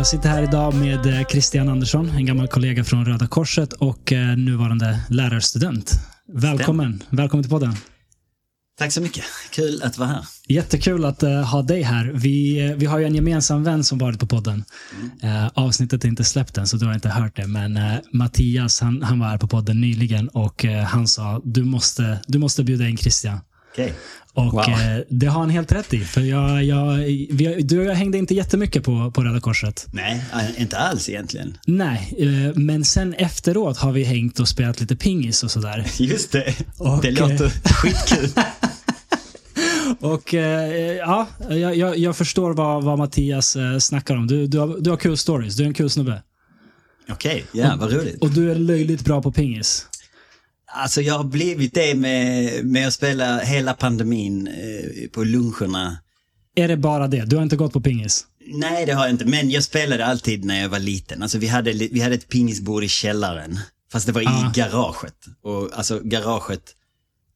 [0.00, 4.12] Jag sitter här idag med eh, Christian Andersson, en gammal kollega från Röda Korset och
[4.12, 5.92] eh, nuvarande lärarstudent.
[6.32, 7.02] Välkommen.
[7.10, 7.76] Välkommen till podden.
[8.80, 9.24] Tack så mycket.
[9.50, 10.24] Kul att vara här.
[10.48, 12.12] Jättekul att uh, ha dig här.
[12.14, 14.64] Vi, uh, vi har ju en gemensam vän som varit på podden.
[15.24, 17.46] Uh, avsnittet är inte släppt än, så du har inte hört det.
[17.46, 17.78] Men
[18.12, 22.64] Mattias, han, han var här på podden nyligen och han sa du måste, du måste
[22.64, 23.38] bjuda in Christian.
[23.72, 23.92] Okay.
[24.34, 24.64] Och wow.
[25.08, 26.00] det har han helt rätt i.
[26.00, 26.96] För jag, jag,
[27.30, 29.86] vi, du och jag hängde inte jättemycket på, på Röda Korset.
[29.92, 30.24] Nej,
[30.58, 31.58] inte alls egentligen.
[31.66, 32.14] Nej,
[32.56, 35.86] men sen efteråt har vi hängt och spelat lite pingis och sådär.
[35.98, 36.54] Just det.
[36.78, 38.30] Och, det låter skitkul.
[40.00, 44.26] Och eh, ja, jag, jag, förstår vad, vad Mattias eh, snackar om.
[44.26, 45.56] Du, du, har, du har kul stories.
[45.56, 46.22] Du är en kul snubbe.
[47.08, 48.22] Okej, okay, ja, vad roligt.
[48.22, 49.86] Och du är löjligt bra på pingis.
[50.72, 55.98] Alltså jag har blivit det med, med att spela hela pandemin eh, på luncherna.
[56.54, 57.24] Är det bara det?
[57.24, 58.26] Du har inte gått på pingis?
[58.46, 59.24] Nej, det har jag inte.
[59.24, 61.22] Men jag spelade alltid när jag var liten.
[61.22, 63.58] Alltså vi hade, vi hade ett pingisbord i källaren.
[63.92, 64.52] Fast det var i ah.
[64.54, 65.16] garaget.
[65.42, 66.74] Och alltså garaget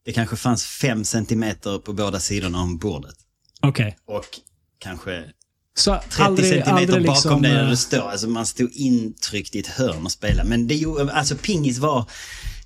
[0.05, 3.15] det kanske fanns fem centimeter på båda sidorna om bordet.
[3.61, 3.97] Okej.
[4.07, 4.17] Okay.
[4.17, 4.25] Och
[4.79, 5.25] kanske
[5.77, 8.11] så 30 aldrig, centimeter aldrig bakom liksom, dig där eh, du står.
[8.11, 10.49] Alltså man stod intryckt i ett hörn och spelade.
[10.49, 12.11] Men det alltså pingis var,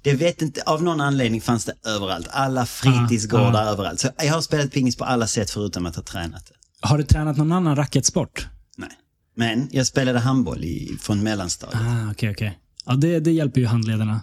[0.03, 2.29] det vet inte, av någon anledning fanns det överallt.
[2.31, 3.71] Alla fritidsgårdar ah, ah.
[3.71, 4.01] överallt.
[4.01, 6.55] Så jag har spelat pingis på alla sätt förutom att ha tränat det.
[6.89, 8.49] Har du tränat någon annan racketsport?
[8.77, 8.91] Nej.
[9.37, 11.81] Men jag spelade handboll i, från mellanstadiet.
[11.83, 12.49] Ah, okej, okay, okej.
[12.49, 12.59] Okay.
[12.87, 14.21] Ja, det, det hjälper ju handledarna.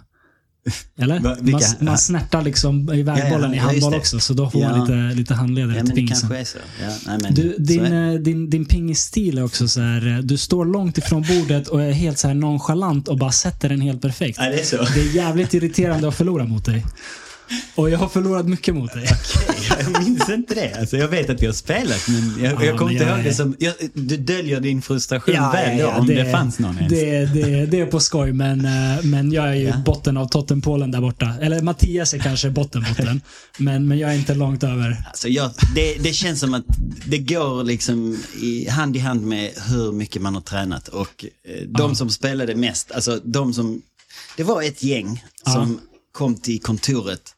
[0.98, 1.20] Eller?
[1.20, 4.60] Va, man, man snärtar liksom i vägbollen ja, ja, i handboll också, så då får
[4.60, 6.28] man lite, lite handledare ja, till pingisen.
[6.28, 6.58] Det är så.
[6.82, 10.36] Ja, nej, men, du, din, så din, din pingistil är också så här, eh, du
[10.36, 14.02] står långt ifrån bordet och är helt så här nonchalant och bara sätter den helt
[14.02, 14.38] perfekt.
[14.38, 14.76] Ja, det, är så.
[14.76, 16.84] det är jävligt irriterande att förlora mot dig.
[17.74, 19.08] Och jag har förlorat mycket mot dig.
[19.48, 20.74] Okej, jag minns inte det.
[20.80, 23.34] Alltså, jag vet att vi har spelat, men jag, ja, jag kommer inte ihåg det
[23.34, 23.56] som...
[23.58, 26.92] Jag, du döljer din frustration ja, väl då, om det, det, fanns någon ens.
[26.92, 29.76] Det, det, det är på skoj, men, eh, men jag är ju ja.
[29.84, 31.34] botten av totempålen där borta.
[31.40, 33.20] Eller Mattias är kanske bottenbotten,
[33.58, 35.04] men, men jag är inte långt över.
[35.06, 36.64] Alltså jag, det, det känns som att
[37.06, 40.88] det går liksom i, hand i hand med hur mycket man har tränat.
[40.88, 41.94] Och eh, de ja.
[41.94, 43.82] som spelade mest, alltså de som...
[44.36, 45.24] Det var ett gäng
[45.54, 45.80] som
[46.12, 47.35] kom till kontoret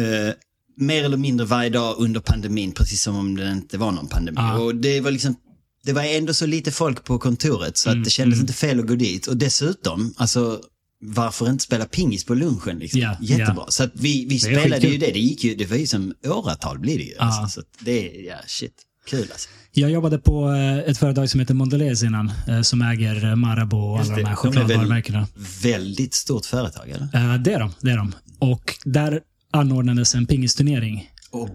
[0.00, 0.34] eh,
[0.76, 4.38] mer eller mindre varje dag under pandemin, precis som om det inte var någon pandemi.
[4.40, 4.58] Ah.
[4.58, 5.36] Och det var liksom
[5.84, 8.42] det var ändå så lite folk på kontoret så mm, att det kändes mm.
[8.42, 9.26] inte fel att gå dit.
[9.26, 10.60] Och dessutom, alltså
[11.00, 12.78] varför inte spela pingis på lunchen?
[12.78, 13.00] Liksom?
[13.00, 13.54] Yeah, Jättebra.
[13.54, 13.68] Yeah.
[13.68, 15.12] Så att vi, vi spelade ju det.
[15.12, 17.14] Det gick ju, det var ju som åratal blir det ju.
[17.18, 17.24] Ah.
[17.24, 18.72] Alltså, så det är, ja shit,
[19.06, 19.48] kul alltså.
[19.72, 24.00] Jag jobbade på eh, ett företag som heter Mondelez innan, eh, som äger Marabou och
[24.00, 25.26] alla de här chokladvarumärkena.
[25.62, 27.34] Väldigt stort företag, eller?
[27.34, 27.72] Eh, det är de.
[27.80, 28.12] Det är de.
[28.38, 31.10] Och där anordnades en pingisturnering.
[31.30, 31.48] Oh.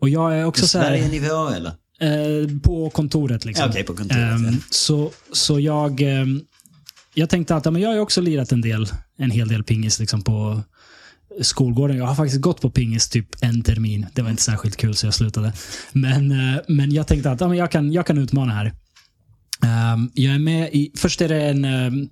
[0.00, 0.86] Och jag är också så här...
[0.86, 1.72] Sverige-nivå eller?
[2.00, 3.62] Eh, på kontoret liksom.
[3.64, 4.22] Ja, okay, på kontoret.
[4.22, 4.52] Eh, ja.
[4.70, 6.00] så, så jag...
[6.00, 6.26] Eh,
[7.14, 8.86] jag tänkte att ja, men jag har också lirat en del,
[9.18, 10.62] en hel del pingis liksom på
[11.40, 11.96] skolgården.
[11.96, 14.06] Jag har faktiskt gått på pingis typ en termin.
[14.12, 15.52] Det var inte särskilt kul så jag slutade.
[15.92, 18.72] Men, eh, men jag tänkte att ja, men jag, kan, jag kan utmana här.
[19.94, 22.08] Um, jag är med i, först är det en um,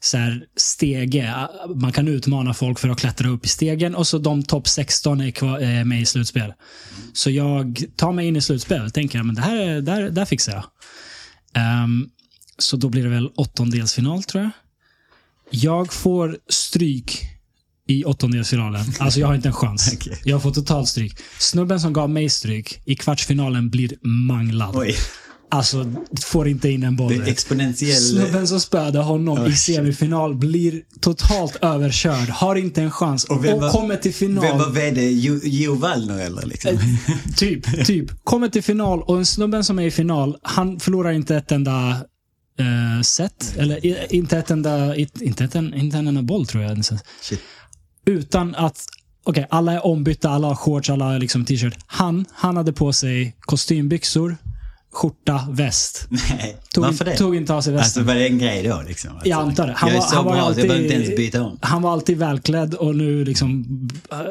[0.00, 1.48] så här, stege.
[1.74, 5.20] Man kan utmana folk för att klättra upp i stegen och så de topp 16
[5.20, 6.52] är, kvar, är med i slutspel.
[7.12, 10.64] Så jag tar mig in i slutspel tänker att det här, där, där fixar jag.
[11.84, 12.10] Um,
[12.58, 14.50] så då blir det väl åttondelsfinal tror jag.
[15.50, 17.22] Jag får stryk
[17.86, 18.84] i åttondelsfinalen.
[18.98, 19.94] Alltså jag har inte en chans.
[19.96, 20.16] okay.
[20.24, 21.18] Jag får totalt stryk.
[21.38, 24.76] Snubben som gav mig stryk i kvartsfinalen blir manglad.
[24.76, 24.96] Oj.
[25.48, 27.08] Alltså, får inte in en boll.
[27.08, 27.96] Det är exponentiell...
[27.96, 32.28] Snubben som spöade honom oh, i semifinal blir totalt överkörd.
[32.28, 33.24] Har inte en chans.
[33.24, 34.44] Och, och var, kommer till final.
[34.44, 35.10] Vem var VD?
[35.10, 36.46] Gio Wallner eller?
[36.46, 36.70] Liksom?
[36.70, 38.24] Eh, typ, typ.
[38.24, 41.90] Kommer till final och en snubben som är i final, han förlorar inte ett enda
[42.60, 43.54] uh, set.
[43.56, 46.84] Eller inte ett enda, inte, ett, inte en enda boll tror jag.
[47.20, 47.40] Shit.
[48.06, 48.84] Utan att
[49.28, 51.74] Okej, okay, alla är ombytta, alla har shorts, alla har liksom t-shirt.
[51.86, 54.36] Han, han hade på sig kostymbyxor,
[54.96, 56.06] skjorta, väst.
[56.10, 57.16] Nej, tog varför det?
[57.16, 58.00] Tog inte av sig västen.
[58.00, 58.82] Alltså var det en grej då?
[58.88, 59.10] Liksom?
[59.10, 59.72] Alltså, jag antar det.
[59.76, 61.42] Han jag var, är så han var bra alltid, så jag behöver inte ens byta
[61.42, 61.58] om.
[61.62, 63.66] Han var alltid välklädd och nu liksom,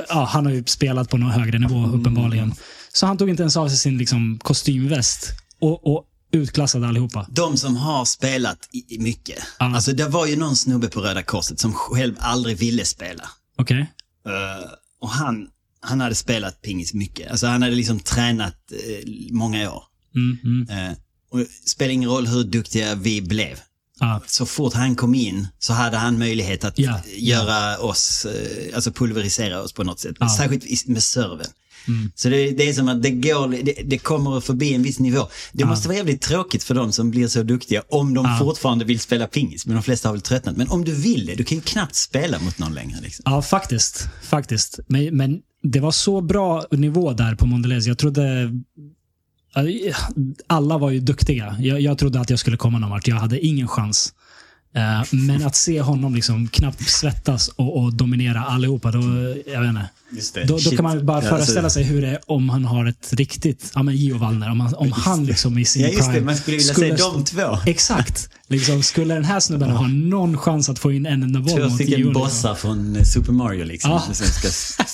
[0.09, 1.99] ja, han har ju spelat på någon högre nivå mm.
[1.99, 2.53] uppenbarligen.
[2.93, 5.31] Så han tog inte ens av sig sin liksom, kostymväst.
[5.59, 7.25] Och, och utklassade allihopa.
[7.29, 9.43] De som har spelat i, mycket.
[9.57, 9.65] Ah.
[9.65, 13.29] Alltså det var ju någon snubbe på Röda Korset som själv aldrig ville spela.
[13.57, 13.91] Okej.
[14.23, 14.35] Okay.
[14.35, 14.69] Uh, eh,
[15.01, 15.47] och han,
[15.79, 17.31] han hade spelat pingis mycket.
[17.31, 19.83] Alltså han hade liksom tränat uh, många år.
[20.15, 20.89] Mm, mm.
[20.91, 20.97] Eh,
[21.31, 23.59] och det spelar ingen roll hur duktiga vi blev.
[23.99, 24.21] Ja.
[24.27, 28.91] Så fort han kom in så hade han möjlighet att Ja, göra oss, eh, alltså
[28.91, 30.15] pulverisera oss på något sätt.
[30.19, 30.29] Ja.
[30.29, 31.47] Särskilt med serven.
[31.87, 32.11] Mm.
[32.15, 35.27] Så det, det är som att det går, det, det kommer förbi en viss nivå.
[35.53, 38.37] Det måste vara jävligt tråkigt för de som blir så duktiga om de Ja.
[38.39, 39.65] fortfarande vill spela pingis.
[39.65, 40.57] Men de flesta har väl tröttnat.
[40.57, 43.01] Men om du vill det, du kan ju knappt spela mot någon längre.
[43.01, 43.23] Liksom.
[43.25, 44.07] Ja, faktiskt.
[44.23, 44.79] faktiskt.
[44.87, 47.87] Men, men det var så bra nivå där på Mondelez.
[47.87, 48.51] Jag trodde...
[50.47, 51.55] Alla var ju duktiga.
[51.59, 53.07] Jag, jag trodde att jag skulle komma någon vart.
[53.07, 54.13] Jag hade ingen chans.
[54.75, 58.99] Eh, Men att se honom liksom knappt svettas och, och dominera allihopa, då,
[59.53, 59.89] jag vet inte.
[60.47, 63.71] Då, då kan man bara föreställa sig hur det är om han har ett riktigt,
[63.75, 66.11] ja men Gio Wallner, om han, om han liksom i sin Ja, just det.
[66.11, 67.57] prime Man skulle vilja skulle stå- de två.
[67.65, 68.29] Exakt.
[68.47, 71.69] Liksom, skulle den här snubben ha någon chans att få in en enda boll Två
[71.69, 73.91] stycken bossar från eh, Super Mario liksom.
[73.91, 73.99] Ja.
[74.13, 74.49] Som ska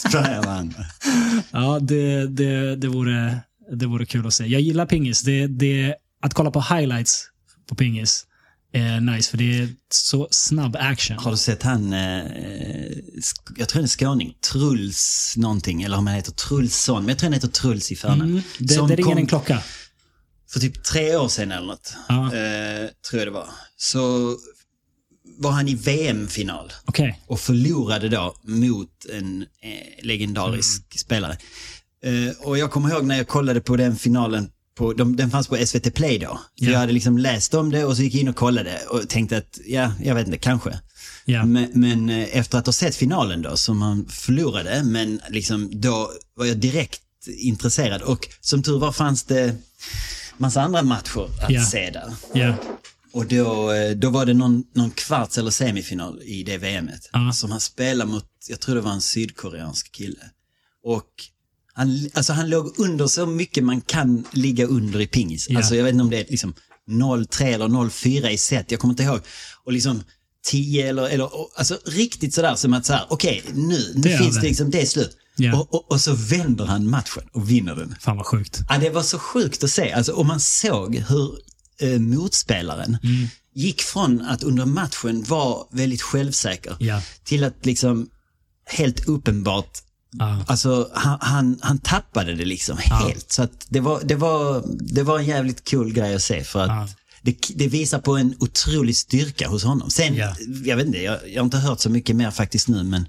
[0.09, 0.85] spraya varandra.
[1.51, 3.37] Ja, det, det, det, vore,
[3.71, 4.45] det vore kul att se.
[4.45, 5.21] Jag gillar pingis.
[5.21, 7.23] Det, det, att kolla på highlights
[7.69, 8.25] på pingis
[8.73, 11.17] är nice, för det är så snabb action.
[11.17, 12.23] Har du sett han, eh,
[13.17, 17.17] sk- jag tror han är skåning, Truls någonting, eller om han heter Trulsson, men jag
[17.17, 18.21] tror han heter Truls i förnamn.
[18.21, 19.63] Mm, det, det ringer kom en klocka.
[20.51, 22.25] För typ tre år sedan eller något, Ja.
[22.25, 23.49] eh, tror jag det var.
[23.77, 24.35] Så
[25.37, 27.21] var han i VM-final Okej.
[27.27, 30.97] och förlorade då mot en eh, legendarisk Mm.
[30.97, 31.37] spelare.
[32.03, 35.47] Eh, och jag kommer ihåg när jag kollade på den finalen, på, de, den fanns
[35.47, 36.39] på SVT Play då.
[36.55, 36.71] Ja.
[36.71, 39.37] Jag hade liksom läst om det och så gick jag in och kollade och tänkte
[39.37, 40.79] att, ja, jag vet inte, kanske.
[41.25, 41.45] Ja.
[41.45, 46.11] Men, men eh, efter att ha sett finalen då, som han förlorade, men liksom då
[46.35, 48.01] var jag direkt intresserad.
[48.01, 49.55] Och som tur var fanns det
[50.37, 51.65] massa andra matcher att Ja.
[51.65, 52.13] se där.
[53.13, 57.09] Och då, eh, då var det någon, någon kvarts eller semifinal i det VMet.
[57.13, 57.31] Ja.
[57.33, 60.23] Som han spelade mot, jag tror det var en sydkoreansk kille.
[60.83, 61.07] Och
[61.73, 65.49] han, alltså han låg under så mycket man kan ligga under i pingis.
[65.49, 65.57] Ja.
[65.57, 66.53] Alltså jag vet inte om det är liksom
[66.89, 69.19] 0-3 eller 0-4 i set, jag kommer inte ihåg.
[69.65, 70.03] Och liksom
[70.45, 74.35] 10 eller, eller alltså riktigt sådär som att så här, okej nu, nu Det finns
[74.35, 74.41] det.
[74.41, 75.17] liksom, det är slut.
[75.37, 75.59] Ja.
[75.59, 77.95] Och, och, och så vänder han matchen och vinner den.
[77.99, 78.59] Fan vad sjukt.
[78.69, 79.91] Ja, det var så sjukt att se.
[79.91, 81.37] Alltså, och man såg hur
[81.81, 83.27] eh, motspelaren Mm.
[83.55, 87.01] gick från att under matchen vara väldigt självsäker Ja.
[87.23, 88.07] till att liksom
[88.65, 89.77] helt uppenbart,
[90.19, 90.43] Ja.
[90.47, 93.31] alltså han, han, han tappade det liksom helt.
[93.31, 96.67] Så det var, det, var, det var en jävligt cool grej att se för att
[96.69, 96.87] Ja.
[97.21, 99.89] det, det visar på en otrolig styrka hos honom.
[99.89, 100.35] Sen, Ja.
[100.65, 103.05] jag vet inte, jag, jag har inte hört så mycket mer faktiskt nu men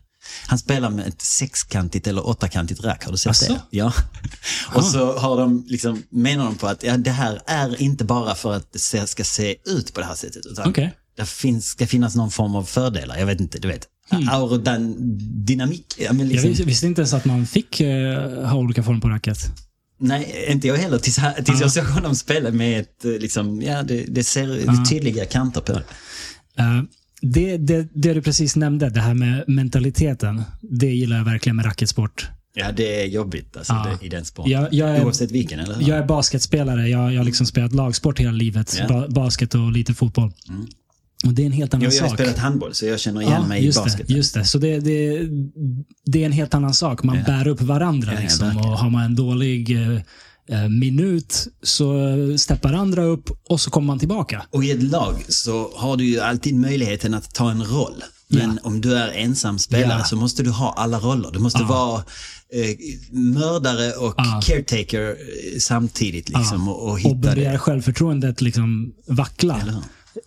[0.46, 3.52] han spelar med ett sexkantigt eller åttakantigt rack, har du sett Asså?
[3.52, 3.60] det?
[3.70, 3.93] Ja.
[4.75, 8.34] Och så har de liksom, menar de på att ja, det här är inte bara
[8.34, 10.46] för att det ska se ut på det här sättet.
[10.46, 10.94] Utan Okej.
[11.16, 13.19] det finns, ska finnas någon form av fördelar.
[13.19, 13.87] Jag vet inte, du vet.
[14.31, 15.85] Aerodynamik.
[15.99, 19.09] Ja, Jag liksom, vis- visste inte ens att man fick eh, ha olika former på
[19.09, 19.38] racket.
[19.99, 20.99] Nej, inte jag heller.
[20.99, 24.85] Tills, tills jag såg honom spela med ett, eh, liksom, ja det, det ser är
[24.85, 25.82] tydliga kanter på det.
[26.59, 26.82] Eh,
[27.23, 31.65] det, det, det du precis nämnde, det här med mentaliteten, det gillar jag verkligen med
[31.67, 32.29] racketsport.
[32.55, 33.97] Ja, det är jobbigt alltså, Ja.
[34.00, 34.53] det, i den sporten.
[34.53, 35.88] Jag, jag, är, Oavsett vilken, eller hur?
[35.88, 36.88] jag är basketspelare.
[36.88, 38.76] Jag, jag har liksom spelat lagsport hela livet.
[38.79, 38.88] Ja.
[38.88, 40.32] Ba, basket och lite fotboll.
[41.24, 42.19] Och det är en helt annan jag, jag har sak.
[42.19, 44.08] spelat handboll, så jag känner igen mig i basket.
[44.08, 44.44] Det, just det.
[44.44, 45.28] Så det, det,
[46.06, 47.02] det är en helt annan sak.
[47.02, 47.24] Man Ja.
[47.24, 48.08] bär upp varandra.
[48.12, 48.56] Ja, ja, liksom.
[48.56, 49.96] och har man en dålig eh,
[50.62, 54.43] eh, minut så steppar andra upp och så kommer man tillbaka.
[54.50, 58.05] Och i ett lag så har du ju alltid möjligheten att ta en roll.
[58.29, 60.05] Men om du är ensam spelare Ja.
[60.05, 61.31] så måste du ha alla roller.
[61.32, 61.98] Du måste vara
[62.55, 62.76] eh,
[63.12, 64.41] mördare och Ja.
[64.46, 66.69] caretaker eh, samtidigt liksom.
[66.69, 67.58] Och, och Och hitta börjar det.
[67.58, 69.60] självförtroendet liksom vackla.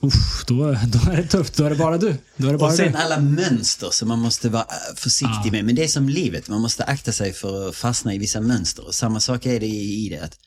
[0.02, 0.56] Uff, då,
[0.88, 1.58] då är det tufft.
[1.58, 2.16] Då är det bara du.
[2.38, 2.98] Då är det bara Och sen du.
[2.98, 5.66] alla mönster som man måste vara eh, försiktig med.
[5.66, 8.88] Men det är som livet, man måste akta sig för att fastna i vissa mönster.
[8.88, 10.20] Och samma sak är det i i det.
[10.24, 10.38] Att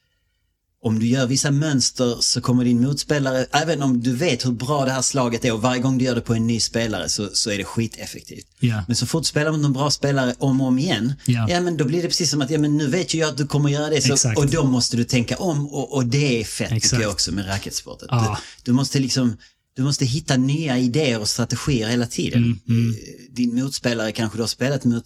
[0.82, 4.84] om du gör vissa mönster så kommer din motspelare, även om du vet hur bra
[4.84, 7.28] det här slaget är och varje gång du gör det på en ny spelare så,
[7.32, 8.46] så är det skiteffektivt.
[8.60, 8.84] Ja.
[8.86, 11.46] Men så fort du spelar mot en bra spelare om och om igen, Ja.
[11.50, 11.60] ja.
[11.60, 13.46] men då blir det precis som att, ja men nu vet ju jag att du
[13.46, 14.16] kommer göra det.
[14.18, 16.90] Så, och då måste du tänka om och, och det är fett Exakt.
[16.90, 18.02] tycker jag också med racketsport.
[18.02, 18.38] Att Ja.
[18.64, 19.36] Du, du måste liksom,
[19.76, 22.60] du måste hitta nya idéer och strategier hela tiden.
[22.68, 25.04] Mm, Eh, Din motspelare kanske du har spelat mot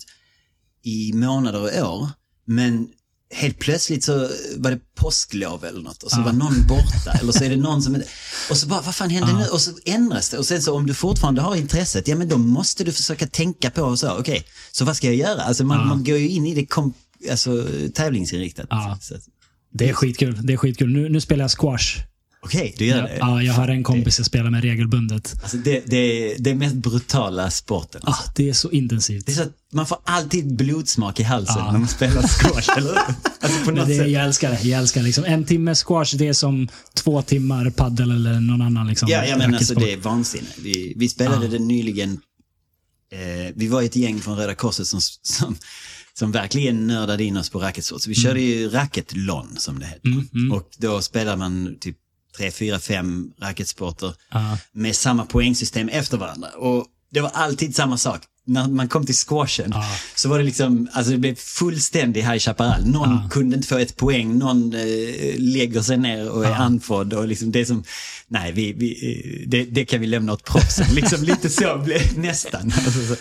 [0.85, 2.09] i månader och år,
[2.47, 2.89] men
[3.33, 7.45] helt plötsligt så var det påsklov eller något och så var någon borta eller så
[7.45, 8.03] är det någon som...
[8.51, 9.45] Och så bara, vad fan hände nu?
[9.45, 10.39] Och så ändras det.
[10.39, 13.71] Och sen så om du fortfarande har intresset, ja men då måste du försöka tänka
[13.71, 15.43] på så, okej, så vad ska jag göra?
[15.43, 16.95] Alltså man, man går ju in i det kom,
[17.31, 18.67] alltså, tävlingsinriktat.
[19.73, 20.39] Det är skitkul.
[20.43, 20.93] Det är skitkul.
[20.93, 21.99] Nu, nu spelar jag squash.
[22.45, 23.17] Okej, du gör Ja, det?
[23.19, 25.35] ja, jag har en kompis jag spelar med regelbundet.
[25.43, 25.97] Alltså det, det
[26.33, 28.01] är den mest brutala sporten.
[28.05, 29.27] Ah, det är så intensivt.
[29.27, 31.73] Det är så att man får alltid blodsmak i halsen Ja.
[31.73, 32.99] när man spelar squash, eller hur?
[33.41, 34.09] Alltså på något det, sätt.
[34.11, 34.69] jag älskar det.
[34.69, 35.25] Jag älskar liksom.
[35.25, 39.37] En timme squash, det är som två timmar paddel eller någon annan liksom, Ja, ja
[39.39, 40.49] men alltså det är vansinne.
[40.63, 41.51] Vi, vi spelade Ja.
[41.53, 42.21] det nyligen.
[43.13, 45.57] Eh, vi var ett gäng från Röda Korset som, som,
[46.15, 48.03] som verkligen nördade in oss på racketsport.
[48.03, 50.07] Så vi körde ju racketlon som det heter.
[50.09, 50.53] Mm, mm.
[50.53, 51.97] Och då spelar man typ
[52.37, 54.59] tre, fyra, fem racketsporter Ja.
[54.73, 56.49] med samma poängsystem efter varandra.
[56.49, 58.23] Och det var alltid samma sak.
[58.47, 59.97] När man kom till squashen Ja.
[60.15, 62.87] så var det liksom, alltså det blev fullständig High Chaparral.
[62.87, 63.29] Någon Ja.
[63.31, 67.53] kunde inte få ett poäng, någon eh, lägger sig ner och är andfådd och liksom
[67.53, 67.85] det som,
[68.29, 68.91] nej vi, vi,
[69.43, 70.87] eh, det, det kan vi lämna åt proffsen.
[70.95, 72.73] liksom lite så blev nästan.
[72.87, 73.17] Alltså,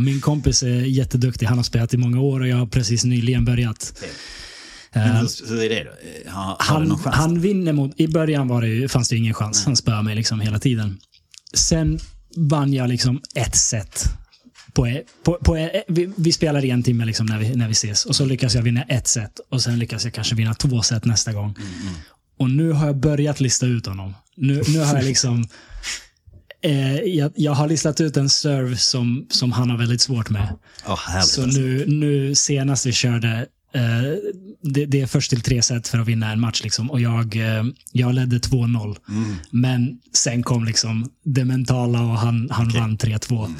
[0.00, 1.46] min kompis är jätteduktig.
[1.46, 4.02] Han har spelat i många år och jag har precis nyligen börjat.
[4.96, 5.90] Men Eh, är det då?
[5.90, 7.16] Eh, någon han, chans?
[7.16, 8.00] han vinner mot...
[8.00, 9.64] I början var det ju, fanns det ingen chans.
[9.64, 10.98] Han spöade mig liksom hela tiden.
[11.54, 11.98] Sen
[12.36, 14.04] vann jag liksom ett set.
[14.72, 18.16] På, på, på, vi, vi spelar en timme liksom när, vi, när vi ses och
[18.16, 21.32] så lyckas jag vinna ett set och sen lyckas jag kanske vinna två set nästa
[21.32, 21.54] gång.
[21.58, 21.94] Mm,
[22.38, 24.14] Och nu har jag börjat lista ut honom.
[24.36, 25.48] Nu, nu har jag liksom...
[26.62, 30.48] Eh, jag, jag har listat ut en serve som, som han har väldigt svårt med.
[30.84, 31.60] Härligt Så alltså.
[31.60, 33.42] nu, nu senast vi körde, eh,
[34.62, 36.62] det, det är först till tre set för att vinna en match.
[36.62, 38.96] Liksom, och jag, eh, jag ledde 2-0.
[39.08, 39.36] Mm.
[39.50, 42.80] Men sen kom liksom det mentala och han, han Okej.
[42.80, 43.54] vann 3-2.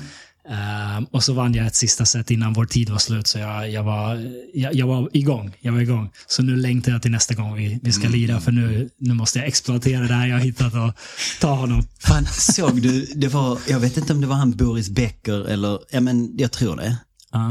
[0.51, 3.71] Eh, och så vann jag ett sista set innan vår tid var slut, så jag,
[3.71, 5.57] jag, var, jag, jag var igång.
[5.61, 6.11] Jag var igång.
[6.27, 9.39] Så nu längtar jag till nästa gång vi, vi ska lira, för nu, nu måste
[9.39, 10.93] jag exploatera det här jag hittat och
[11.41, 11.83] ta honom.
[11.99, 15.79] Fan, såg du, det var, jag vet inte om det var han Boris Becker eller,
[15.91, 16.97] ja men jag tror det.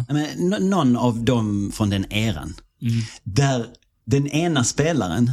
[0.08, 0.14] Ja.
[0.14, 2.54] Men, nå- någon av dem från den eran.
[2.82, 3.02] Mm.
[3.24, 3.66] Där
[4.06, 5.32] den ena spelaren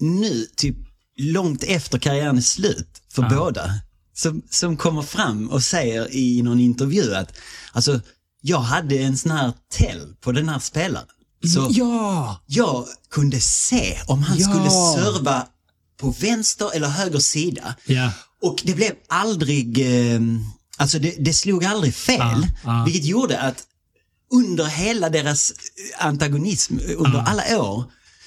[0.00, 0.76] nu, typ
[1.18, 3.28] långt efter karriären är slut för Ja.
[3.28, 3.70] båda,
[4.14, 7.32] som, som kommer fram och säger i någon intervju att
[7.72, 8.00] alltså,
[8.40, 11.06] jag hade en sån här tell på den här spelaren.
[11.54, 12.40] Så Ja!
[12.46, 14.48] jag kunde se om han Ja.
[14.48, 15.46] skulle serva
[15.96, 17.74] på vänster eller höger sida.
[17.86, 18.12] Ja.
[18.42, 20.20] Och det blev aldrig, eh,
[20.76, 22.18] alltså det, det slog aldrig fel.
[22.20, 22.82] Ja, ja.
[22.84, 23.62] Vilket gjorde att
[24.32, 27.24] under hela deras eh, antagonism, eh, under Ja.
[27.26, 27.84] alla år,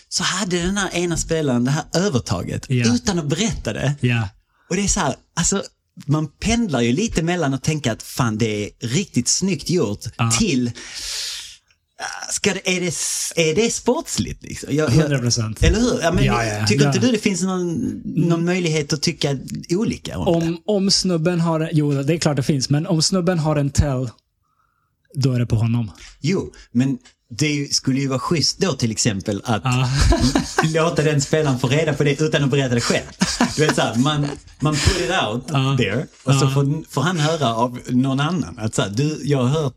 [0.09, 2.93] så hade den här ena spelaren det här övertaget Ja.
[2.93, 3.95] utan att berätta det.
[4.01, 4.29] Ja.
[4.69, 5.63] Och det är så här, alltså
[6.05, 10.01] man pendlar ju lite mellan att tänka att fan det är riktigt snyggt gjort
[10.39, 10.79] till ah,
[12.29, 12.93] Ska det, är, det,
[13.49, 14.43] är det sportsligt?
[14.43, 14.75] Liksom?
[14.75, 15.63] Jag, 100 procent.
[15.63, 15.99] eller hur?
[16.01, 19.37] Ja, men, Ja, ja, tycker inte du det finns någon, någon möjlighet att tycka
[19.69, 20.47] olika om, det?
[20.47, 23.69] Om, om snubben har, jo det är klart det finns, men om snubben har en
[23.69, 24.09] tell,
[25.13, 25.91] då är det på honom.
[26.21, 26.97] Jo, men
[27.31, 29.89] det skulle ju vara schysst då till exempel att Ja.
[30.83, 33.05] låta den spelaren få reda på det utan att berätta det själv.
[33.55, 34.27] Du vet såhär, man,
[34.59, 35.75] man put it out Ja.
[35.77, 36.49] there och så Ja.
[36.49, 39.73] får, får han höra av någon annan att såhär, du, jag har hört,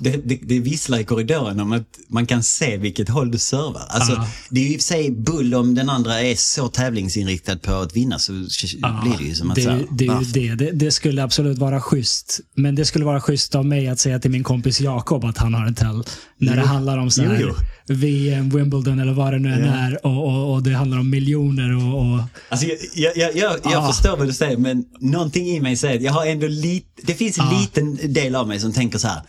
[0.00, 3.82] det, det, det visslar i korridoren om att man kan se vilket håll du servar.
[3.88, 7.56] Alltså, det är ju i och för sig bull om den andra är så tävlingsinriktad
[7.58, 10.54] på att vinna så blir det ju som att det, så är här, ju- det,
[10.54, 10.54] det.
[10.64, 10.70] det.
[10.70, 12.40] Det skulle absolut vara schysst.
[12.54, 15.54] Men det skulle vara schysst av mig att säga till min kompis Jakob att han
[15.54, 16.04] har en tell.
[16.38, 16.60] När Jo.
[16.62, 17.46] det handlar om så här Jo,
[17.88, 17.94] jo.
[17.94, 19.72] VM, Wimbledon eller vad det nu än Ja.
[19.72, 20.06] är.
[20.06, 22.00] Och, och, och det handlar om miljoner och...
[22.00, 23.92] och Alltså, jag jag, jag, jag, Ah.
[23.92, 27.38] förstår vad du säger men någonting i mig säger jag har ändå lite, det finns
[27.38, 27.60] en Ah.
[27.60, 29.20] liten del av mig som tänker så här,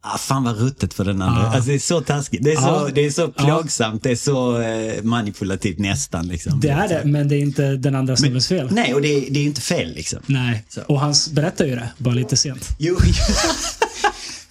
[0.00, 1.42] ah, fan vad ruttet för den andra.
[1.42, 1.54] Ah.
[1.54, 2.88] Alltså det är så taskigt, det är så, Ah.
[2.94, 6.60] det är så plågsamt, det är så eh, manipulativt nästan liksom.
[6.60, 8.68] det är det, men det är inte den andra snubbens fel.
[8.70, 10.18] Nej, och det, är- det är inte fel liksom.
[10.26, 10.64] Nej.
[10.68, 10.80] Så.
[10.80, 12.68] Och han berättar ju det, bara lite sent.
[12.78, 12.96] Jo,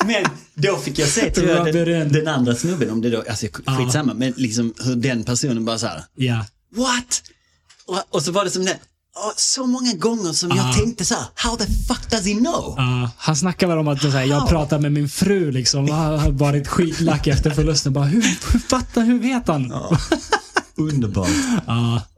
[0.06, 4.14] men då fick jag se it den, den andra snubben, om det då, alltså skitsamma,
[4.14, 6.46] men liksom hur den personen bara så här, Ja.
[6.76, 7.22] what?
[7.88, 8.78] Och, och så var det som det,
[9.38, 10.56] så många gånger som Ah.
[10.56, 12.74] jag tänkte så här, how the fuck does he know?
[12.78, 15.90] Ja, han snackar väl om att här, jag pratar med min fru liksom.
[15.90, 17.94] Han har varit skitlack efter förlusten.
[17.94, 19.70] Bara, hur, hur fattar, hur vet han?
[19.70, 19.98] Ja,
[20.78, 21.30] Underbart.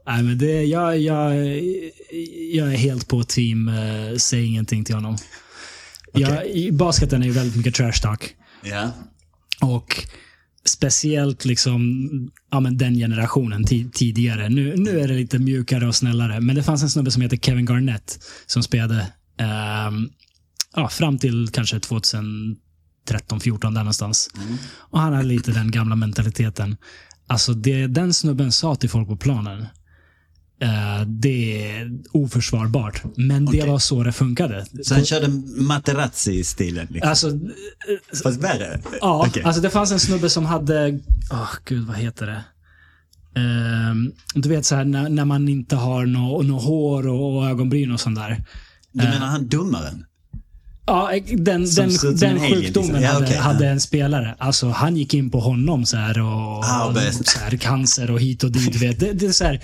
[0.06, 1.34] nej, men det, jag, jag,
[2.52, 5.16] jag är helt på team, uh, säg ingenting till honom.
[6.20, 8.34] Jag, I basketen är ju väldigt mycket trash talk.
[8.62, 8.90] Ja.
[9.60, 10.06] Och
[10.64, 12.08] speciellt liksom,
[12.50, 14.48] ja, men den generationen ti- tidigare.
[14.48, 16.40] Nu, nu är det lite mjukare och snällare.
[16.40, 19.06] Men det fanns en snubbe som heter Kevin Garnett som spelade
[19.38, 20.08] ehm,
[20.76, 24.30] ja, fram till kanske 2013, 14 där någonstans.
[24.74, 26.76] Och han hade lite den gamla mentaliteten.
[27.26, 29.66] Alltså det den snubben sa till folk på planen,
[30.60, 33.02] eh, det är oförsvarbart.
[33.16, 33.70] Men det Okej.
[33.70, 34.66] var så det funkade.
[34.82, 35.28] Så han körde
[35.62, 36.86] Materazzi-stilen?
[36.90, 37.08] Liksom.
[37.08, 37.30] Alltså,
[38.22, 38.80] Fast värre?
[39.00, 39.42] Ja, Okej.
[39.42, 41.00] alltså det fanns en snubbe som hade,
[41.32, 42.44] åh gud vad heter det?
[43.40, 47.48] ehm, du vet så här när, när man inte har något nå hår och, och
[47.48, 48.44] ögonbryn och sånt där.
[48.92, 50.04] Du menar han domaren?
[50.86, 53.02] Ja, den, Som den, den en alien, sjukdomen liksom.
[53.02, 53.70] Ja, hade, okej, hade ja.
[53.70, 54.34] en spelare.
[54.38, 58.20] Alltså han gick in på honom så här och, Ah, och så här, cancer och
[58.20, 58.76] hit och dit.
[58.76, 59.00] Vet.
[59.00, 59.60] Det, det är så här,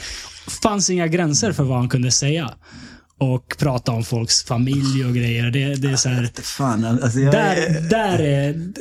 [0.62, 2.50] fanns inga gränser för vad han kunde säga.
[3.19, 5.50] Och prata om folks familj och grejer.
[5.50, 8.73] Det, det är så här, Fan, alltså jag där, där är,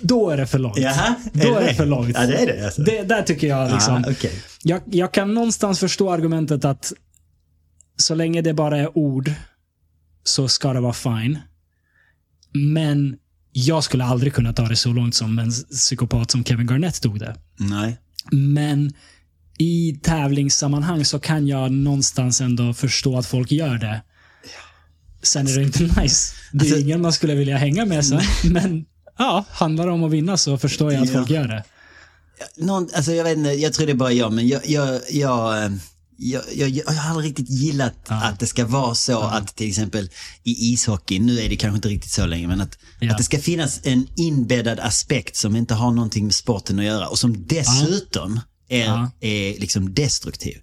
[0.00, 0.78] då är det för långt.
[0.78, 2.10] Jaha, Då är det för långt.
[2.14, 2.82] Ja, det är det alltså.
[2.82, 3.94] Det, där tycker jag liksom.
[3.94, 4.32] ah, okej.
[4.62, 6.92] jag, jag kan någonstans förstå argumentet att
[7.96, 9.32] så länge det bara är ord
[10.24, 11.38] så ska det vara fine.
[12.52, 13.16] Men
[13.52, 17.18] jag skulle aldrig kunna ta det så långt som en psykopat som Kevin Garnett tog
[17.18, 17.36] det.
[17.56, 17.98] Nej.
[18.30, 18.92] Men
[19.58, 24.02] i tävlingssammanhang så kan jag någonstans ändå förstå att folk gör det.
[25.22, 26.34] Sen är det inte nice.
[26.52, 28.20] Det är Alltså- ingen man skulle vilja hänga med sen.
[28.44, 28.84] Men
[29.18, 31.64] ja, handlar det om att vinna så förstår jag att folk gör det.
[32.56, 35.64] Någon, alltså jag vet inte, jag tror det är bara jag, men jag, jag, jag,
[35.64, 35.70] eh,
[36.20, 40.10] jag, jag, jag har aldrig riktigt gillat att det ska vara så att till exempel
[40.44, 43.10] i ishockey, nu är det kanske inte riktigt så länge, men att, Ja.
[43.12, 47.08] att det ska finnas en inbäddad aspekt som inte har någonting med sporten att göra
[47.08, 49.10] och som dessutom är, Ja.
[49.20, 50.56] är liksom destruktiv.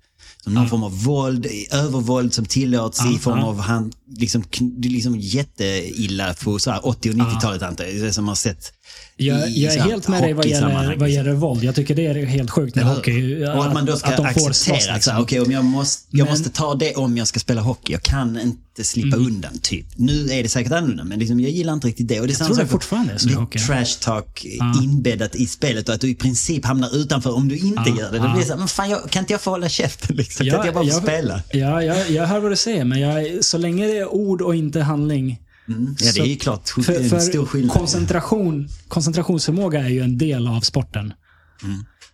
[0.43, 3.45] Som någon form av våld, övervåld som tillåts i Ja, form ja.
[3.45, 4.43] av han, liksom,
[4.83, 8.73] liksom jätteilla på så här 80 och 90-talet antar jag, som har sett
[9.17, 11.09] Jag, i jag är helt med dig vad gäller, vad liksom.
[11.09, 11.63] gäller våld.
[11.63, 13.45] Jag tycker det är helt sjukt med Eller hockey.
[13.45, 15.43] Och att man då ska att de acceptera att liksom.
[15.45, 17.91] om jag, måste, jag Men- måste ta det om jag ska spela hockey.
[17.93, 19.27] Jag kan inte slippa Mm.
[19.27, 19.85] undan, typ.
[19.95, 22.19] Nu är det säkert annorlunda, men liksom, jag gillar inte riktigt det.
[22.19, 23.59] Och det samma tror det fortfarande är så i hockey.
[23.59, 24.45] trash talk
[24.83, 28.11] inbäddat i spelet och att du i princip hamnar utanför om du inte Ja, gör
[28.11, 28.17] det.
[28.19, 28.31] Då ja.
[28.31, 30.45] blir det så här, men fan, jag, kan inte jag få hålla käften liksom?
[30.45, 31.41] kan inte jag bara få spela?
[31.51, 34.55] Ja, jag, jag hör vad du säger, men jag, så länge det är ord och
[34.55, 35.39] inte handling.
[35.67, 35.95] Mm.
[35.99, 37.77] Ja, det är klart För, för stor skillnad.
[37.77, 41.13] koncentration, koncentrationsförmåga är ju en del av sporten.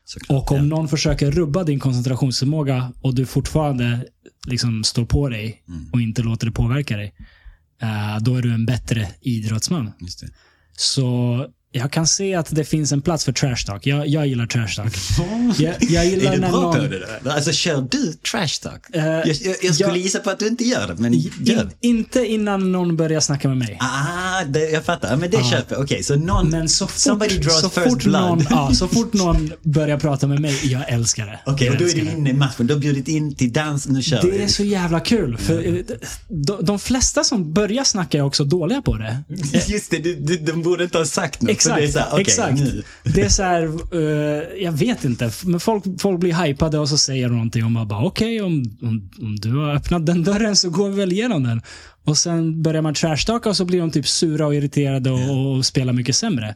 [0.05, 0.63] Såklart, Och om ja.
[0.63, 4.05] någon försöker rubba din koncentrationsförmåga och du fortfarande
[4.47, 5.89] liksom står på dig Mm.
[5.93, 7.13] och inte låter det påverka dig.
[7.81, 9.91] eh, då är du en bättre idrottsman.
[10.77, 13.87] Så jag kan se att det finns en plats för trash talk.
[13.87, 14.93] Jag, jag gillar trash talk.
[15.59, 16.75] Jag, jag gillar Är du bra någon...
[16.75, 17.31] på det där?
[17.31, 18.81] Alltså kör du trash talk?
[18.93, 21.71] Eh, jag, jag, jag skulle gissa på att du inte gör det, men gör In,
[21.81, 23.77] inte innan någon börjar snacka med mig.
[23.81, 25.17] Ah, det, jag fattar.
[25.17, 25.83] Men det köper jag.
[25.83, 26.49] Okej, så någon...
[26.49, 28.21] Men så fort, somebody draws så first fort, blood.
[28.21, 31.39] någon, ja, så fort någon börjar prata med mig, jag älskar det.
[31.45, 32.11] Okej, Jag och då är du det.
[32.11, 32.67] inne i matchen.
[32.67, 34.31] Du har bjudit in till dans, nu kör vi.
[34.31, 35.37] Det är så jävla kul.
[35.37, 35.83] För eh,
[36.27, 39.17] de, de flesta som börjar snacka är också dåliga på det.
[39.67, 41.51] Just det, du, de borde inte ha sagt något.
[41.69, 41.93] Exakt.
[41.93, 42.59] det är här, okej, exakt.
[42.59, 42.83] nu.
[43.03, 45.31] Det är så här, eh, jag vet inte.
[45.43, 48.77] Men folk, folk blir hypade och så säger de någonting och man bara okej, om,
[48.81, 51.61] om, om du har öppnat den dörren så går vi väl igenom den.
[52.05, 55.65] Och sen börjar man trashtalka och så blir de typ sura och irriterade och, och
[55.65, 56.55] spelar mycket sämre.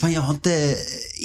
[0.00, 0.76] Fan, jag har inte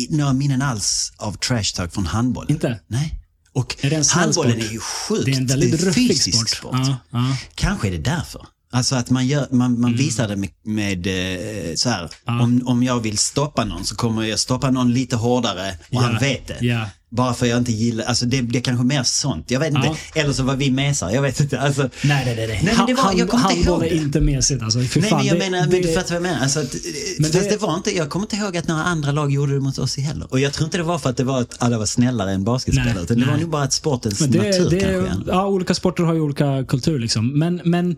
[0.10, 2.46] några minnen alls av trash talk från handboll.
[2.50, 2.80] Inte?
[2.88, 3.20] Nej.
[3.54, 4.70] Och Är det handbollen sport?
[4.70, 6.50] är ju sjukt Det är en väldigt ruffig fysisk sport.
[6.50, 6.88] sport.
[6.88, 7.38] Ja, ja.
[7.56, 8.42] Kanske är det därför.
[8.72, 12.10] Alltså att man, gör, man, man visar det med, med eh, så här, Mm.
[12.26, 12.44] Ja.
[12.44, 16.00] om, om jag vill stoppa någon så kommer jag stoppa någon lite hårdare och Ja,
[16.02, 16.58] han vet det.
[16.66, 16.86] ja.
[17.12, 19.52] Bara för jag inte gillar, alltså det, det är kanske mer sånt.
[19.52, 19.96] Jag vet inte.
[20.16, 21.60] Eller så var vi mesar, jag vet inte.
[21.60, 22.36] Alltså, Nej, nej, nej.
[22.48, 22.62] nej.
[22.64, 23.96] Nej, men det var- jag kommer inte ihåg det.
[23.96, 24.80] inte mesigt alltså.
[24.82, 26.40] Fy Nej fan, men jag det- menar, det- men du fattar vad jag menar.
[26.40, 26.76] Alltså, att,
[27.20, 29.60] Men fast det- var inte, jag kommer inte ihåg att några andra lag gjorde det
[29.60, 30.28] mot oss heller.
[30.34, 32.44] Och jag tror inte det var för att det var att alla var snällare än
[32.44, 32.94] basketspelare.
[32.94, 33.42] Nej, utan det var nej.
[33.42, 35.32] nog bara att sportens Men det, natur det, kanske.
[35.32, 37.00] ja, olika sporter har ju olika kultur.
[37.00, 37.40] Liksom.
[37.40, 37.96] Men, men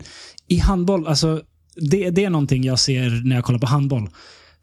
[0.52, 1.42] i handboll, alltså,
[1.76, 4.10] det, det är någonting jag ser när jag kollar på handboll.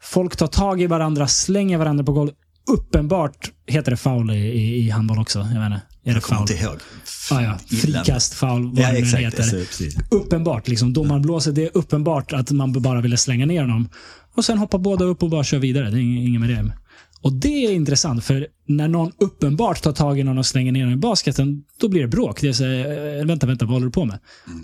[0.01, 2.31] Folk tar tag i varandra, slänger varandra på golv.
[2.71, 5.39] Uppenbart heter det foul i, i, i handboll också.
[5.39, 5.81] Jag vet inte.
[6.05, 6.37] Är det foul?
[6.41, 6.77] inte ihåg.
[7.31, 7.57] Ah, ja.
[7.81, 9.23] Frikast, foul, vad Ja, det exakt.
[9.23, 9.43] heter.
[9.43, 9.95] Så, precis.
[10.11, 10.67] Uppenbart.
[10.67, 11.51] Liksom, domaren blåser.
[11.51, 13.89] Det är uppenbart att man bara ville slänga ner honom.
[14.35, 15.89] Och sen hoppar båda upp och bara kör vidare.
[15.89, 16.71] Det är ing- inget med det.
[17.21, 20.79] Och det är intressant, för när någon uppenbart tar tag i någon och slänger ner
[20.79, 22.41] honom i basketen, då blir det bråk.
[22.41, 24.19] Det så, eh, vänta, vänta, vad håller du på med?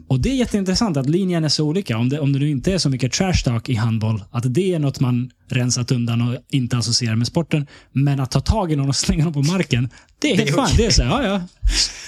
[0.08, 1.98] Och det är jätteintressant att linjen är så olika.
[1.98, 4.74] Om det, om det nu inte är så mycket trash talk i handboll, att det
[4.74, 7.68] är något man rensat undan och inte associerar med sporten.
[7.92, 9.90] Men att ta tag i någon och slänga någon på marken,
[10.20, 10.70] det är helt fan.
[10.78, 11.42] Det är så här, ja, ja.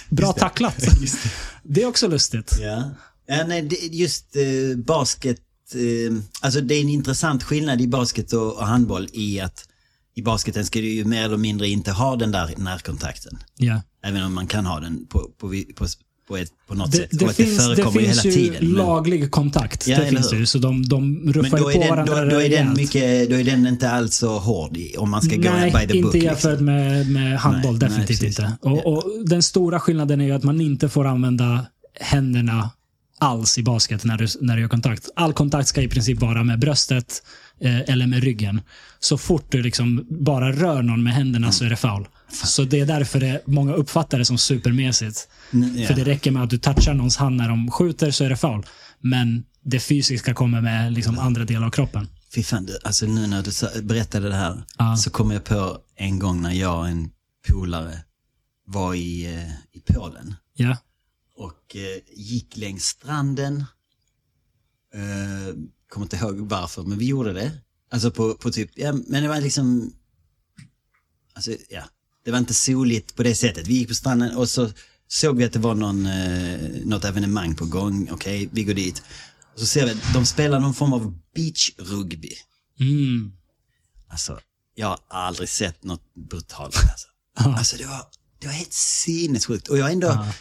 [0.09, 0.39] Bra det.
[0.39, 0.83] tacklat.
[1.01, 1.29] Just det.
[1.63, 2.57] Det är också lustigt.
[2.61, 2.91] Ja.
[3.27, 5.41] ja nej, just eh, basket,
[5.73, 9.65] eh, alltså det är en intressant skillnad i basket och, och handboll i att
[10.17, 13.37] i basketen ska du ju mer eller mindre inte ha den där närkontakten.
[13.57, 13.81] Ja.
[14.03, 15.85] Även om man kan ha den på, på, på,
[16.27, 17.09] på, ett, på något Det, sätt.
[17.11, 18.71] det och finns, det förekommer finns hela ju tiden.
[18.71, 19.87] Laglig kontakt.
[19.87, 20.37] Ja, det finns hur?
[20.37, 20.45] ju.
[20.45, 23.43] Så de, de ruffar ju på den, varandra då, då, är den mycket, då är
[23.43, 26.15] den inte alls så hård om man ska gå Nej, by the book.
[26.15, 26.65] inte jämfört liksom.
[26.65, 27.77] med, med handboll.
[27.77, 28.57] Nej, definitivt nej, inte.
[28.61, 31.65] Och, och Den stora skillnaden är ju att man inte får använda
[31.99, 32.69] händerna
[33.19, 35.09] alls i basket när du, när du gör kontakt.
[35.15, 37.23] All kontakt ska i princip vara med bröstet
[37.61, 38.61] eller med ryggen.
[38.99, 42.07] Så fort du liksom bara rör någon med händerna så är det foul.
[42.43, 45.29] Så det är därför det, många uppfattar det som supermesigt.
[45.53, 45.87] Mm, ja.
[45.87, 48.37] För det räcker med att du touchar någons hand när de skjuter så är det
[48.37, 48.65] foul.
[49.01, 52.07] Men det fysiska kommer med liksom andra delar av kroppen.
[52.35, 53.43] Fy fan, alltså nu när
[53.75, 54.97] du berättade det här Ja.
[54.97, 57.09] så kom jag på en gång när jag och en
[57.49, 57.97] polare
[58.65, 60.77] var i, eh, i Polen Ja.
[61.37, 63.65] och eh, gick längs stranden.
[64.93, 65.55] Eh,
[65.89, 67.51] kommer inte ihåg varför, men vi gjorde det.
[67.91, 69.93] Alltså på, på typ, ja men det var liksom,
[71.33, 71.83] alltså ja,
[72.25, 73.67] det var inte soligt på det sättet.
[73.67, 74.69] Vi gick på stranden och så
[75.07, 78.09] såg vi att det var någon, eh, något evenemang på gång.
[78.11, 79.03] Okej, vi går dit.
[79.53, 82.33] Och så ser vi att de spelar någon form av beachrugby.
[82.79, 83.31] Mm.
[84.07, 84.39] Alltså,
[84.75, 86.75] jag har aldrig sett något brutalt.
[86.75, 87.07] Alltså,
[87.57, 88.05] alltså det, var,
[88.39, 89.67] det var helt sinnessjukt.
[89.67, 90.33] Och jag har ändå, jag,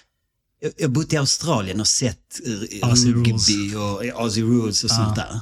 [0.60, 4.90] jag har bott i Australien och sett eh, Aussie rugby och eh, Aussie rules och
[4.90, 5.40] sånt där.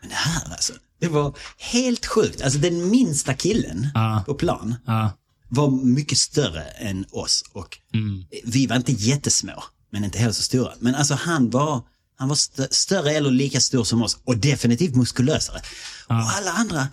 [0.00, 2.42] Men det här alltså, det var helt sjukt.
[2.42, 4.22] Alltså den minsta killen Ja.
[4.26, 5.10] på plan Ja.
[5.48, 7.44] var mycket större än oss.
[7.52, 8.24] Och Mm.
[8.44, 10.72] vi var inte jättesmå, men inte heller så stora.
[10.80, 11.82] Men alltså han var,
[12.16, 15.60] han var stö- större eller lika stor som oss och definitivt muskulösare.
[16.06, 16.88] Och alla andra,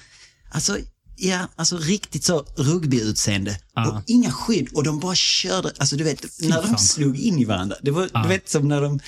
[0.51, 0.77] alltså,
[1.21, 3.57] ja, alltså riktigt så rugbyutseende.
[3.75, 6.79] Och inga skydd och de bara körde, alltså du vet, när de fan.
[6.79, 7.75] slog in i varandra.
[7.81, 8.99] Det var, du vet som när de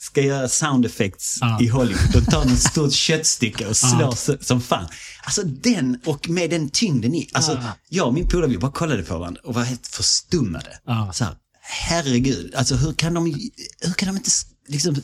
[0.00, 1.58] ska göra sound effects Ja.
[1.62, 2.12] i Hollywood.
[2.12, 4.86] De tar något stort köttstycke och slår så, som fan.
[5.22, 7.28] Alltså den och med den tyngden i.
[7.32, 7.72] Alltså Ja.
[7.88, 10.78] jag och min polare vi bara kollade på varandra och var helt förstummade.
[11.14, 13.24] Så här, herregud, alltså hur kan de,
[13.80, 14.30] hur kan de inte
[14.68, 15.02] liksom,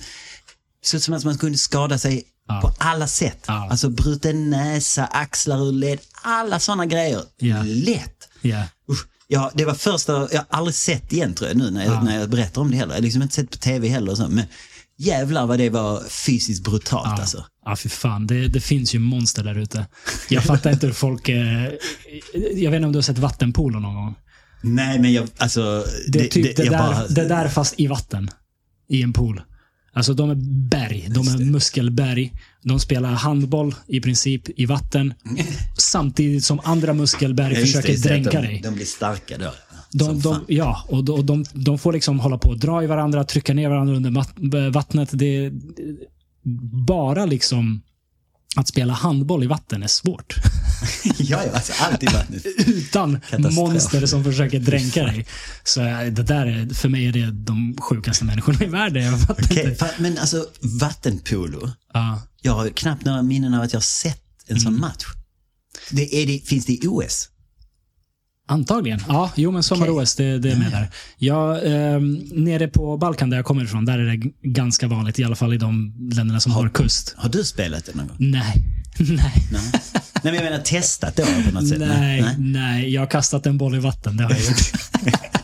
[0.85, 2.61] så som att man kunde skada sig Ja.
[2.61, 3.44] på alla sätt.
[3.46, 3.68] Ja.
[3.70, 7.20] Alltså bruten näsa, axlar ur led, alla sådana grejer.
[7.38, 7.62] Ja.
[7.64, 8.28] Lätt.
[8.42, 8.62] Ja.
[8.90, 9.07] Usch.
[9.28, 12.18] Ja, det var första, jag har aldrig sett igen tror jag nu när jag, när
[12.20, 12.92] jag berättar om det heller.
[12.92, 14.44] Jag har liksom inte sett på tv heller så, men
[14.98, 17.44] jävlar vad det var fysiskt brutalt alltså.
[17.64, 18.26] Ja, för fan.
[18.26, 19.87] Det, det finns ju monster där ute.
[20.28, 21.28] Jag fattar inte hur folk...
[21.28, 21.68] Eh,
[22.54, 24.14] jag vet inte om du har sett vattenpolo någon gång?
[24.62, 25.85] Nej, men jag, alltså.
[26.09, 28.30] Det är typ det, jag där, bara- det där fast i vatten.
[28.88, 29.42] I en pool.
[29.94, 30.35] Alltså de är
[30.68, 31.07] berg.
[31.11, 32.33] De är muskelberg.
[32.62, 35.14] De spelar handboll i princip i vatten.
[35.78, 38.61] Samtidigt som andra muskelberg just försöker det, dränka de, dig.
[38.62, 39.54] De blir starka då.
[39.92, 43.24] De, de, ja, och de, de, de får liksom hålla på och dra i varandra,
[43.24, 45.09] trycka ner varandra under vattnet.
[45.12, 45.52] Det,
[46.87, 47.83] bara liksom
[48.57, 50.35] att spela handboll i vatten är svårt.
[51.05, 52.47] ja, ja, alltså allt i vattnet.
[52.66, 53.55] Utan Katastrof.
[53.55, 55.27] monster som försöker dränka dig.
[55.64, 59.03] Så eh, det där är, för mig är det de sjukaste människorna i världen.
[59.05, 60.47] Jag fa- men alltså
[60.81, 61.70] vattenpolo.
[61.92, 62.23] Ja.
[62.42, 64.62] Jag har knappt några minnen av att jag har sett en Mm.
[64.62, 65.05] sån match.
[65.90, 67.29] Det är det, finns det i OS?
[68.49, 69.01] Antagligen.
[69.09, 70.90] Ja, jo men sommar-OS, det, det är med där.
[71.18, 75.18] Ja, ehm, nere på Balkan där jag kommer ifrån, där är det ganska vanligt.
[75.18, 77.14] I alla fall i de länderna som har kust.
[77.16, 78.16] Har du spelat det någon gång?
[78.20, 78.55] Nej.
[78.99, 79.49] Nej.
[79.53, 79.73] Nej.
[80.24, 81.78] Nej, men jag menar testat då på något sätt?
[81.78, 84.16] Nej, nej, jag har kastat en boll i vatten.
[84.16, 84.72] Det har jag gjort.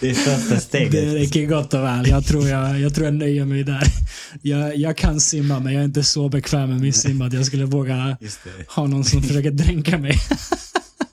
[0.00, 0.92] Det är första steget.
[0.92, 2.08] Det räcker gott och väl.
[2.08, 3.82] Jag tror jag, jag, tror jag nöjer mig där.
[4.42, 7.46] Jag, jag kan simma, men jag är inte så bekväm med min sim att jag
[7.46, 8.28] skulle våga det.
[8.68, 10.18] ha någon som försöker dränka mig.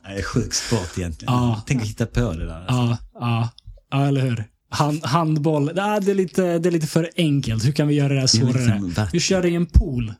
[0.07, 1.33] Det är sjuk sport egentligen.
[1.33, 1.61] Ja.
[1.67, 2.65] Tänk att hitta på det där.
[2.67, 2.73] Alltså.
[2.73, 3.49] Ja, ja,
[3.91, 4.45] ja eller hur?
[4.69, 7.65] Hand, handboll, det, är lite, det är lite för enkelt.
[7.65, 8.81] Hur kan vi göra det här svårare?
[9.13, 10.13] Vi kör det i en pool.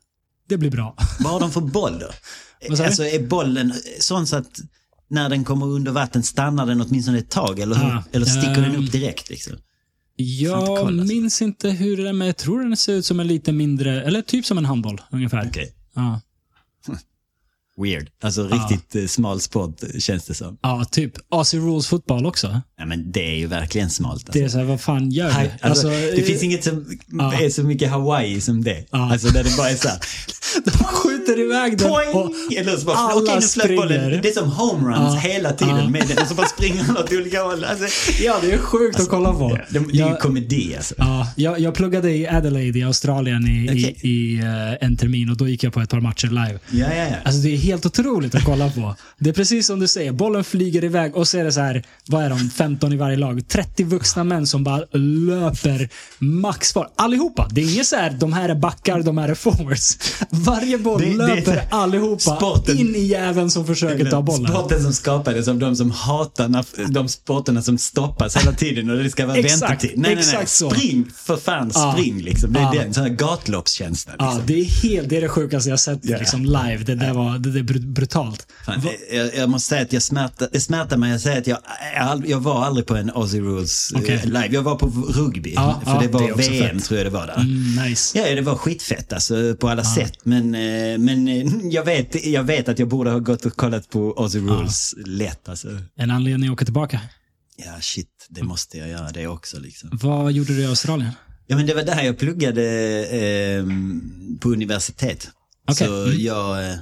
[0.47, 0.95] Det blir bra.
[1.19, 2.10] Vad har de för boll då?
[2.84, 4.60] Alltså är bollen sån så att
[5.10, 7.60] när den kommer under vatten stannar den åtminstone ett tag?
[7.60, 7.86] Eller, hur?
[7.86, 9.29] Ah, eller sticker den ehm, upp direkt?
[9.29, 9.53] Liksom?
[10.15, 11.15] Jag kolla, alltså.
[11.15, 14.03] minns inte hur det är, men jag tror den ser ut som en lite mindre,
[14.03, 15.47] eller typ som en handboll ungefär.
[15.49, 15.73] Okej.
[15.93, 16.21] Ja.
[17.81, 18.07] Weird.
[18.23, 20.57] Alltså riktigt eh, smal sport känns det som.
[20.62, 22.62] ja, typ Aussie Rules fotboll också.
[22.77, 24.13] Ja, men det är ju verkligen smalt.
[24.13, 24.31] Alltså.
[24.39, 25.33] Det är så här, vad fan gör du?
[25.36, 27.33] Hi- Alltså, det eh, finns inget som Ja.
[27.33, 28.86] är så mycket Hawaii som det.
[28.91, 29.12] Ja.
[29.12, 29.97] Alltså där det bara är så här,
[30.65, 32.13] De skjuter iväg den poäng!
[32.13, 34.19] och Eller så bara, alla okej nu flöt bollen.
[34.21, 35.19] Det är som homeruns Ja.
[35.19, 35.89] hela tiden Ja.
[35.89, 36.17] med den.
[36.17, 37.63] Och så bara springer han åt olika håll.
[37.63, 37.86] Alltså,
[38.23, 39.49] Ja, det är sjukt att kolla på.
[39.57, 40.95] ja, det, det är ju komedi alltså.
[40.97, 43.97] Ja, jag, jag pluggade i Adelaide i Australien i, Okej.
[44.01, 46.59] i, i eh, en termin och då gick jag på ett par matcher live.
[46.71, 47.15] Ja, ja, ja.
[47.25, 48.95] Alltså det är helt otroligt att kolla på.
[49.19, 51.84] Det är precis som du säger, bollen flyger iväg och så är det så här,
[52.08, 53.47] vad är de, 15 i varje lag.
[53.47, 56.93] 30 vuxna män som bara löper maxfart.
[56.95, 57.47] Allihopa.
[57.52, 59.97] Det är inget så här, de här är backar, de här är forwards.
[60.30, 64.52] Varje boll Det- det löper här, allihopa sporten- in i jäveln som försöker ta bollen.
[64.52, 68.97] Sporten som skapades av de som hatar när, de sporterna som stoppas hela tiden och
[69.04, 69.91] det ska vara Exakt, väntetid.
[69.99, 70.23] Nej, nej, nej.
[70.34, 70.69] exakt så.
[70.69, 71.91] Spring för fan, Ja.
[71.97, 72.54] spring liksom.
[72.54, 72.82] Det är Ja.
[72.84, 74.12] den, sån här gatloppskänsla.
[74.12, 74.28] Liksom.
[74.38, 76.17] Ja, det är helt, det är det sjukaste jag sett Ja.
[76.17, 76.84] liksom live.
[76.86, 78.47] Det där var, det det br- brutalt.
[78.65, 81.57] Fan, jag, jag måste säga att jag smärtar, det smärtar mig att säga att jag,
[81.95, 84.21] jag, jag var aldrig på en Aussie Rules eh, Okej.
[84.25, 84.47] live.
[84.51, 86.85] Jag var på rugby, Ja, för ja, det var det är VM fett.
[86.87, 87.35] tror jag det var där.
[87.39, 88.17] Mm, nice.
[88.19, 90.13] Ja, det var skitfett alltså på alla sätt.
[90.23, 93.89] Men, eh, men eh, jag, vet, jag vet att jag borde ha gått och kollat
[93.89, 95.67] på Aussie Rules lätt alltså.
[95.95, 96.99] En anledning att åka tillbaka.
[97.57, 99.89] Ja, shit, det måste jag göra det också liksom.
[100.03, 101.11] Vad gjorde du i Australien?
[101.47, 102.63] Ja, men det var där jag pluggade
[103.05, 103.63] eh,
[104.39, 105.27] på universitet.
[105.67, 105.87] Okej.
[105.87, 106.19] Så Mm.
[106.21, 106.75] jag...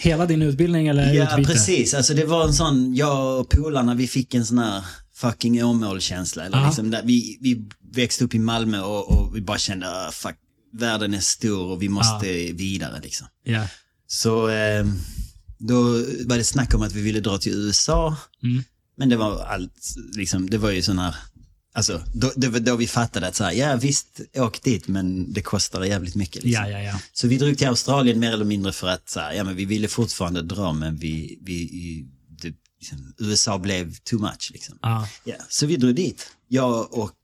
[0.00, 1.52] Hela din utbildning eller Ja, utbyte?
[1.52, 1.94] precis.
[1.94, 4.84] Alltså det var en sån, jag och polarna, vi fick en sån här
[5.14, 6.44] fucking Åmål-känsla.
[6.44, 10.10] Eller liksom där, vi, vi växte upp i Malmö och, och vi bara kände, ah,
[10.12, 10.36] fuck,
[10.72, 13.26] världen är stor och vi måste vidare liksom.
[13.44, 13.68] Ja.
[14.06, 14.86] Så eh,
[15.58, 15.82] då
[16.26, 18.16] var det snack om att vi ville dra till USA.
[18.42, 18.62] Mm.
[18.96, 21.14] Men det var allt, liksom, det var ju sån här,
[21.78, 25.32] alltså då, det var då vi fattade att så här, ja visst, åk dit men
[25.32, 26.44] det kostar jävligt mycket.
[26.44, 26.64] Liksom.
[26.64, 27.00] ja, ja, ja.
[27.12, 29.64] Så vi drog till Australien mer eller mindre för att så här, ja, men vi
[29.64, 34.50] ville fortfarande dra men vi, vi det, liksom, USA blev too much.
[34.52, 34.78] Liksom.
[34.82, 35.08] Ja,
[35.48, 36.30] så vi drog dit.
[36.48, 37.14] Jag och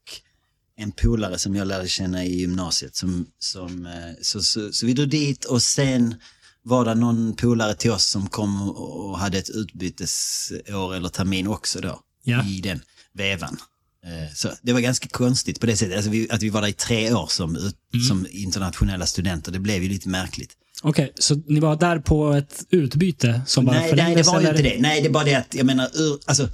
[0.77, 2.97] en polare som jag lärde känna i gymnasiet.
[2.97, 6.15] Som, som, eh, så, så, så vi drog dit och sen
[6.63, 11.81] var det någon polare till oss som kom och hade ett utbytesår eller termin också
[11.81, 12.01] då.
[12.25, 12.45] Ja.
[12.47, 12.81] I den
[13.13, 13.59] vevan.
[14.05, 16.69] Eh, Så det var ganska konstigt på det sättet, alltså vi, att vi var där
[16.69, 17.73] i tre år som, Mm.
[18.09, 19.53] som internationella studenter.
[19.53, 20.51] Det blev ju lite märkligt.
[20.83, 24.51] Okej, så ni var där på ett utbyte som bara Nej, nej, det var eller?
[24.51, 24.77] inte det.
[24.81, 26.49] Nej, det är bara det att, jag menar, ur, alltså,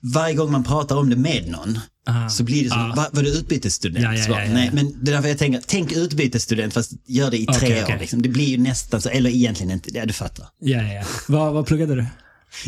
[0.00, 1.78] varje gång man pratar om det med någon
[2.08, 2.28] Aha.
[2.28, 2.94] så blir det som, Ah.
[2.94, 4.04] va, var du utbytesstudent?
[4.04, 7.38] Ja, ja, ja, Nej, men det är därför jag tänker, tänk utbytesstudent fast gör det
[7.38, 7.98] i tre Okej, år.
[8.00, 8.22] Liksom.
[8.22, 10.46] Det blir ju nästan så, eller egentligen inte, ja du fattar.
[10.60, 11.04] Ja, ja, ja.
[11.28, 12.06] Vad, vad pluggade du?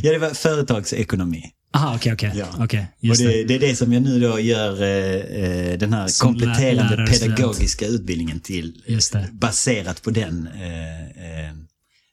[0.02, 1.50] Ja, det var företagsekonomi.
[1.74, 2.32] Aha, okej, okej.
[2.34, 2.46] Ja.
[2.58, 3.44] Okej, Och just det, det.
[3.44, 7.12] det är det som jag nu då gör eh, eh, den här Som kompletterande lärare,
[7.12, 7.36] student.
[7.36, 8.82] pedagogiska utbildningen till.
[8.86, 9.28] Det.
[9.32, 11.02] Baserat på den, eh,
[11.48, 11.54] eh,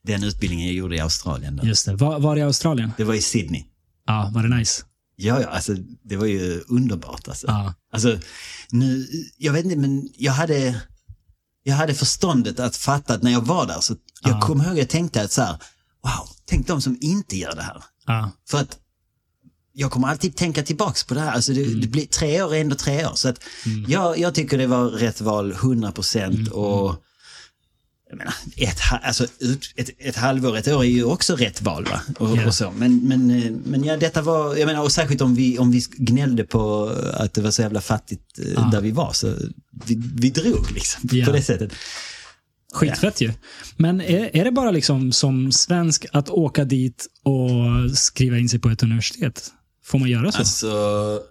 [0.04, 1.56] den utbildningen jag gjorde i Australien.
[1.56, 1.68] Då.
[1.68, 1.96] Just det.
[1.96, 2.92] Var, var i Australien?
[2.98, 3.64] Det var i Sydney.
[4.08, 4.84] Ja, var det nice?
[5.16, 7.48] Ja, ja, alltså det var ju underbart alltså.
[7.48, 7.74] Ja.
[7.94, 8.20] Alltså,
[8.72, 10.82] nu, jag vet inte, men jag hade,
[11.64, 14.42] jag hade förståndet att fatta att när jag var där så, jag Ja.
[14.42, 15.52] kommer ihåg jag tänkte att så här,
[16.04, 17.84] wow, tänk de som inte gör det här.
[18.06, 18.32] Ja.
[18.50, 18.78] För att
[19.76, 21.32] jag kommer alltid tänka tillbaks på det här.
[21.32, 23.12] Alltså det, det blir, tre år är ändå tre år.
[23.16, 23.40] Så att
[23.88, 26.48] jag, jag tycker det var rätt val 100 procent.
[26.50, 26.96] Och
[28.10, 29.24] jag menar, ett, alltså,
[29.76, 31.86] ett, ett halvår, ett år är ju också rätt val.
[31.86, 32.02] Va?
[32.20, 32.48] Och, Ja.
[32.48, 32.72] och så.
[32.78, 35.82] Men, men, eh, men ja, detta var, jag menar, och särskilt om vi, om vi
[35.98, 38.70] gnällde på att det var så jävla fattigt eh, Ja.
[38.72, 39.14] där vi var.
[39.14, 39.36] Så
[39.86, 41.26] vi, vi drog liksom Ja.
[41.26, 41.72] på det sättet.
[42.74, 43.32] Skitfett ju.
[43.78, 48.60] Men är, är det bara liksom som svensk att åka dit och skriva in sig
[48.60, 49.52] på ett universitet?
[49.86, 50.38] Får man göra så?
[50.38, 51.22] Alltså,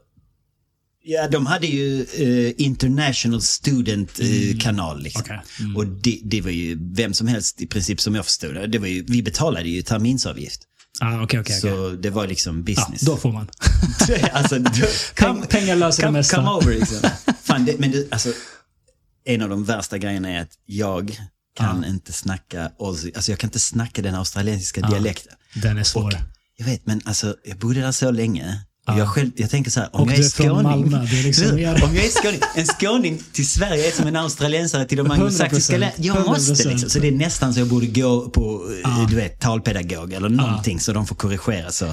[1.05, 5.23] ja de hade ju eh, International Student eh, kanal liksom.
[5.23, 5.41] Okej.
[5.61, 5.77] Mm.
[5.77, 8.67] Och det, det var ju vem som helst i princip som jag förstod det.
[8.67, 10.63] det var ju, vi betalade ju terminsavgift.
[11.01, 11.41] ah, okej.
[11.41, 11.61] okej.
[11.61, 13.01] Så det var liksom business.
[13.01, 13.49] då får man.
[14.33, 14.71] alltså, då,
[15.17, 16.37] Peng- pengar löser det come, mesta.
[16.37, 17.11] Come over liksom.
[17.43, 18.33] Fan, det, men det, alltså,
[19.25, 21.17] en av de värsta grejerna är att jag
[21.57, 25.33] kan inte snacka Aussie, alltså jag kan inte snacka den australiensiska dialekten.
[25.55, 26.05] Den är svår.
[26.05, 26.13] Och
[26.65, 28.61] jag vet, men alltså, jag bodde där så länge.
[28.89, 30.63] Och jag, själv, jag tänker så här, om Och jag är är skåning.
[30.63, 31.59] Malmö, är liksom Om
[31.97, 35.73] jag är skåning, en skåning till Sverige är som en australiensare till de 100%, anglosaxiska
[35.79, 36.05] länderna.
[36.05, 36.69] Jag måste 100%.
[36.69, 36.91] liksom.
[36.91, 40.81] Så det är nästan så jag borde gå på, eh, du vet, talpedagog eller någonting
[40.81, 41.87] så de får korrigera så.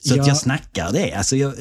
[0.00, 0.26] Så att Ja.
[0.28, 1.12] jag snackar det.
[1.14, 1.54] Alltså jag,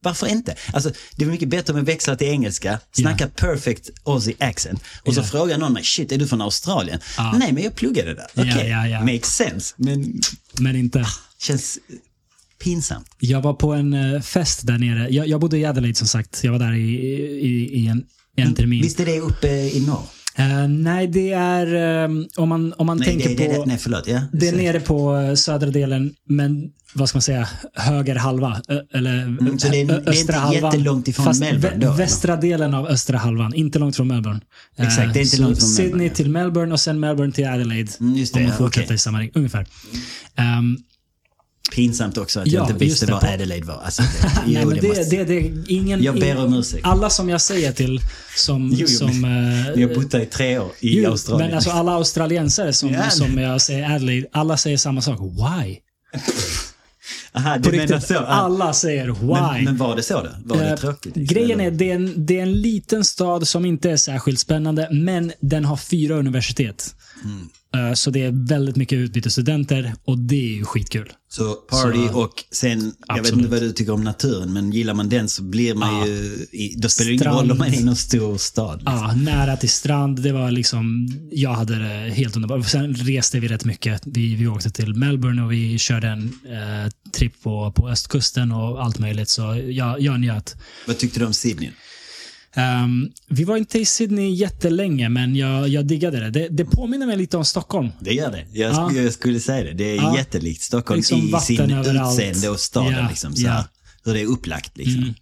[0.00, 0.54] varför inte?
[0.72, 5.14] Alltså, det är mycket bättre om jag växlar till engelska, snackar perfect Aussie accent och
[5.14, 5.24] så Ja.
[5.24, 7.00] frågar någon mig, shit är du från Australien?
[7.16, 7.32] Ja.
[7.38, 8.26] Nej men jag pluggade där.
[8.34, 9.00] Ja, Okej, ja, ja.
[9.00, 9.74] makes sense.
[9.76, 10.20] Men
[10.60, 11.06] Men inte.
[11.42, 11.78] Känns
[12.64, 13.06] pinsamt.
[13.18, 15.08] Jag var på en eh, fest där nere.
[15.10, 16.40] Jag, jag bodde i Adelaide som sagt.
[16.44, 16.94] Jag var där i,
[17.40, 18.04] i, i en,
[18.36, 18.82] en termin.
[18.82, 20.02] Visst är det uppe i norr?
[20.36, 21.74] Eh, nej, det är
[22.04, 23.42] eh, om man, om man Nej, tänker det, på...
[23.62, 24.06] det, nej förlåt.
[24.06, 28.60] Ja, Det är nere på eh, södra delen, men vad ska man säga, höger halva.
[28.94, 30.72] Eller Mm, så det är- ö- det är inte östra halvan.
[30.72, 31.92] jättelångt ifrån Fast Melbourne då?
[31.92, 34.40] Västra delen av östra halvan, inte långt från Melbourne.
[34.76, 36.14] Exakt, det är inte så långt från Sydney Melbourne, ja.
[36.14, 37.90] till Melbourne och sen Melbourne till Adelaide.
[38.00, 38.94] Mm, just det, om man ja, fortsätter okej.
[38.94, 39.66] i samma riktning, ungefär.
[40.36, 40.76] Ehm,
[41.74, 43.80] Pinsamt också att Ja, jag inte visste det, var på- Adelaide var.
[43.84, 44.02] Alltså,
[44.46, 46.86] nej, jo, men det, måste- det, det, ingen, Jag ber om ursäkt.
[46.86, 48.00] Alla som jag säger till
[48.36, 48.70] som...
[48.72, 51.46] Jo, jo, som eh, Jag bott i tre år i Jo, Australien.
[51.48, 53.10] Men alltså alla australiensare som, Ja.
[53.10, 55.20] som jag säger Adelaide, alla säger samma sak.
[55.20, 55.76] Why?
[57.34, 58.14] Aha, du På menar riktigt, så?
[58.16, 59.54] Ah, alla säger why.
[59.54, 60.28] men, men var det så då?
[60.44, 61.14] Var det Eh, tråkigt?
[61.14, 64.88] Grejen är, det är, en, det är en liten stad som inte är särskilt spännande,
[64.92, 66.94] men den har fyra universitet.
[67.24, 67.30] Eh,
[67.94, 71.12] Så det är väldigt mycket utbytesstudenter och det är ju skitkul.
[71.28, 74.94] Så party Så- och sen, jag vet inte vad du tycker om naturen, men gillar
[74.94, 76.06] man den så blir man Ja.
[76.06, 78.78] ju, då spelar det ingen roll om man är i någon stor stad.
[78.78, 78.94] Liksom.
[78.94, 80.22] Ja, nära till strand.
[80.22, 82.66] Det var liksom, jag hade det helt underbart.
[82.68, 84.02] Sen reste vi rätt mycket.
[84.04, 88.84] Vi, vi åkte till Melbourne och vi körde en eh, tripp på, på östkusten och
[88.84, 89.28] allt möjligt.
[89.28, 90.56] Så jag, jag njöt.
[90.86, 91.70] Vad tyckte du om Sydney?
[92.54, 96.30] Ehm, vi var inte i Sydney jättelänge, men jag, jag diggade det.
[96.30, 96.48] det.
[96.48, 97.88] Det påminner mig lite om Stockholm.
[98.00, 98.46] Det gör det.
[98.52, 98.92] Jag, Ja.
[98.92, 99.72] jag skulle säga det.
[99.72, 100.16] Det är Ja.
[100.18, 102.18] jättelikt Stockholm Liksom i sin överallt.
[102.20, 102.92] utseende och staden.
[102.92, 103.64] Ja, Liksom, så ja.
[104.04, 104.76] hur det är upplagt.
[104.78, 105.02] Liksom.
[105.02, 105.14] Mm.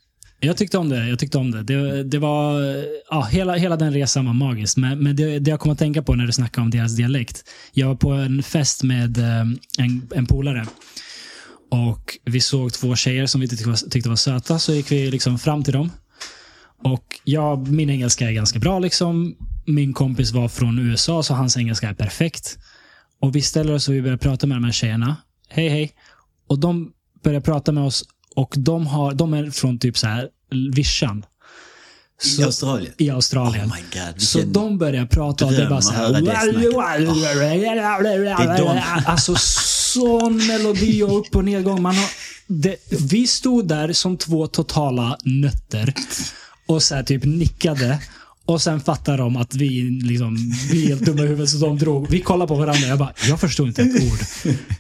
[0.43, 1.09] Jag tyckte om det.
[1.09, 1.63] Jag tyckte om det.
[1.63, 2.61] Det, det var,
[3.11, 4.77] ja, hela, hela den resan var magisk.
[4.77, 7.45] Men, men det, det jag kom att tänka på när du snackade om deras dialekt.
[7.73, 9.41] Jag var på en fest med eh,
[9.79, 10.67] en, en polare.
[11.71, 15.11] Och vi såg två tjejer som vi tyckte var, tyckte var söta, så gick vi
[15.11, 15.91] liksom fram till dem.
[16.85, 18.79] Och jag, min engelska är ganska bra.
[18.79, 19.37] liksom.
[19.67, 22.59] Min kompis var från USA, så hans engelska är perfekt.
[23.21, 25.17] Och vi ställer oss och vi börjar prata med de här tjejerna.
[25.49, 25.93] Hej, hej.
[26.47, 26.93] Och de
[27.25, 28.05] börjar prata med oss
[28.37, 30.29] och de, har, de är från typ så här
[30.75, 31.25] vischan.
[32.25, 32.93] I Så- Australien.
[32.99, 33.67] I Australien.
[33.71, 34.23] Oh my god.
[34.23, 36.13] Så de börjar prata och det är bara så det här.
[38.59, 41.83] de- Alltså sån melodi och upp och nedgång.
[41.83, 42.09] Man har,
[42.47, 42.77] det,
[43.11, 45.95] vi stod där som två totala nötter
[46.71, 47.99] och så typ nickade.
[48.45, 50.37] Och sen fattade de att vi, liksom,
[50.71, 52.11] vi är helt dumma i huvudet så de drog.
[52.11, 54.19] Vi kollade på varandra jag bara, jag förstod inte ett ord.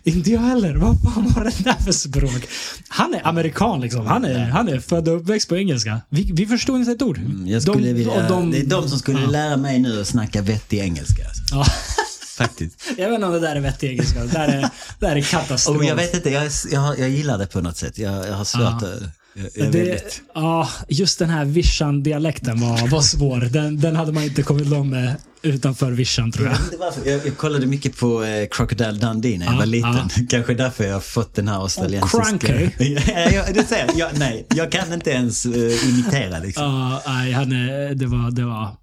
[0.04, 0.74] inte jag heller.
[0.74, 2.46] Vad fan var det där för språk?
[2.88, 4.06] Han är amerikan liksom.
[4.06, 6.00] Han är, han är född och uppväxt på engelska.
[6.08, 7.18] Vi, vi förstod inte ett ord.
[7.18, 9.30] Mm, Jag skulle De- vilja, de- det är de som skulle Ja.
[9.30, 11.22] lära mig nu att snacka vettig engelska.
[11.28, 11.42] Alltså.
[11.54, 11.64] Ja.
[12.36, 12.82] Faktiskt.
[12.98, 14.20] Jag vet inte om det där är vettig engelska.
[14.24, 15.76] Det där är, det där är katastrof.
[15.76, 17.98] Och jag vet inte, jag, jag, jag gillar det på något sätt.
[17.98, 19.02] Jag, jag har svårt att...
[19.34, 20.22] Är det, väldigt...
[20.34, 23.40] ja, just den här vischan-dialekten var, var svår.
[23.40, 26.56] Den, den hade man inte kommit långt med utanför vischan tror Jag,
[27.04, 27.14] jag.
[27.14, 29.90] jag, jag kollade mycket på eh, Crocodile Dundee när jag Ja, var liten.
[29.94, 30.08] ja.
[30.30, 32.22] Kanske därför jag har fått den här australiensiska...
[32.24, 32.70] Cranky.
[33.32, 34.18] ja, det säger jag.
[34.18, 36.64] Nej, jag kan inte ens uh, imitera liksom.
[36.64, 37.50] Ja, nej, han
[37.98, 38.30] det var...
[38.30, 38.76] Det var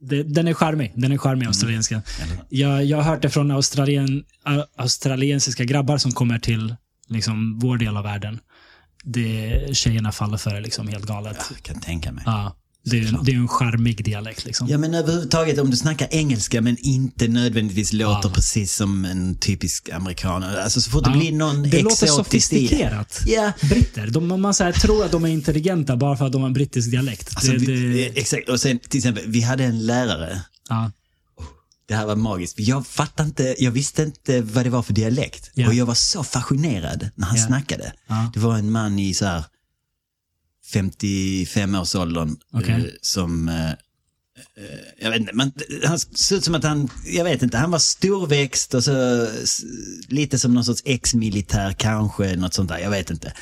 [0.00, 0.92] det, den är charmig.
[0.96, 1.94] Den är charmig, australienska.
[1.94, 4.24] Eller- Jag, jag har hört det från australien,
[4.78, 6.74] australiensiska grabbar som kommer till
[7.08, 8.38] liksom, vår del av världen.
[9.04, 11.36] Det, tjejerna faller för det liksom helt galet.
[11.54, 12.22] Jag kan tänka mig.
[12.26, 14.44] Ja, det, är, det är en charmig dialekt.
[14.44, 14.68] Liksom.
[14.68, 18.34] Ja men överhuvudtaget om du snackar engelska men inte nödvändigtvis låter Ja.
[18.34, 20.42] precis som en typisk amerikan.
[20.44, 21.18] Alltså så fort det Ja.
[21.18, 22.12] blir någon det låter det.
[22.12, 23.20] sofistikerat.
[23.26, 23.52] Ja.
[23.62, 26.48] Britter, de, man så här, tror att de är intelligenta bara för att de har
[26.48, 27.30] en brittisk dialekt.
[27.36, 28.48] Alltså, det, vi, det, exakt.
[28.48, 30.40] Och sen till exempel, vi hade en lärare.
[30.68, 30.90] ja,
[31.86, 32.58] Det här var magiskt.
[32.58, 35.50] Jag fattade inte, jag visste inte vad det var för dialekt.
[35.54, 35.68] Ja.
[35.68, 37.46] Och jag var så fascinerad när han Ja.
[37.46, 37.92] snackade.
[38.06, 38.30] Ja.
[38.34, 39.44] Det var en man i så här
[40.72, 42.74] 55-årsåldern Okej.
[42.74, 43.76] eh, som eh, eh,
[45.00, 45.52] jag vet inte, man,
[45.84, 49.28] han såg ut som att han, jag vet inte, han var storväxt och så
[50.08, 53.32] lite som någon sorts ex-militär kanske, något sånt där, jag vet inte.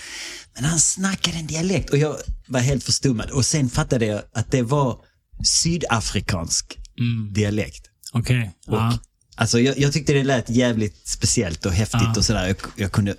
[0.54, 3.30] Men han snackade en dialekt och jag var helt förstummad.
[3.30, 4.98] Och sen fattade jag att det var
[5.44, 7.88] sydafrikansk mm, dialekt.
[8.12, 8.50] Okej.
[8.66, 8.98] Och, Ja.
[9.36, 12.14] Alltså jag, jag tyckte det lät jävligt speciellt och häftigt Ja.
[12.16, 12.46] och sådär.
[12.46, 13.14] Jag, jag kunde,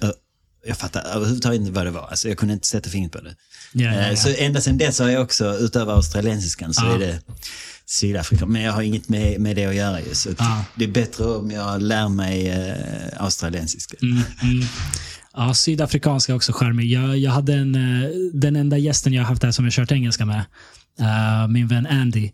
[0.65, 2.07] jag fattade överhuvudtaget inte vad det var.
[2.07, 3.35] Alltså jag kunde inte sätta fingret på det.
[3.73, 4.15] Ja, Eh, ja.
[4.15, 6.93] Så ända sedan dess har jag också, utöver australiensiskan, så Ja.
[6.95, 7.19] är det
[7.85, 8.45] Sydafrika.
[8.45, 10.13] Men jag har inget med, med det att göra ju.
[10.15, 10.65] Så Ja.
[10.75, 12.75] det är bättre om jag lär mig eh,
[13.23, 13.97] australiensiska.
[14.01, 14.65] Mm, mm.
[15.33, 16.85] Ja, sydafrikanska är också charmig.
[16.91, 20.25] Jag, jag hade en, eh, den enda gästen jag haft här som jag kört engelska
[20.25, 20.43] med,
[20.99, 22.31] eh, min vän Andy.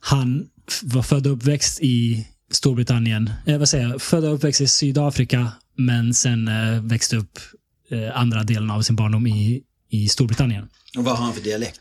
[0.00, 0.44] Han
[0.82, 3.30] var född och uppväxt i Storbritannien.
[3.46, 4.02] Eh, vad säger jag?
[4.02, 7.38] Född och uppväxt i Sydafrika, men sen eh, växte upp
[7.90, 10.68] eh, andra delen av sin barndom i, i Storbritannien.
[10.98, 11.80] Och vad har han för dialekt?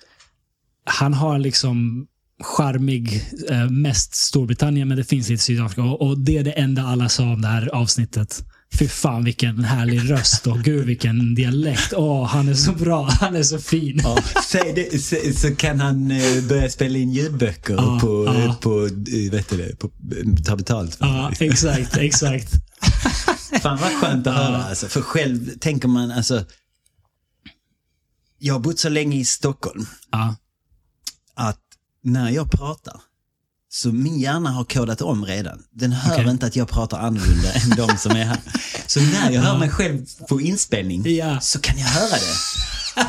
[0.86, 2.08] Han har liksom
[2.44, 5.84] charmig, eh, mest Storbritannien, men det finns lite Sydafrika.
[5.84, 8.46] Och, och det är det enda alla sa om det här avsnittet.
[8.74, 11.94] Fy fan vilken härlig röst och gud vilken dialekt.
[11.94, 13.10] Åh, han är så bra.
[13.10, 14.02] Han är så fin.
[14.04, 18.56] Ja, säg det, så, så kan han eh, börja spela in ljudböcker Ja, på, ja.
[18.62, 21.06] på, eh, vet du det, på, eh, ta betalt för.
[21.06, 22.52] Ja, exakt, exakt.
[23.62, 24.64] Fan vad skönt att höra.
[24.64, 26.46] Alltså, för själv tänker man, alltså.
[28.40, 29.86] Jag har bott så länge i Stockholm
[31.36, 31.60] att
[32.04, 33.02] när jag pratar
[33.74, 35.60] så min hjärna har kodat om redan.
[35.76, 36.30] Den hör Okej.
[36.30, 38.38] inte att jag pratar annorlunda än de som är här.
[38.88, 41.40] Så när jag hör mig själv på inspelning Ja.
[41.40, 42.34] så kan jag höra det.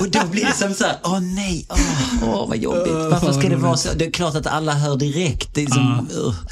[0.01, 1.79] Och då blir det som så här, åh nej, åh,
[2.23, 2.93] åh vad jobbigt.
[2.93, 3.89] Varför ska det vara så?
[3.97, 5.55] Det är klart att alla hör direkt.
[5.55, 6.09] Det är som,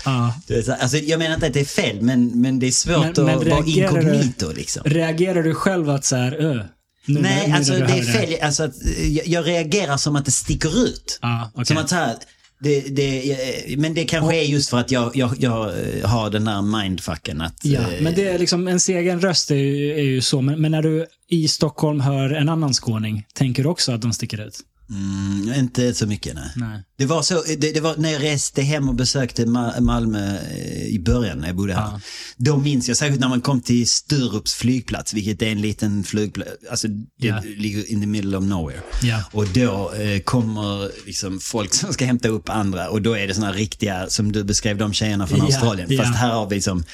[0.07, 0.31] uh.
[0.47, 2.99] Det så, alltså, jag menar inte att det är fel, men, men det är svårt
[3.01, 4.83] Men- att men vara du- inkognito liksom.
[4.85, 6.63] Reagerar du själv att så här, öh,
[7.07, 8.45] nu Nej, nu alltså det är fel.
[8.45, 11.19] Alltså, att, eh, jag, jag reagerar som att det sticker ut.
[11.23, 11.67] Ja, okej.
[11.67, 12.17] Som att så här,
[12.63, 16.31] Det, det, eh, men det kanske är just för att jag, jag, jag eh, har
[16.31, 17.41] den där mindfucken.
[17.41, 20.41] Att, Ja, eh, men det är liksom, ens egen röst är ju, är ju så.
[20.41, 24.13] Men, men när du i Stockholm hör en annan skåning, tänker du också att de
[24.13, 24.61] sticker ut?
[24.91, 26.51] Mm, inte så mycket nej.
[26.57, 26.83] Nej.
[26.99, 30.87] Det var så, det, det var när jag reste hem och besökte Ma- Malmö eh,
[30.87, 31.81] i början när jag bodde här.
[31.81, 32.01] Ja.
[32.37, 36.51] Då minns jag särskilt när man kom till Sturups flygplats, vilket är en liten flygplats,
[36.71, 37.41] alltså det Ja.
[37.57, 38.81] ligger in the middle of nowhere.
[39.03, 39.25] Ja.
[39.33, 43.35] Och då eh, kommer liksom folk som ska hämta upp andra och då är det
[43.35, 45.99] såna riktiga, som du beskrev de tjejerna från Ja, Australien.
[45.99, 46.85] Fast här har vi som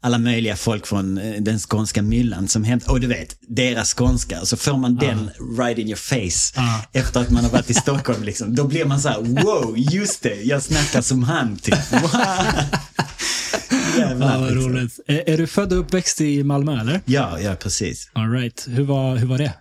[0.00, 4.40] alla möjliga folk från eh, den skånska myllan som hämtar, och du vet, deras skånska.
[4.44, 6.84] Så får man den right in your face Ja.
[6.92, 8.22] efter att man har varit i Stockholm.
[8.22, 8.54] Liksom.
[8.54, 11.74] Då blir man så här, wow, just det, jag snackar som han typ.
[13.98, 14.72] Jävlar, Ja, liksom.
[14.72, 15.00] roligt.
[15.06, 17.00] Är, är du född och uppväxt i Malmö eller?
[17.04, 18.10] Ja, ja, precis.
[18.12, 18.66] All right.
[18.70, 19.52] Hur var, hur var det?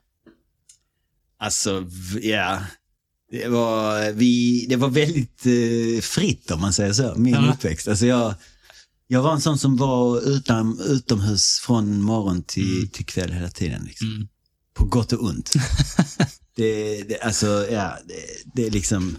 [1.39, 1.85] Alltså,
[2.21, 2.59] ja.
[3.31, 7.51] Det var, vi, det var väldigt eh, fritt om man säger så, min Ja.
[7.53, 7.87] uppväxt.
[7.87, 8.33] Alltså jag,
[9.07, 13.83] jag var en sån som var utan, utomhus från morgon till, till kväll hela tiden.
[13.85, 14.07] Liksom.
[14.07, 14.27] Mm.
[14.73, 15.53] På gott och ont.
[16.55, 19.17] det, det, alltså, ja, det, det är liksom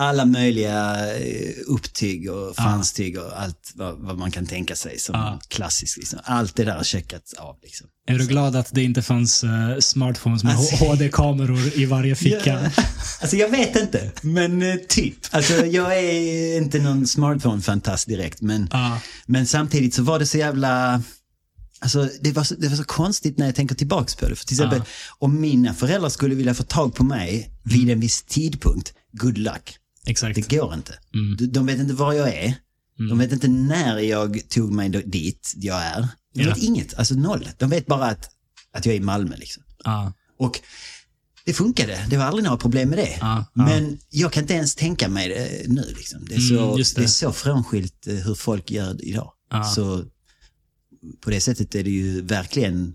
[0.00, 5.14] alla möjliga eh, upptygg och fanstyg och allt vad, vad man kan tänka sig som
[5.14, 5.40] Ja.
[5.48, 5.96] klassiskt.
[5.96, 6.18] Liksom.
[6.24, 7.56] Allt det där har checkats av.
[7.62, 7.86] Liksom.
[8.08, 12.70] Är du glad att det inte fanns eh, smartphones med Alltså- HD-kameror i varje ficka?
[12.76, 12.82] Ja.
[13.20, 15.14] Alltså jag vet inte, men eh, typ.
[15.30, 19.00] Alltså jag är inte någon smartphone-fantast direkt, men, Ja.
[19.26, 21.02] men samtidigt så var det så jävla...
[21.80, 24.36] Alltså det var så, det var så konstigt när jag tänker tillbaks på det.
[24.36, 24.84] För till exempel, Ja.
[25.18, 29.76] om mina föräldrar skulle vilja få tag på mig vid en viss tidpunkt, good luck.
[30.08, 30.34] Exakt.
[30.34, 30.94] Det går inte.
[31.14, 31.36] Mm.
[31.36, 32.54] De, de vet inte var jag är.
[33.08, 36.08] De vet inte när jag tog mig dit jag är.
[36.34, 36.48] De Ja.
[36.48, 37.48] vet inget, alltså noll.
[37.58, 38.30] De vet bara att,
[38.72, 39.62] att jag är i Malmö liksom.
[39.84, 40.12] Ja.
[40.38, 40.60] Och
[41.44, 43.16] det funkade, det var aldrig några problem med det.
[43.20, 43.64] Ja, ja.
[43.66, 45.94] Men jag kan inte ens tänka mig det nu.
[45.96, 46.24] Liksom.
[46.28, 46.94] Det, är så, Mm, det.
[46.96, 47.02] det.
[47.02, 49.32] är så frånskilt eh, hur folk gör idag.
[49.50, 49.64] Ja.
[49.64, 50.04] Så
[51.20, 52.94] på det sättet är det ju verkligen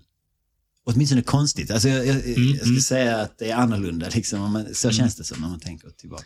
[0.86, 1.70] åtminstone konstigt.
[1.70, 2.80] Alltså jag, jag, jag skulle mm.
[2.80, 4.08] säga att det är annorlunda.
[4.14, 6.24] Liksom, man, så känns det som när man tänker tillbaka.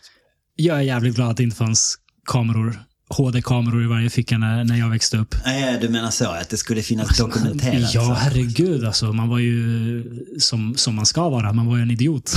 [0.61, 4.79] Jag är jävligt glad att det inte fanns kameror, HD-kameror i varje ficka när, när
[4.79, 5.35] jag växte upp.
[5.45, 7.93] Nej, du menar så, att det skulle finnas dokumenterat?
[7.93, 9.13] Ja, herregud alltså.
[9.13, 10.03] Man var ju
[10.39, 11.53] som, som man ska vara.
[11.53, 12.31] Man var ju en idiot.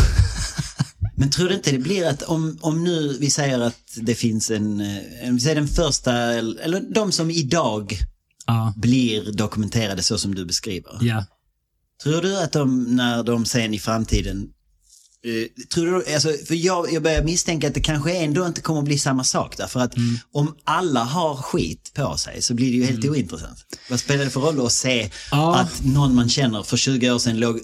[1.16, 4.51] Men tror du inte det blir att om, om nu vi säger att det finns
[4.51, 7.99] en, eh, en vi säger den första, eller de som idag
[8.47, 8.75] ja.
[8.77, 10.93] blir dokumenterade så som du beskriver.
[11.01, 11.25] Ja.
[12.03, 14.49] Tror du att de, när de sen i framtiden,
[15.25, 18.79] eh, tror du, alltså, för jag, jag börjar misstänka att det kanske ändå inte kommer
[18.81, 19.57] att bli samma sak.
[19.57, 20.18] Därför att Mm.
[20.33, 23.59] om alla har skit på sig så blir det ju helt ointressant.
[23.91, 25.57] Vad spelar det för roll att se Ja.
[25.57, 27.61] att någon man känner för 20 år sedan låg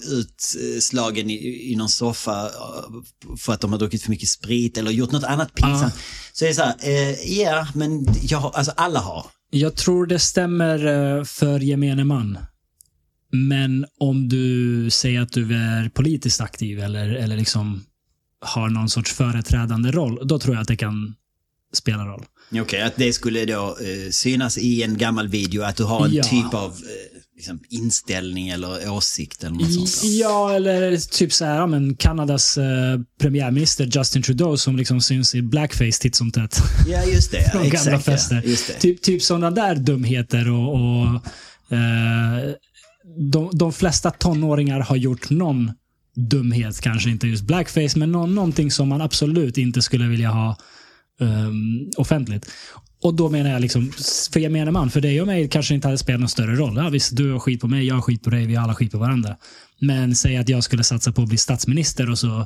[0.57, 4.91] utslagen i, i någon soffa eh, för att de har druckit för mycket sprit eller
[4.91, 5.93] gjort något annat pinsamt.
[6.33, 9.25] Så är det så här, eh, ja men jag, alltså alla har.
[9.51, 12.37] Jag tror det stämmer för gemene man.
[13.31, 17.83] Men om du säger att du är politiskt aktiv eller, eller liksom
[18.41, 21.15] har någon sorts företrädande roll, då tror jag att det kan
[21.73, 22.25] spela roll.
[22.61, 26.13] Okej, att det skulle då eh, synas i en gammal video att du har en
[26.13, 26.23] Ja.
[26.23, 30.01] typ av eh, liksom, inställning eller åsikt eller något sånt.
[30.01, 30.19] där.
[30.19, 35.41] Ja, eller typ så här, men Kanadas eh, premiärminister Justin Trudeau som liksom syns i
[35.41, 36.57] blackface titt som tätt.
[36.87, 37.49] Ja, just det.
[37.51, 38.35] Från gamla exakt, fester.
[38.35, 38.73] Ja, just det.
[38.73, 41.05] Typ, typ sådana där dumheter och, och
[41.77, 42.53] eh,
[43.17, 45.71] de, de flesta tonåringar har gjort någon
[46.15, 50.57] dumhet, kanske inte just blackface, men nå, någonting som man absolut inte skulle vilja ha
[51.19, 52.49] um, offentligt.
[53.01, 53.91] Och då menar jag liksom,
[54.33, 56.77] för jag menar man, för dig och mig kanske inte hade spelat någon större roll.
[56.77, 58.75] Ja, visst, du har skit på mig, jag har skit på dig, vi har alla
[58.75, 59.35] skit på varandra.
[59.79, 62.45] Men säg att jag skulle satsa på att bli statsminister och så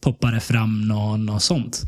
[0.00, 1.82] poppar det fram någon och sånt.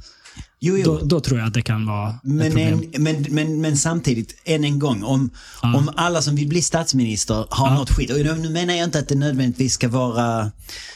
[0.67, 0.85] Jo, jo.
[0.85, 2.83] Då, då tror jag att det kan vara ett Men, problem.
[2.93, 5.31] en, men, men, men samtidigt, än en gång, om,
[5.63, 7.75] om alla som vill bli statsminister har Ja.
[7.75, 8.11] något skit.
[8.11, 10.51] Och nu menar jag inte att det nödvändigtvis ska vara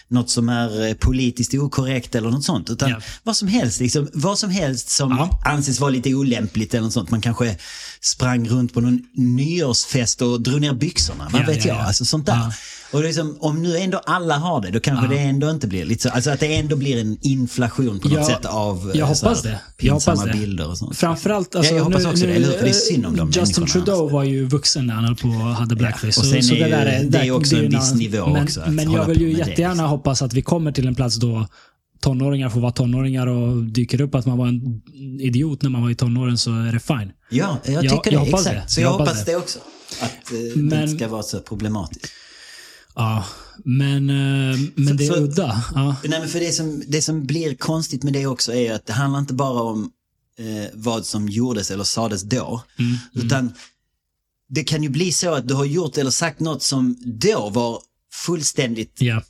[0.09, 2.71] något som är eh, politiskt okorrekt eller något sånt.
[2.71, 3.01] Utan Ja.
[3.23, 5.41] vad som helst, liksom, vad som helst som Ja.
[5.45, 7.11] anses vara lite olämpligt eller något sånt.
[7.11, 7.57] Man kanske
[8.01, 11.29] sprang runt på någon nyårsfest och drog ner byxorna.
[11.33, 11.77] Vad Ja, vet ja, jag?
[11.77, 11.87] ja.
[11.87, 12.55] Alltså sånt där.
[12.93, 12.99] Ja.
[12.99, 15.11] Och liksom, om nu ändå alla har det, då kanske Ja.
[15.11, 16.09] det ändå inte blir lite så.
[16.09, 19.27] Alltså att det ändå blir en inflation på något Ja, sätt av eh, jag så
[19.27, 19.61] här hoppas det.
[19.79, 20.33] Jag hoppas det.
[20.33, 20.97] bilder och sånt.
[20.97, 22.51] Framförallt, alltså, Ja, jag hoppas också det, eller?
[22.53, 23.67] För det är synd om de Justin.
[23.67, 26.07] Trudeau var ju vuxen när han höll på och hade blackface.
[26.07, 26.59] och sen så, så är
[27.03, 29.33] ju- det är ju också ju en viss nivå men, också Men jag vill ju
[29.33, 29.89] det, jättegärna liksom.
[29.89, 31.47] hoppas att vi kommer till en plats då
[32.01, 34.81] tonåringar får vara tonåringar och dyker upp att man var en
[35.21, 37.13] idiot när man var i tonåren så är det fine.
[37.31, 38.19] Ja, jag Jag- tycker jag det.
[38.31, 38.67] hoppas Exakt.
[38.69, 38.73] det.
[38.75, 39.31] Så jag, Jag hoppas det.
[39.33, 39.59] det också.
[40.01, 42.07] Att eh, det Men- inte ska vara så problematiskt.
[42.99, 43.25] Ja,
[43.65, 45.65] men, eh, men det är för- udda.
[45.75, 45.97] Ja.
[46.05, 48.93] Nej, men för det som, det som blir konstigt med det också är att det
[48.93, 49.91] handlar inte bara om
[50.39, 52.63] eh, vad som gjordes eller sades då.
[52.79, 52.97] Mm.
[53.27, 53.53] Utan
[54.49, 57.81] det kan ju bli så att du har gjort eller sagt något som då var
[58.13, 59.23] fullständigt Ja,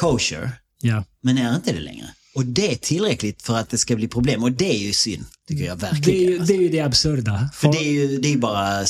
[0.00, 0.50] kosher,
[0.80, 1.04] ja.
[1.20, 2.06] men är inte det längre.
[2.34, 5.24] Och det är tillräckligt för att det ska bli problem och det är ju synd,
[5.48, 6.32] tycker jag Det är, verkligen.
[6.32, 7.50] ju, det är ju det absurda.
[7.54, 8.80] För Folk, det är ju det är bara,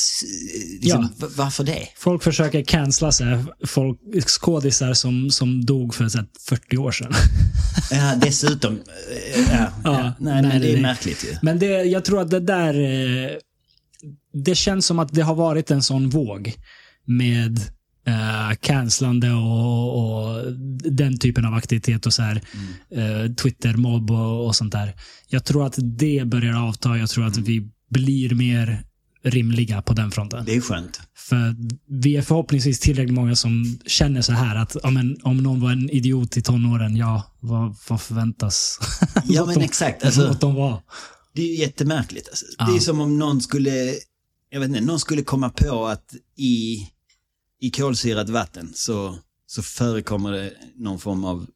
[0.80, 1.26] liksom, Ja.
[1.36, 1.88] varför det?
[1.96, 7.12] folk försöker cancella sig, folk, skådisar som, som dog för så här, 40 år sedan.
[7.90, 9.70] Ja, dessutom, eh, ja, ja.
[9.84, 11.36] Ja, nej, nej, men det är märkligt ju.
[11.42, 12.74] Men det, jag tror att det där...
[13.24, 13.30] eh,
[14.32, 16.54] Det känns som att det har varit en sån våg
[17.06, 17.60] med
[18.08, 20.52] uh, cancellande och, och
[20.92, 22.40] den typen av aktivitet och så här,
[22.90, 24.94] eh, Twitter-mobb och, och sånt där.
[25.28, 26.98] Jag tror att det börjar avta.
[26.98, 28.84] Jag tror att vi blir mer
[29.24, 30.44] rimliga på den fronten.
[30.44, 31.00] Det är skönt.
[31.16, 31.56] För
[32.02, 35.70] vi är förhoppningsvis tillräckligt många som känner så här att ja, men, om någon var
[35.70, 38.78] en idiot i tonåren, ja, vad, vad förväntas?
[39.24, 40.82] Ja men de, exakt, alltså, att de var.
[41.34, 42.28] det är ju jättemärkligt.
[42.28, 42.44] Alltså.
[42.58, 42.66] Ja.
[42.66, 43.94] Det är som om någon skulle,
[44.50, 46.78] jag vet inte, någon skulle komma på att i,
[47.60, 51.46] i kolsyrat vatten så, så förekommer det någon form av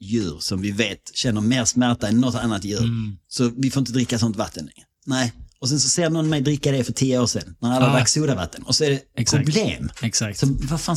[0.00, 2.78] djur som vi vet känner mer smärta än något annat djur.
[2.82, 3.16] Mm.
[3.28, 4.86] Så vi får inte dricka sånt vatten längre.
[5.06, 5.32] Nej.
[5.60, 7.92] Och sen så ser någon mig dricka det för tio år sedan, när alla Ja.
[7.92, 8.62] drack sodavatten.
[8.62, 9.44] Och så är det Exakt.
[9.44, 9.90] problem.
[10.02, 10.38] Exakt.
[10.38, 10.96] Så vad fan,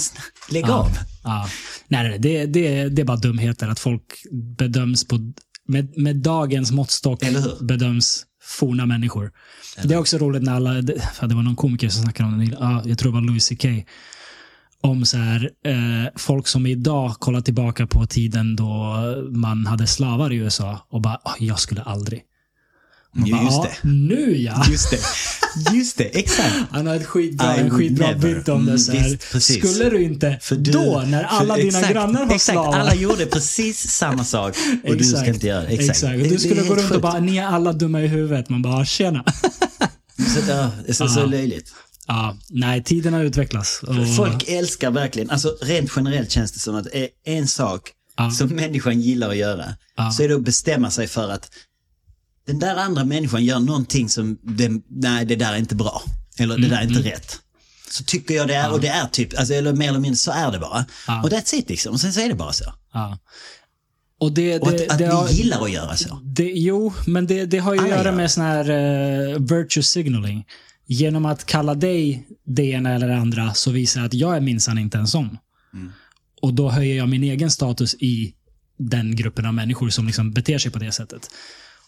[0.50, 0.74] lägg Ja.
[0.74, 0.90] av.
[1.24, 1.50] Ja.
[1.88, 4.04] Nej, nej, det, det, det är bara dumheter att folk
[4.58, 5.34] bedöms på,
[5.68, 9.32] med, med dagens måttstock Eller bedöms forna människor.
[9.84, 12.46] Det är också roligt när alla, det, det var någon komiker som snackade om det,
[12.60, 13.66] ja, jag tror det var Louis CK,
[14.86, 18.96] om så här, eh, folk som idag kollar tillbaka på tiden då
[19.32, 22.22] man hade slavar i USA och bara, "Ah, jag skulle aldrig.
[23.18, 23.88] Man bara, just "Ja, det.
[23.90, 24.66] Nu ja!
[24.72, 25.00] Just det.
[25.76, 26.56] Just det, exakt.
[26.72, 28.72] Han har ett skitbra, I en skitbra bild om det.
[28.72, 29.10] Mm, Så här.
[29.34, 29.60] visst.
[29.68, 32.80] Skulle du inte, För du- då när alla för- dina exakt, grannar Exakt, slavar.
[32.80, 34.56] alla gjorde precis samma sak
[34.88, 35.68] och du ska inte göra det.
[35.68, 35.90] Exakt.
[35.90, 36.04] Exakt.
[36.14, 37.02] Och Det- du det skulle är gå runt och sjukt.
[37.02, 38.50] bara, ni är alla dumma i huvudet.
[38.50, 39.24] Man bara, tjena.
[40.18, 41.74] Så, ja, det är så, så löjligt.
[42.08, 43.82] Ja, nej, tiden har utvecklats.
[43.84, 46.88] Och, Folk älskar verkligen, alltså rent generellt känns det som att
[47.26, 48.32] en sak Ja.
[48.32, 49.66] som människan gillar att göra,
[49.98, 50.12] Ja.
[50.12, 51.52] så är det att bestämma sig för att
[52.48, 56.02] den där andra människan gör någonting som, den, nej det där är inte bra.
[56.40, 57.40] Eller Mm, det där är inte rätt.
[57.90, 60.32] Så tycker jag det är, och det är typ, alltså, eller mer eller mindre så
[60.32, 60.86] är det bara.
[61.08, 61.24] Ja.
[61.24, 62.74] Och that's it liksom, och sen så är det bara så.
[62.94, 63.18] ja.
[64.20, 66.20] och det, Och det, att, att det, vi har, gillar att göra så.
[66.24, 70.46] det, jo, men det, har ju att göra gör med sån här uh, virtue signaling.
[70.88, 74.42] Genom att kalla dig det ena eller det andra så visar jag att jag är
[74.42, 75.38] minsann inte en sån.
[75.74, 75.92] Mm.
[76.42, 78.34] Och då höjer jag min egen status i
[78.78, 81.28] den gruppen av människor som liksom beter sig på det sättet.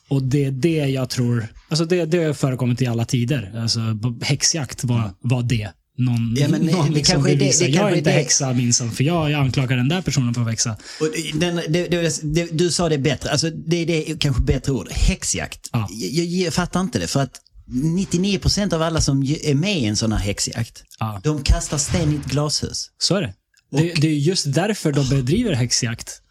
[0.09, 3.53] Och det är det jag tror, alltså det, det har förekommit i alla tider.
[3.61, 3.79] Alltså,
[4.21, 5.69] häxjakt var, var det.
[5.97, 8.15] Någon, Ja, men det- någon det liksom vill det- visa, det jag är inte det-
[8.15, 10.71] häxa minsann, för jag, jag anklagar den där personen för att växa.
[10.71, 11.07] Och
[11.39, 14.87] den, det, det, det, du sa det bättre, alltså det, det är kanske bättre ord.
[14.91, 15.69] Häxjakt.
[15.73, 15.87] Ja.
[15.91, 19.85] Jag, jag, jag fattar inte det för att 99% av alla som är med i
[19.85, 21.21] en sån här häxjakt, Ja.
[21.23, 22.91] de kastar sten i ett glashus.
[22.97, 23.33] Så är det.
[23.71, 26.21] Det, det är just därför de bedriver häxjakt.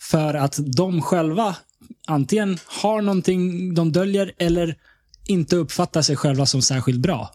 [0.00, 1.56] För att de själva
[2.06, 4.76] antingen har någonting de döljer eller
[5.26, 7.30] inte uppfattar sig själva som särskilt bra.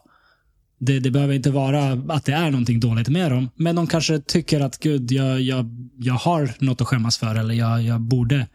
[0.78, 4.20] Det, det behöver inte vara att det är någonting dåligt med dem, men de kanske
[4.20, 8.46] tycker att gud, jag, jag, jag har något att skämmas för eller jag, jag borde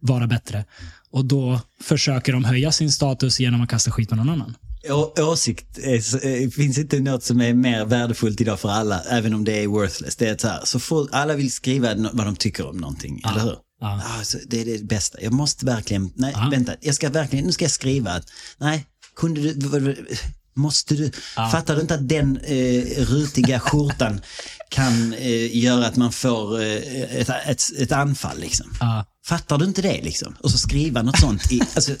[0.00, 0.64] vara bättre.
[1.12, 4.56] Och då försöker de höja sin status genom att kasta skit på någon annan.
[4.90, 9.34] Å, åsikt är, eh, finns inte något som är mer värdefullt idag för alla, även
[9.34, 10.16] om det är worthless.
[10.16, 13.40] Det är så här, så fort alla vill skriva vad de tycker om någonting, eller
[13.40, 13.56] hur?
[13.80, 15.18] Ah, så det är det bästa.
[15.22, 16.48] Jag måste verkligen, nej Ja.
[16.50, 18.24] vänta, jag ska verkligen, nu ska jag skriva att,
[18.58, 18.86] nej,
[19.16, 19.96] kunde du,
[20.54, 21.10] måste du,
[21.52, 24.20] fattar du inte att den eh, rutiga skjortan
[24.68, 28.66] kan eh, göra att man får eh, ett, ett, ett anfall liksom?
[29.24, 30.36] Fattar du inte det liksom?
[30.40, 31.92] Och så skriva något sånt i, alltså,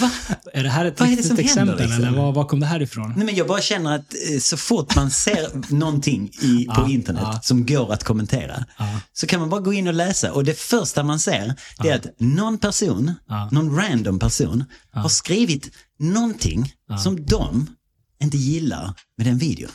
[0.00, 0.10] va?
[0.52, 2.04] Är det här ett riktigt som händer, exempel liksom?
[2.04, 3.12] eller var, var kom det här ifrån?
[3.16, 6.88] Nej men jag bara känner att eh, så fort man ser någonting i, på Ja,
[6.90, 7.40] internet ja.
[7.42, 9.00] som går att kommentera Ja.
[9.12, 11.96] så kan man bara gå in och läsa och det första man ser det är
[11.96, 13.48] att någon person, Ja.
[13.52, 17.76] någon random person har skrivit någonting som de
[18.22, 19.70] inte gillar med den videon.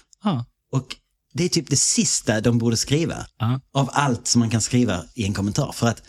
[0.71, 0.95] Och
[1.33, 3.25] det är typ det sista de borde skriva
[3.73, 5.71] av allt som man kan skriva i en kommentar.
[5.71, 6.01] För att,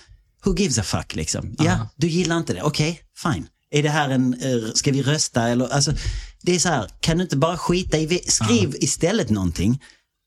[0.46, 1.54] who gives a fuck liksom?
[1.58, 3.46] Ja, du gillar inte det, okej, fine.
[3.70, 5.92] Är det här en, eh, ska vi rösta eller, alltså,
[6.42, 9.82] det är så här, kan du inte bara skita i, skriv istället någonting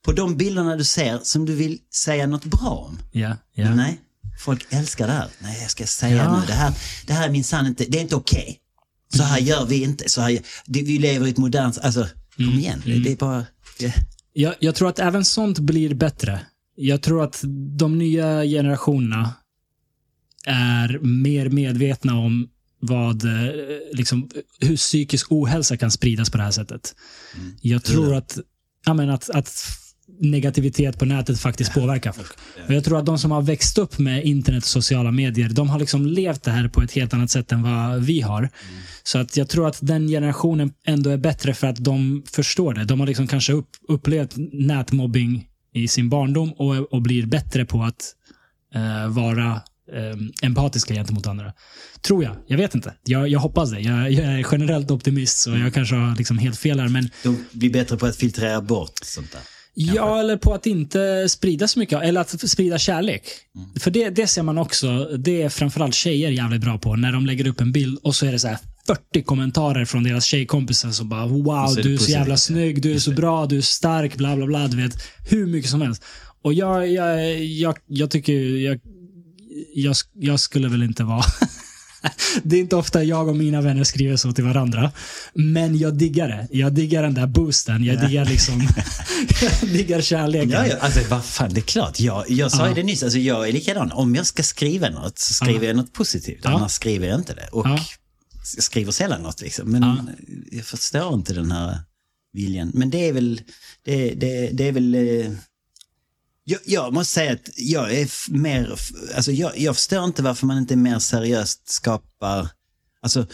[0.06, 3.00] på de bilderna du ser som du vill säga något bra om.
[3.12, 3.36] Ja.
[3.56, 4.00] Men nej,
[4.44, 5.28] folk älskar det här.
[5.40, 6.40] Nej, jag ska säga Ja.
[6.40, 6.74] nu, det här,
[7.08, 8.60] det här är minsann inte, det är inte okej.
[9.16, 12.08] Så här gör vi inte, så här, det, vi lever i ett modernt, alltså,
[12.40, 12.52] Mm.
[12.52, 13.46] kom igen, det, det är bara,
[13.80, 13.94] det,
[14.34, 16.40] Jag, jag tror att även sånt blir bättre.
[16.76, 17.40] Jag tror att
[17.78, 19.34] de nya generationerna
[20.46, 23.52] är mer medvetna om vad, eh,
[23.92, 24.30] liksom,
[24.60, 26.96] hur psykisk ohälsa kan spridas på det här sättet.
[27.38, 27.56] Mm.
[27.62, 28.40] Jag tror att,
[28.86, 29.50] ja, men att, att
[30.20, 32.32] negativitet på nätet faktiskt påverkar folk.
[32.68, 35.70] Och jag tror att de som har växt upp med internet och sociala medier, de
[35.70, 38.50] har liksom levt det här på ett helt annat sätt än vad vi har.
[39.04, 42.86] Så att jag tror att den generationen ändå är bättre för att de förstår det.
[42.86, 47.84] De har liksom kanske upp, upplevt nätmobbing i sin barndom och, och blir bättre på
[47.84, 48.16] att
[48.76, 49.62] eh, vara
[50.42, 51.54] empatiska gentemot andra.
[52.02, 52.36] Tror jag.
[52.48, 52.94] Jag vet inte.
[53.04, 53.80] Jag, jag hoppas det.
[53.80, 56.88] Jag, jag är generellt optimist, så jag kanske har liksom helt fel här.
[56.88, 59.42] Men De blir bättre på att filtrera bort sånt där.
[59.74, 62.02] Ja, eller på att inte sprida så mycket.
[62.02, 63.24] Eller att sprida kärlek.
[63.80, 66.96] För det, det ser man också, det är framförallt tjejer jävligt bra på.
[66.96, 70.04] När de lägger upp en bild och så är det så här 40 kommentarer från
[70.04, 73.46] deras tjejkompisar som bara wow, så du är så jävla snygg, du är så bra,
[73.46, 74.68] du är stark, bla bla bla.
[74.68, 74.94] Du vet,
[75.30, 76.04] hur mycket som helst.
[76.42, 78.80] Och jag, jag, jag, jag tycker, jag,
[79.74, 81.24] jag, jag skulle väl inte vara
[82.44, 84.92] Det är inte ofta jag och mina vänner skriver så till varandra.
[85.34, 86.48] Men jag diggar det.
[86.52, 87.84] Jag diggar den där boosten.
[87.84, 88.62] Jag diggar liksom...
[89.62, 90.50] jag diggar kärleken.
[90.50, 92.00] Ja, ja, alltså vad fan, det är klart.
[92.00, 93.92] Jag, jag sa ju det nyss, alltså, jag är likadan.
[93.92, 97.48] Om jag ska skriva något så skriver jag något positivt, annars skriver jag inte det.
[97.52, 97.80] Och Ja.
[98.56, 99.72] jag skriver sällan något liksom.
[99.72, 99.98] Men Ja.
[100.52, 101.80] jag förstår inte den här
[102.34, 102.72] viljan.
[102.74, 103.42] Men det är väl,
[103.86, 104.96] det, det, det är väl...
[106.50, 108.80] Jag, jag måste säga att jag är mer,
[109.16, 112.48] alltså jag, jag förstår inte varför man inte mer seriöst skapar,
[113.02, 113.28] alltså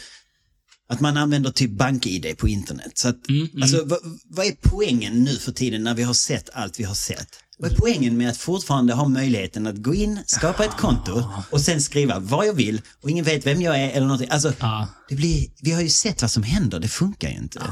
[0.89, 2.91] att man använder typ bank-id på internet.
[2.97, 3.61] Så att, Mm, mm.
[3.63, 3.99] Alltså, vad,
[4.29, 7.27] vad är poängen nu för tiden när vi har sett allt vi har sett?
[7.57, 11.61] Vad är poängen med att fortfarande ha möjligheten att gå in, skapa ett konto och
[11.61, 14.29] sen skriva vad jag vill och ingen vet vem jag är eller någonting.
[14.31, 14.87] Alltså, Ja.
[15.09, 17.59] det blir, vi har ju sett vad som händer, det funkar ju inte.
[17.59, 17.65] Uh,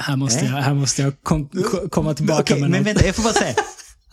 [0.00, 2.86] här, måste jag, här måste jag kom, ko- komma tillbaka Okej, med men något.
[2.86, 3.54] vänta, jag får bara säga.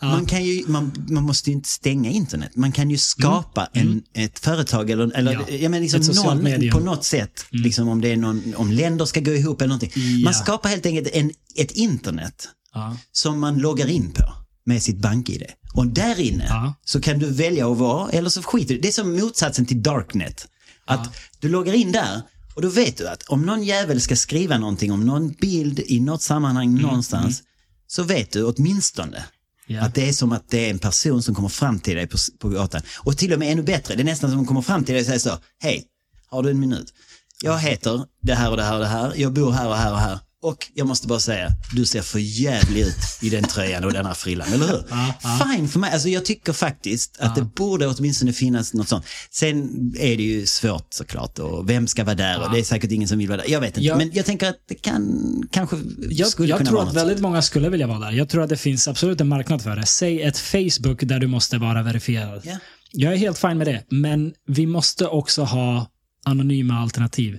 [0.02, 2.50] Man, kan ju, man, man måste ju inte stänga internet.
[2.56, 5.44] Man kan ju skapa en, ett företag eller, eller Mm.
[5.48, 5.54] Ja.
[5.56, 6.72] jag menar liksom någon, medium.
[6.78, 9.92] på något sätt, liksom om, det är någon, om länder ska gå ihop eller någonting.
[9.94, 10.24] Ja.
[10.24, 12.96] Man skapar helt enkelt en, ett internet Ja.
[13.12, 14.32] som man loggar in på
[14.64, 15.44] med sitt bank-id.
[15.74, 16.74] Och där inne Ja.
[16.84, 19.82] så kan du välja att vara, eller så skiter du Det är som motsatsen till
[19.82, 20.46] darknet.
[20.84, 22.22] Att du loggar in där
[22.54, 26.00] och då vet du att om någon jävel ska skriva någonting om någon bild i
[26.00, 27.42] något sammanhang någonstans
[27.86, 29.24] så vet du åtminstone
[29.68, 29.84] Yeah.
[29.84, 32.18] att det är som att det är en person som kommer fram till dig på,
[32.38, 32.82] på gatan.
[32.98, 34.94] Och till och med ännu bättre, det är nästan som att de kommer fram till
[34.94, 35.84] dig och säger så, hej,
[36.28, 36.94] har du en minut?
[37.42, 39.92] Jag heter det här och det här och det här, jag bor här och här
[39.92, 40.18] och här.
[40.42, 44.06] Och jag måste bara säga, du ser för jävlig ut i den tröjan och den
[44.06, 44.84] här frillan, eller hur?
[44.90, 45.40] Ja, ja.
[45.54, 49.04] Fine för mig, alltså jag tycker faktiskt att det borde åtminstone finnas något sånt.
[49.30, 49.68] Sen
[49.98, 53.08] är det ju svårt såklart och vem ska vara där och det är säkert ingen
[53.08, 53.50] som vill vara där.
[53.50, 53.96] Jag vet inte, Ja.
[53.96, 55.76] men jag tänker att det kan kanske
[56.10, 57.02] Jag, skulle jag kunna tror vara att något.
[57.02, 58.12] väldigt många skulle vilja vara där.
[58.12, 59.86] Jag tror att det finns absolut en marknad för det.
[59.86, 62.40] Säg ett Facebook där du måste vara verifierad.
[62.44, 62.58] Ja.
[62.92, 65.90] Jag är helt fine med det, men vi måste också ha
[66.24, 67.38] anonyma alternativ.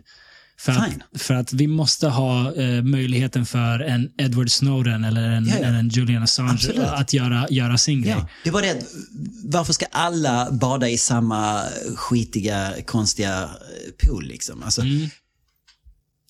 [0.60, 5.46] För att, för att vi måste ha eh, möjligheten för en Edward Snowden eller en,
[5.46, 5.68] Ja, ja.
[5.68, 6.80] en Julian Assange Absolut.
[6.80, 8.16] att göra, göra sin grej.
[8.20, 8.84] Ja, det var det
[9.44, 11.62] varför ska alla bada i samma
[11.96, 14.64] skitiga, konstiga eh, pool liksom?
[14.64, 15.10] Alltså, Mm.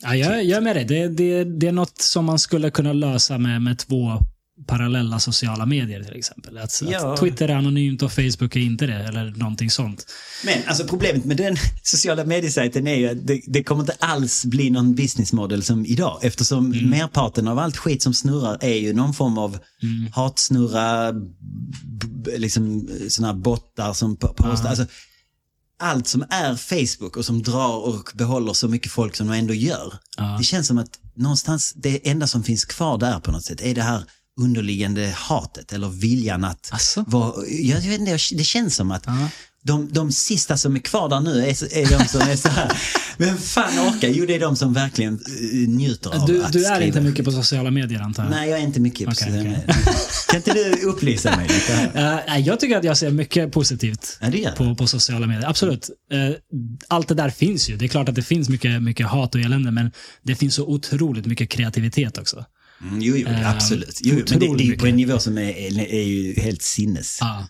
[0.01, 0.85] Ja, jag, jag är med dig.
[0.85, 4.19] Det, det, det är något som man skulle kunna lösa med, med två
[4.67, 6.57] parallella sociala medier till exempel.
[6.57, 7.13] Att, Ja.
[7.13, 10.05] att Twitter är anonymt och Facebook är inte det, eller någonting sånt.
[10.45, 14.45] Men alltså problemet med den sociala mediesajten är ju att det, det kommer inte alls
[14.45, 16.19] bli någon business model som idag.
[16.21, 16.89] Eftersom Mm.
[16.89, 20.11] merparten av allt skit som snurrar är ju någon form av Mm.
[20.13, 21.13] hatsnurra,
[22.37, 24.69] liksom sådana här bottar som po- postar.
[24.69, 24.85] Alltså,
[25.79, 29.53] allt som är Facebook och som drar och behåller så mycket folk som de ändå
[29.53, 29.93] gör.
[30.17, 30.35] Ja.
[30.37, 33.75] Det känns som att någonstans det enda som finns kvar där på något sätt är
[33.75, 34.03] det här
[34.37, 37.03] underliggande hatet eller viljan att Asså?
[37.07, 39.05] vara, jag vet inte, det känns som att
[39.63, 42.71] de, de sista som är kvar där nu är, är de som är så här,
[43.17, 44.07] vem fan orkar?
[44.07, 46.85] Jo, det är de som verkligen eh, njuter av Du, att du är skriva.
[46.85, 48.29] inte mycket på sociala medier antar jag?
[48.31, 49.51] Nej, jag är inte mycket på Okej, sociala okej.
[49.51, 49.95] medier.
[50.29, 52.23] Kan inte du upplysa mig lite här?
[52.27, 55.49] Nej, jag tycker att jag ser mycket positivt Ja, på, på sociala medier.
[55.49, 55.89] Absolut.
[56.11, 56.35] Eh,
[56.87, 57.77] allt det där finns ju.
[57.77, 59.91] Det är klart att det finns mycket, mycket hat och elände, men
[60.23, 62.45] det finns så otroligt mycket kreativitet också.
[62.81, 63.99] Mm, jo, jo, Eh, absolut.
[64.03, 67.17] Jo, men det, det är på en nivå som är, är, är ju helt sinnes.
[67.21, 67.47] Ja.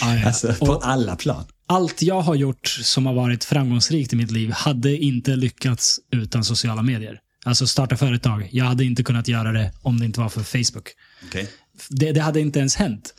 [0.00, 0.22] Ja, ja.
[0.26, 1.44] Alltså, på Och alla plan.
[1.66, 6.44] allt jag har gjort som har varit framgångsrikt i mitt liv hade inte lyckats utan
[6.44, 7.18] sociala medier.
[7.44, 8.48] Alltså starta företag.
[8.52, 10.88] Jag hade inte kunnat göra det om det inte var för Facebook.
[11.26, 11.48] Okej.
[11.90, 13.14] Det, det hade inte ens hänt.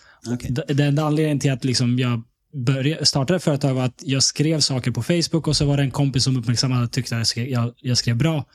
[0.49, 2.24] Det- Den enda anledningen till att liksom jag
[2.66, 5.91] började, startade företag var att jag skrev saker på Facebook och så var det en
[5.91, 8.45] kompis som uppmärksammade och tyckte att jag, jag skrev bra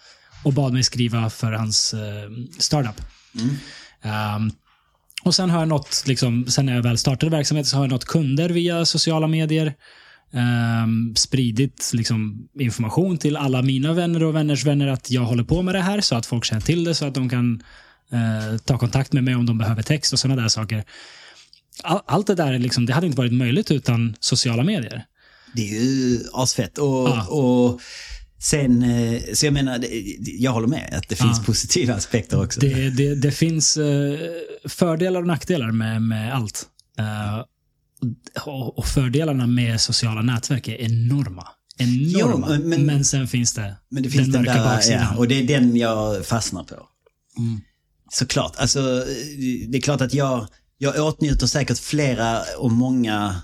[0.43, 3.01] och bad mig skriva för hans eh, startup.
[4.03, 4.51] Ehm,
[5.23, 7.91] och sen har jag nått, liksom, sen när jag väl startade verksamheten så har jag
[7.91, 9.75] nått kunder via sociala medier.
[10.33, 15.63] ehm, spridit liksom, information till alla mina vänner och vänners vänner att jag håller på
[15.63, 17.63] med det här så att folk känner till det så att de kan
[18.13, 20.85] eh, ta kontakt med mig om de behöver text och sådana där saker.
[21.83, 25.05] All, allt det där är liksom, det hade inte varit möjligt utan sociala medier.
[25.55, 26.79] Det är ju asfett.
[26.79, 27.27] Och, Ja.
[27.27, 27.81] och
[28.39, 29.85] sen, eh, så jag menar,
[30.21, 31.45] jag håller med att det finns Ja.
[31.47, 32.61] positiva aspekter också.
[32.61, 34.19] Det, det, det finns eh,
[34.69, 36.67] fördelar och nackdelar med, med allt.
[36.99, 37.45] Eh,
[38.77, 41.49] och, fördelarna med sociala nätverk är enorma.
[41.79, 42.47] Enorma.
[42.51, 45.03] Jo, men- men, sen finns det, Men det finns den, mörka där, baksidan.
[45.13, 46.75] ja, och det är den jag fastnar på.
[47.39, 47.61] Mm.
[48.11, 48.81] Såklart, alltså
[49.69, 50.47] det är klart att jag,
[50.79, 53.35] jag åtnjuter säkert flera och många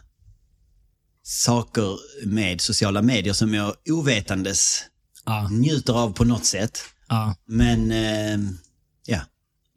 [1.32, 4.84] saker med sociala medier som jag ovetandes
[5.24, 6.80] Ja, njuter av på något sätt.
[7.08, 8.38] ja, Men eh,
[9.06, 9.20] ja,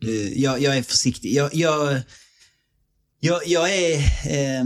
[0.03, 1.33] Eh, jag, jag är försiktig.
[1.33, 2.01] Jag, jag,
[3.19, 3.95] jag, jag är...
[4.25, 4.63] Eh,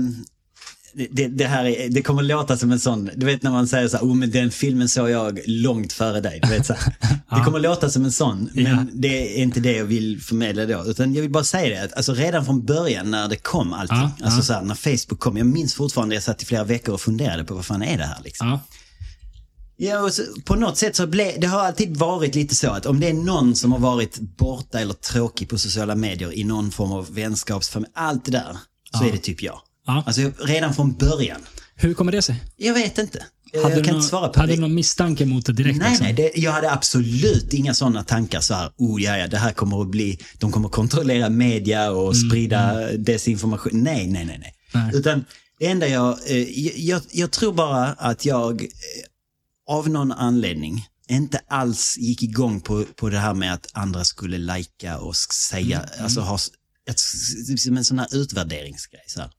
[1.11, 3.87] det, det här är, det kommer låta som en sån, du vet när man säger
[3.87, 6.39] så här, oh men den filmen såg jag långt före dig.
[6.43, 6.93] Du vet, så här.
[7.37, 8.85] Det kommer låta som en sån, men Ja.
[8.93, 10.83] det är inte det jag vill förmedla då.
[10.85, 13.97] Utan jag vill bara säga det, att alltså redan från början när det kom allting,
[13.97, 14.43] Ja, alltså ja.
[14.43, 17.43] så här, när Facebook kom, jag minns fortfarande, jag satt i flera veckor och funderade
[17.43, 18.59] på vad fan är det här liksom.
[19.77, 19.99] ja.
[20.03, 22.99] Och så, på något sätt så blev, det har alltid varit lite så att om
[22.99, 26.91] det är någon som har varit borta eller tråkig på sociala medier i någon form
[26.91, 28.57] av vänskapsfamilj, allt det där,
[28.97, 29.59] så är det typ jag.
[29.89, 30.03] Ja.
[30.05, 31.41] Alltså redan från början.
[31.75, 32.43] Hur kommer det sig?
[32.57, 33.25] Jag vet inte.
[33.53, 34.55] Hade jag du kan någon, inte svara på hade det.
[34.55, 35.79] du någon misstanke mot det direkt?
[35.79, 36.05] Nej, liksom?
[36.05, 39.51] nej, det, jag hade absolut inga sådana tankar så här, oh ja, ja, det här
[39.51, 43.71] kommer att bli, de kommer att kontrollera media och sprida desinformation.
[43.73, 44.53] Nej, nej, nej, nej.
[44.73, 44.91] Nej.
[44.93, 45.25] Utan
[45.59, 48.67] det enda jag, eh, jag, jag tror bara att jag eh,
[49.69, 54.37] av någon anledning inte alls gick igång på, på det här med att andra skulle
[54.37, 56.37] lajka och säga, alltså ha
[56.89, 56.99] ett,
[57.59, 59.03] som en sån här utvärderingsgrej.
[59.07, 59.29] Så, här.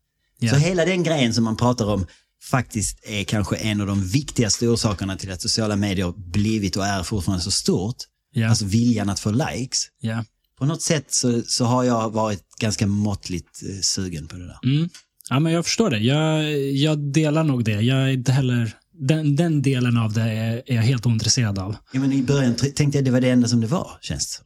[0.41, 0.51] Ja.
[0.53, 2.07] så hela den grejen som man pratar om
[2.51, 7.03] faktiskt är kanske en av de viktigaste orsakerna till att sociala medier blivit och är
[7.03, 7.97] fortfarande så stort.
[8.33, 8.49] Ja.
[8.49, 9.79] Alltså viljan att få likes.
[10.01, 10.25] ja.
[10.59, 14.59] På något sätt så, så har jag varit ganska måttligt eh, sugen på det där.
[14.65, 14.89] Mm.
[15.31, 15.99] Ja, men jag förstår det.
[15.99, 17.81] Jag, jag delar nog det.
[17.81, 18.77] Jag är inte heller...
[18.93, 21.77] Den, den delen av det är, är jag helt ointresserad av.
[21.93, 24.45] Ja, men I början tänkte jag det var det enda som det var, känns det.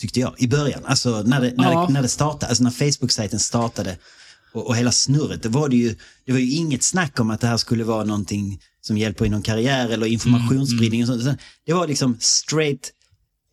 [0.00, 0.34] Tyckte jag.
[0.38, 1.86] I början, alltså när det, när Ja.
[1.86, 3.96] det, när det startade, alltså när Facebook-sajten startade
[4.54, 5.94] och, och hela snurret, det var det ju,
[6.26, 9.28] det var ju inget snack om att det här skulle vara någonting som hjälper i
[9.28, 11.20] någon karriär eller informationsspridning och sånt.
[11.22, 11.36] Utan
[11.66, 12.90] Det var liksom straight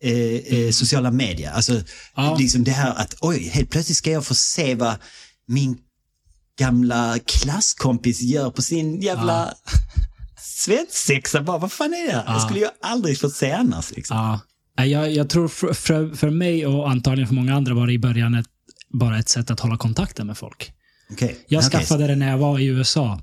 [0.02, 0.12] eh,
[0.58, 1.52] eh, sociala medier.
[1.52, 1.80] Alltså
[2.16, 2.36] Ja.
[2.38, 4.94] liksom det här att oj, helt plötsligt ska jag få se vad
[5.46, 5.78] min
[6.58, 9.54] gamla klasskompis gör på sin jävla
[10.40, 11.42] svensexa.
[11.42, 12.34] Bara, vad fan är det här?
[12.34, 13.90] Det skulle jag aldrig få se annars.
[13.96, 14.16] Liksom.
[14.16, 14.40] Ja.
[14.84, 17.98] Jag, jag tror för, för, för mig och antagligen för många andra var det i
[17.98, 18.46] början ett,
[18.90, 20.72] bara ett sätt att hålla kontakten med folk.
[21.10, 21.36] Okej.
[21.48, 23.20] Jag skaffade det när jag var i USA.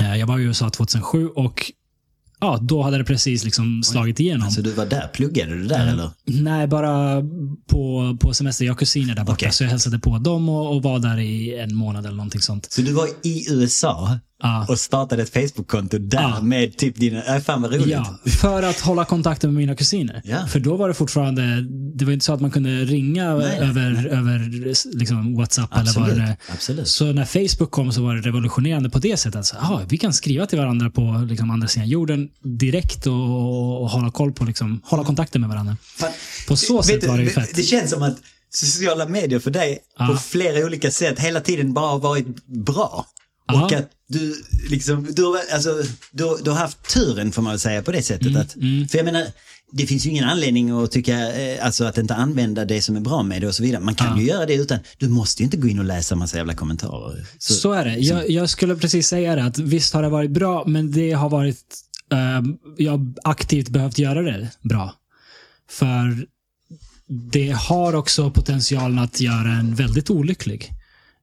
[0.00, 1.72] Eh, Jag var i USA 2007 och
[2.40, 4.50] ja, då hade det precis liksom slagit igenom.
[4.50, 6.10] Så du var där, pluggade du där eller?
[6.24, 7.22] Nej, bara
[7.66, 8.64] på, på semester.
[8.64, 9.52] Jag har kusiner där borta, Okej.
[9.52, 12.72] så jag hälsade på dem och, och var där i en månad eller någonting sånt.
[12.72, 14.66] Så du var i USA Ja.
[14.68, 16.40] och startade ett Facebook-konto där Ja.
[16.42, 17.86] med typ dina, äh, fan vad roligt.
[17.88, 20.20] Ja, för att hålla kontakten med mina kusiner.
[20.24, 20.46] Ja.
[20.46, 21.62] För då var det fortfarande,
[21.94, 24.50] det var inte så att man kunde ringa Nej, nej, över, över
[24.98, 26.16] liksom WhatsApp eller vad Absolut.
[26.16, 26.36] det.
[26.52, 26.88] Absolut.
[26.88, 29.46] Så när Facebook kom så var det revolutionerande på det sättet.
[29.46, 33.90] Så, ah, vi kan skriva till varandra på liksom, andra sidan jorden direkt och, och
[33.90, 35.76] hålla koll på, liksom, hålla kontakten med varandra.
[35.82, 36.10] Fan,
[36.48, 37.54] På så sätt du, var det ju fett.
[37.54, 38.16] Det känns som att
[38.50, 39.78] sociala medier för dig
[40.08, 43.06] på flera olika sätt hela tiden bara varit bra.
[43.46, 43.64] Ja.
[43.64, 44.34] Och att du
[44.70, 45.82] liksom, du har, alltså,
[46.12, 48.26] du, du har haft turen får man väl säga på det sättet.
[48.26, 48.40] Mm,
[48.84, 49.26] att, För jag menar,
[49.72, 53.00] det finns ju ingen anledning att tycka, eh, alltså att inte använda det som är
[53.00, 53.80] bra med det och så vidare.
[53.82, 54.20] Man kan Ja.
[54.22, 57.26] ju göra det utan, du måste ju inte gå in och läsa massa jävla kommentarer.
[57.38, 57.96] Så, Så är det.
[57.96, 61.28] Jag, jag skulle precis säga det, att visst har det varit bra, men det har
[61.30, 61.64] varit...
[62.12, 62.18] eh,
[62.76, 64.94] jag har aktivt behövt göra det bra.
[65.70, 66.26] För
[67.32, 70.72] det har också potentialen att göra en väldigt olycklig.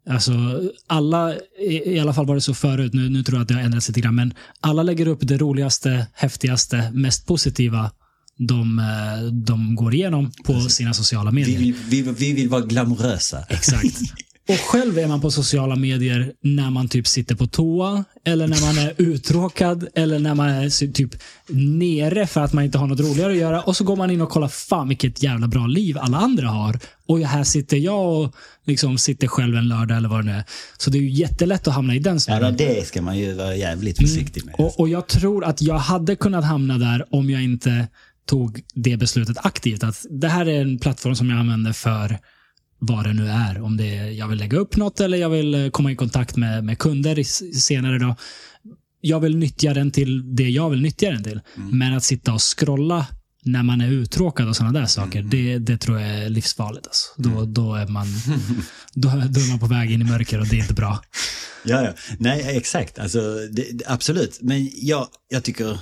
[0.10, 0.34] Alltså,
[0.88, 1.34] alla,
[1.68, 3.88] i, alla fall var det så förut, nu, nu tror jag att det har ändrats
[3.88, 7.92] lite grann, men alla lägger upp det roligaste, häftigaste, mest positiva
[8.38, 11.60] de, eh, de går igenom på sina sociala vi, medier.
[11.60, 13.46] vill, vi, vi vill vara glamorösa.
[13.50, 13.86] Exakt.
[14.50, 18.62] Och själv är man på sociala medier när man typ sitter på toa, eller när
[18.62, 21.12] man är uttråkad, eller när man är typ
[21.50, 23.62] nere för att man inte har något roligare att göra.
[23.62, 26.80] Och så går man in och kollar, fan vilket jävla bra liv alla andra har.
[27.08, 28.36] Och här sitter jag och
[28.66, 30.44] liksom sitter själv en lördag eller vad det nu är.
[30.78, 32.56] Så det är ju jättelätt att hamna i den Ja, snurran.
[32.58, 34.56] det ska man ju vara jävligt försiktig med.
[34.58, 37.88] Och, och jag tror att jag hade kunnat hamna där om jag inte
[38.30, 39.84] tog det beslutet aktivt.
[39.84, 42.18] Att det här är en plattform som jag använder för
[42.86, 43.62] vad det nu är.
[43.62, 46.36] Om det är jag vill lägga upp något eller jag vill eh, komma i kontakt
[46.36, 47.24] med, med kunder
[47.54, 48.00] senare.
[48.00, 48.16] Då.
[49.02, 51.42] jag vill nyttja den till det jag vill nyttja den till.
[51.58, 51.78] Mm.
[51.78, 53.08] Men att sitta och scrolla
[53.46, 55.30] när man är uttråkad och sådana där saker, Mm.
[55.30, 56.88] det, det tror jag är livsfarligt.
[56.88, 57.10] Alltså.
[57.18, 58.08] Då, då, är man,
[58.94, 61.04] då, då är man på väg in i mörker och det är inte bra.
[61.66, 61.94] Ja, ja.
[62.20, 63.00] Nej, exakt.
[63.00, 63.20] Alltså,
[63.52, 64.40] det, absolut.
[64.42, 65.80] Men jag, jag tycker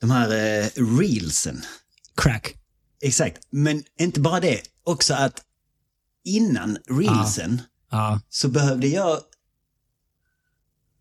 [0.00, 0.66] de här eh,
[0.98, 1.62] reelsen,
[2.16, 2.54] Crack.
[3.02, 3.38] Exakt.
[3.50, 5.42] Men inte bara det, också att
[6.24, 9.20] innan reelsen Ja, så behövde jag...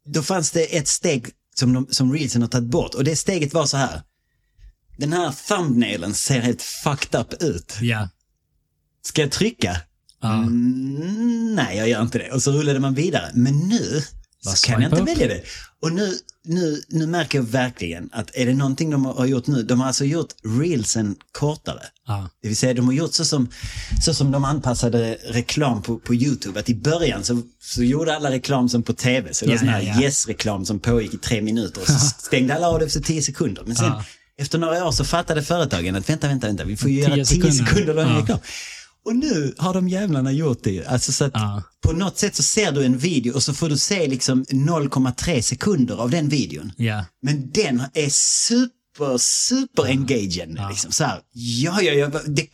[0.05, 3.53] Då fanns det ett steg som, de, som reelsen har tagit bort och det steget
[3.53, 4.01] var så här.
[4.97, 7.77] Den här thumbnailen ser helt fucked up ut.
[7.81, 8.09] ja,
[9.01, 9.77] Ska jag trycka?
[10.21, 10.33] ja.
[10.33, 12.31] Mm, nej, jag gör inte det.
[12.31, 13.31] Och så rullade man vidare.
[13.33, 14.01] Men nu
[14.45, 15.43] Bara så kan jag inte välja det.
[15.81, 16.13] Och nu,
[16.45, 19.87] nu, nu märker jag verkligen att är det någonting de har gjort nu, de har
[19.87, 20.29] alltså gjort
[20.61, 21.81] reelsen kortare.
[22.07, 22.29] ja.
[22.41, 23.47] Det vill säga de har gjort så som,
[24.05, 26.59] så som de anpassade reklam på, på YouTube.
[26.59, 29.33] Att i början så, så gjorde alla reklam som på tv.
[29.33, 30.01] Så det var Ja, sån här ja, ja.
[30.01, 31.81] yes-reklam som pågick i tre minuter.
[31.81, 33.63] Och så stängde alla av det efter tio sekunder.
[33.65, 34.03] Men sen Ja.
[34.37, 36.63] efter några år så fattade företagen att vänta, vänta, vänta.
[36.63, 37.93] Vi får ju göra tio sekunder.
[37.93, 38.39] lång reklam.
[39.05, 40.85] Och nu har de jävlarna gjort det.
[40.85, 41.63] Alltså så att Ja.
[41.81, 45.41] på något sätt så ser du en video och så får du se liksom 0,3
[45.41, 46.71] sekunder av den videon.
[46.77, 47.05] ja.
[47.21, 50.57] Men den är super, super engaging.
[50.69, 50.91] Liksom.
[50.91, 52.07] Så här, ja, ja, ja.
[52.27, 52.47] Det,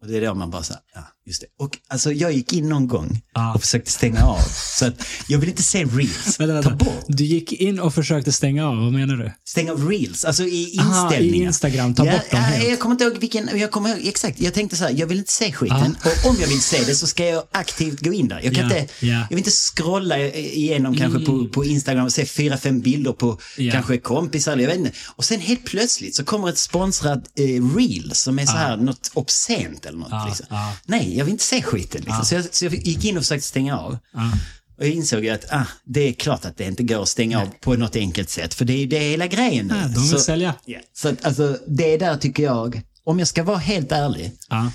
[0.00, 1.64] och det är då man bara så här, ja, just det.
[1.64, 3.54] Och alltså jag gick in någon gång Ja.
[3.54, 4.40] och försökte stänga av.
[4.78, 6.40] Så att jag vill inte se reels.
[6.40, 6.84] Vänta, Ta vänta.
[6.84, 7.04] bort.
[7.08, 9.32] Du gick in och försökte stänga av, vad menar du?
[9.44, 11.36] Stäng av reels, alltså i Aha, inställningar.
[11.44, 12.68] i Instagram, ta ja, bort dem ja, helt.
[12.68, 14.40] Jag kommer inte ihåg vilken, jag kommer ihåg, exakt.
[14.40, 15.96] Jag tänkte så här, jag vill inte se skiten.
[16.04, 18.40] Och om jag vill se det så ska jag aktivt gå in där.
[18.44, 18.94] Jag kan Ja, inte.
[19.06, 19.14] Mm.
[19.20, 23.38] jag vill inte scrolla igenom kanske på, på Instagram och se fyra, fem bilder på
[23.56, 23.72] Ja.
[23.72, 24.92] kanske kompisar eller jag vet inte.
[25.16, 29.10] Och sen helt plötsligt så kommer ett sponsrat eh, reel som är så här något
[29.14, 30.08] obscent eller något.
[30.10, 30.46] Ja, liksom.
[30.50, 30.72] ja.
[30.86, 32.00] Nej, jag vill inte se skiten.
[32.00, 32.24] Liksom.
[32.24, 33.98] Så, jag, så jag gick in och försökte stänga av.
[34.12, 34.32] Ja.
[34.78, 37.46] Och jag insåg att ah, det är klart att det inte går att stänga av
[37.60, 38.54] på något enkelt sätt.
[38.54, 39.74] För det är ju det hela grejen nu.
[39.74, 40.54] Ja, de vill så, sälja.
[40.64, 44.72] Ja, så att, alltså, det där tycker jag, om jag ska vara helt ärlig, Ja.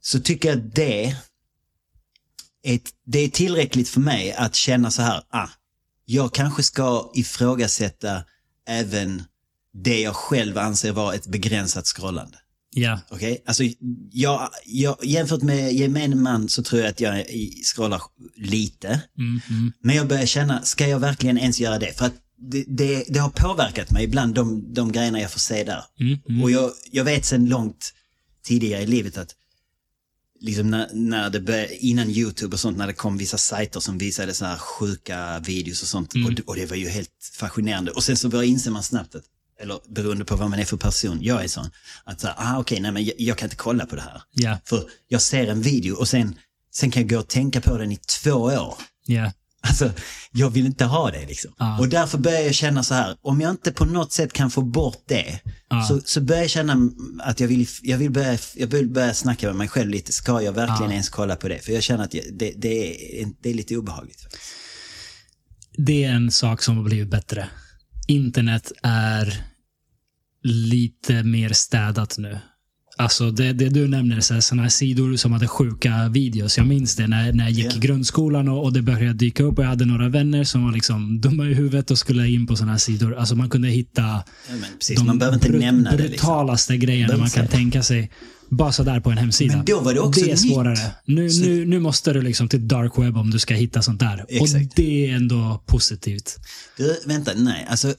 [0.00, 1.04] så tycker jag det
[2.62, 5.48] är, det är tillräckligt för mig att känna så här, ah,
[6.04, 8.24] jag kanske ska ifrågasätta
[8.68, 9.22] även
[9.74, 12.38] det jag själv anser vara ett begränsat scrollande.
[12.74, 13.00] Ja.
[13.10, 13.62] Okej, alltså
[14.12, 17.24] jag, jag, jämfört med gemene man så tror jag att jag
[17.74, 18.02] scrollar
[18.36, 18.88] lite.
[19.18, 19.72] Mm, mm.
[19.80, 21.92] Men jag börjar känna, ska jag verkligen ens göra det?
[21.98, 22.14] För att
[22.50, 25.84] det, det, det har påverkat mig ibland, de, de grejerna jag får se där.
[26.00, 26.42] Mm.
[26.42, 27.92] Och jag, jag vet sedan långt
[28.44, 29.34] tidigare i livet att
[30.40, 33.98] liksom när, när det började, innan YouTube och sånt, när det kom vissa sajter som
[33.98, 36.14] visade så här sjuka videos och sånt.
[36.14, 36.26] Mm.
[36.26, 37.90] Och, det- och det var ju helt fascinerande.
[37.90, 39.24] Och sen så börjar inser man snabbt att,
[39.62, 41.70] eller beroende på vad man är för person, jag är sån,
[42.04, 44.22] att så ah, okej, nej men jag, jag kan inte kolla på det här.
[44.32, 44.58] Ja.
[44.64, 46.34] För jag ser en video och sen,
[46.74, 48.74] sen kan jag gå och tänka på den i två år.
[49.06, 49.32] Ja.
[49.64, 49.92] Alltså,
[50.32, 51.52] jag vill inte ha det liksom.
[51.58, 51.78] Ja.
[51.78, 54.62] Och därför börjar jag känna så här, om jag inte på något sätt kan få
[54.62, 55.82] bort det, Ja.
[55.88, 56.90] så, så börjar jag känna
[57.22, 60.12] att jag vill, jag vill, börja, jag vill börja snacka med mig själv lite.
[60.12, 60.92] Ska jag verkligen Ja.
[60.92, 61.58] ens kolla på det?
[61.58, 64.26] För jag känner att jag, det, det, är, det är lite obehagligt.
[65.76, 67.48] Det är en sak som har blivit bättre.
[68.06, 69.44] Internet är
[70.42, 72.38] lite mer städat nu.
[72.96, 76.58] Alltså det, det du nämner, så här, sidor som hade sjuka videos.
[76.58, 77.76] Jag minns det när, när jag gick Ja.
[77.76, 80.72] i grundskolan och, och det började dyka upp och jag hade några vänner som var
[80.72, 83.14] liksom dumma i huvudet och skulle in på såna här sidor.
[83.14, 85.96] Alltså man kunde hitta Ja, men precis, man behöver inte brut- nämna det.
[85.96, 86.10] Liksom.
[86.10, 88.10] brutalaste grejerna man kan tänka sig.
[88.50, 89.56] Bara sådär på en hemsida.
[89.56, 90.40] Men då var det också är nytt.
[90.40, 90.78] svårare.
[91.04, 94.00] Nu, Så- nu, nu måste du liksom till dark web om du ska hitta sånt
[94.00, 94.24] där.
[94.28, 94.64] Exakt.
[94.64, 96.38] Och det är ändå positivt.
[96.76, 97.94] Du, vänta, nej, alltså.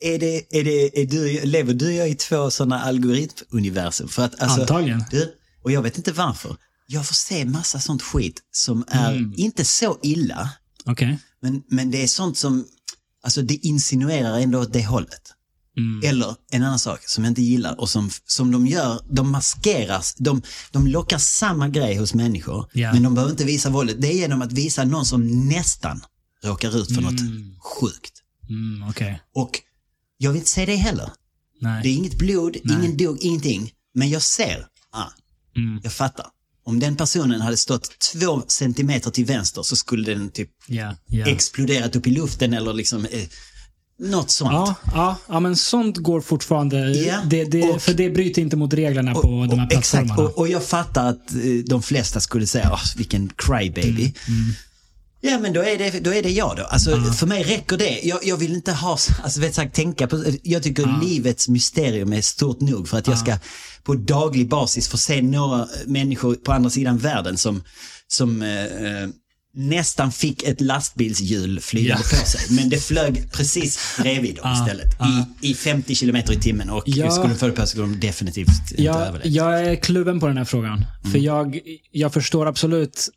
[0.00, 4.08] Är det, är det, är du, lever du och jag i två sådana algoritmuniversum?
[4.08, 5.04] För att, alltså, Antagligen.
[5.10, 6.56] Du, och jag vet inte varför.
[6.86, 9.34] Jag får se massa sånt skit som är Mm.
[9.36, 10.50] inte så illa,
[10.84, 11.18] Okej.
[11.42, 12.64] men, men det är sånt som,
[13.22, 15.32] alltså det insinuerar ändå åt det hållet.
[15.78, 16.10] Mm.
[16.10, 20.14] Eller en annan sak som jag inte gillar och som, som de gör, de maskeras,
[20.18, 20.42] de,
[20.72, 22.92] de lockar samma grej hos människor, Ja.
[22.92, 24.00] men de behöver inte visa våldet.
[24.00, 26.00] Det är genom att visa någon som nästan
[26.44, 27.20] råkar ut för något
[27.62, 28.12] sjukt.
[28.48, 29.20] Mm, Okej.
[29.34, 29.60] Och
[30.18, 31.10] jag vill inte se det heller.
[31.60, 31.82] Nej.
[31.82, 32.76] Det är inget blod, Nej.
[32.78, 33.70] ingen dog, ingenting.
[33.94, 35.04] Men jag ser, ah,
[35.56, 35.80] Mm.
[35.82, 36.26] jag fattar.
[36.64, 41.26] Om den personen hade stått två centimeter till vänster så skulle den typ Ja, ja.
[41.26, 43.28] exploderat upp i luften eller liksom eh,
[43.98, 44.52] något sånt.
[44.52, 46.76] Ja, ja, ja, men sånt går fortfarande.
[46.90, 49.72] Ja, Det, det, och- för det bryter inte mot reglerna på Och- de här och-
[49.72, 50.28] Exakt, plattformarna.
[50.34, 54.14] och, och jag fattar att eh, de flesta skulle säga, oh, vilken crybaby.
[54.28, 54.52] Mm,
[55.30, 56.62] Ja men då är, det, då är det jag då.
[56.64, 58.00] Alltså för mig räcker det.
[58.02, 58.90] Jag, jag vill inte ha,
[59.22, 63.18] alltså vet sagt, tänka på, jag tycker livets mysterium är stort nog för att jag
[63.18, 63.38] ska
[63.84, 67.62] på daglig basis få se några människor på andra sidan världen som,
[68.08, 69.08] som eh, eh,
[69.58, 72.18] nästan fick ett lastbilshjul flygande Ja.
[72.20, 72.40] på sig.
[72.56, 74.96] Men det flög precis bredvid dem Ja, istället.
[74.98, 75.26] ja.
[75.42, 77.10] I, I 50 kilometer i timmen och Ja.
[77.10, 79.20] skulle de få det på sig skulle de definitivt inte Jag, överleva.
[79.24, 80.84] jag är kluven på den här frågan.
[81.12, 81.60] För jag,
[81.92, 83.08] jag förstår absolut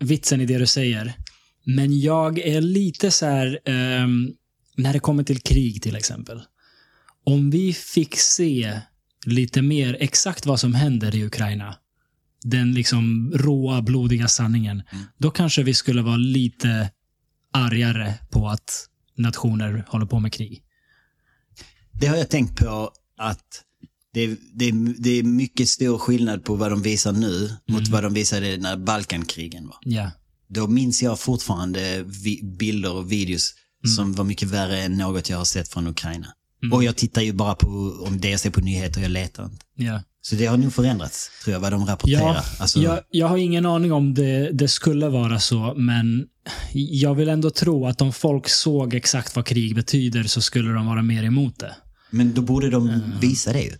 [0.00, 1.14] vitsen i det du säger.
[1.64, 4.32] Men jag är lite så här, ehm,
[4.76, 6.42] när det kommer till krig till exempel.
[7.24, 8.80] Om vi fick se
[9.26, 11.76] lite mer exakt vad som händer i Ukraina.
[12.42, 14.82] Den liksom råa, blodiga sanningen.
[15.18, 16.90] Då kanske vi skulle vara lite
[17.52, 18.86] argare på att
[19.16, 20.62] nationer håller på med krig.
[21.92, 23.64] Det har jag tänkt på att
[24.14, 28.14] det, det, det är mycket stor skillnad på vad de visar nu mot vad de
[28.14, 29.76] visade när Balkankrigen var.
[29.80, 30.10] Ja.
[30.48, 32.04] Då minns jag fortfarande
[32.58, 33.54] bilder och videos
[33.96, 36.26] som var mycket värre än något jag har sett från Ukraina.
[36.72, 37.68] Och jag tittar ju bara på
[38.06, 39.64] om det jag ser på nyheter, jag letar inte.
[39.74, 40.02] Ja.
[40.22, 42.34] Så det har nog förändrats, tror jag, vad de rapporterar.
[42.34, 46.26] Ja, alltså, jag, jag har ingen aning om det, det skulle vara så, men
[46.72, 50.86] jag vill ändå tro att om folk såg exakt vad krig betyder så skulle de
[50.86, 51.76] vara mer emot det.
[52.10, 53.72] Men då borde de visa det ju.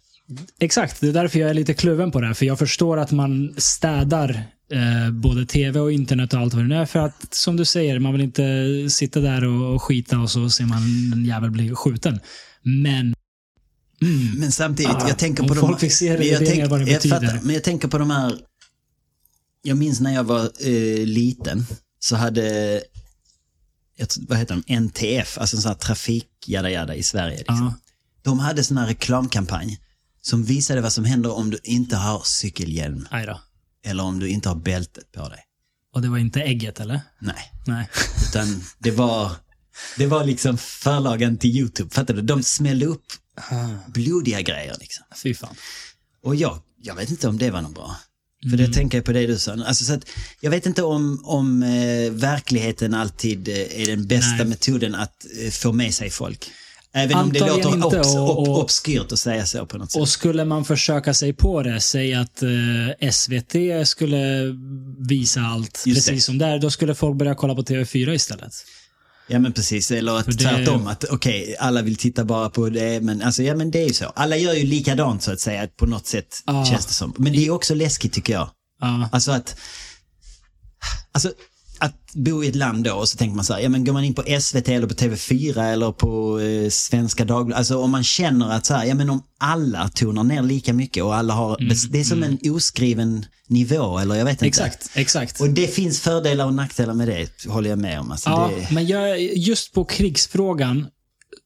[0.59, 2.27] Exakt, det är därför jag är lite kluven på det.
[2.27, 4.31] här, För jag förstår att man städar
[4.73, 6.87] eh, både tv och internet och allt vad det nu är.
[6.87, 10.51] För att, som du säger, man vill inte sitta där och, och skita och så
[10.51, 12.21] ser man en jävel bli skjuten.
[12.63, 13.15] Men
[14.39, 16.91] Men samtidigt, Ah, jag tänker på de folk fick se men jag värderingar vad det
[16.91, 17.21] jag betyder.
[17.21, 18.39] fattar, men jag tänker på de här,
[19.63, 21.67] jag minns när jag var eh, liten,
[21.99, 22.73] så hade,
[23.97, 27.37] jag, vad heter de, NTF, alltså en sån här trafik jada jada i Sverige.
[27.37, 27.57] Liksom.
[27.57, 27.75] ja,
[28.23, 29.79] De hade sån här reklamkampanj
[30.23, 33.41] som visade vad som händer om du inte har cykelhjälm aj då.
[33.85, 35.39] eller om du inte har bältet på dig.
[35.95, 37.01] Och det var inte ägget, eller?
[37.19, 37.89] Nej, Nej.
[38.29, 39.33] utan det var,
[39.99, 42.23] det var liksom förlagen till YouTube, fattar du?
[42.23, 43.05] De smällde upp
[43.89, 45.05] blodiga grejer liksom.
[45.23, 45.55] Fy fan.
[46.23, 47.97] Och jag, jag vet inte om det var något bra.
[48.43, 48.59] För Mm.
[48.59, 49.53] det tänker jag på det du sa.
[49.53, 50.05] Alltså, så att,
[50.41, 54.47] jag vet inte om, om eh, verkligheten alltid eh, är den bästa Nej.
[54.47, 56.51] metoden att eh, få med sig folk.
[56.95, 60.01] Även om det låter inte, obs, och- och- obskyrt att säga så på något sätt.
[60.01, 63.55] Och skulle man försöka sig på det, säg att eh, SVT
[63.89, 64.45] skulle
[65.09, 66.21] visa allt Just precis det.
[66.27, 68.53] som där, då skulle folk börja kolla på TV4 istället.
[69.29, 72.69] Ja men precis, eller att För det- tvärtom att okej, alla vill titta bara på
[72.69, 74.05] det, men alltså ja men det är ju så.
[74.05, 76.65] Alla gör ju likadant så att säga, på något sätt Ja.
[76.65, 77.15] känns det som.
[77.19, 78.51] Men det är också läskigt tycker jag.
[78.81, 79.57] Ja, Alltså att,
[81.13, 81.33] alltså
[81.81, 83.93] att bo i ett land då och så tänker man så här, ja men går
[83.93, 88.05] man in på SVT eller på TV4 eller på eh, Svenska Dagbladet, alltså om man
[88.05, 91.57] känner att så här, ja men om alla tonar ner lika mycket och alla har,
[91.91, 94.47] det är som en oskriven nivå eller jag vet inte.
[94.47, 95.41] exakt, exakt.
[95.41, 98.11] Och det finns fördelar och nackdelar med det, håller jag med om.
[98.11, 100.87] Alltså, Ja, det, men jag, just på krigsfrågan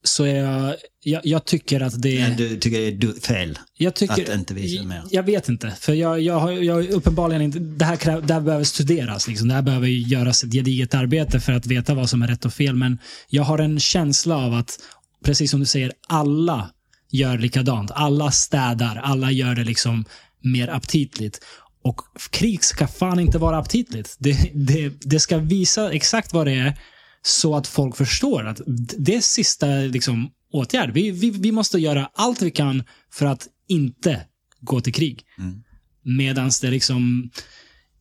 [0.05, 3.59] så är jag, jag, jag tycker att det Ja, du tycker det är du- fel?
[3.79, 5.03] Jag tycker, Att inte visa mer.
[5.11, 5.71] Jag vet inte.
[5.81, 7.59] För jag, jag har jag, uppenbarligen inte...
[7.59, 9.29] Det här, kräv, det här behöver studeras.
[9.29, 9.49] Liksom.
[9.49, 12.55] Det här behöver göras ett gediget arbete för att veta vad som är rätt och
[12.55, 12.75] fel.
[12.75, 12.99] Men
[13.29, 14.79] jag har en känsla av att,
[15.25, 16.71] precis som du säger, alla
[17.11, 17.91] gör likadant.
[17.95, 18.97] Alla städar.
[19.05, 20.05] Alla gör det liksom
[20.43, 21.41] mer aptitligt.
[21.83, 22.01] Och
[22.31, 24.17] krig ska fan inte vara aptitligt.
[24.19, 26.79] Det, det, det ska visa exakt vad det är
[27.27, 28.61] så att folk förstår att
[28.99, 30.93] det är sista liksom, åtgärd.
[30.93, 34.21] Vi, vi, vi måste göra allt vi kan för att inte
[34.61, 35.23] gå till krig.
[35.39, 35.63] Mm.
[36.03, 37.31] Medan det liksom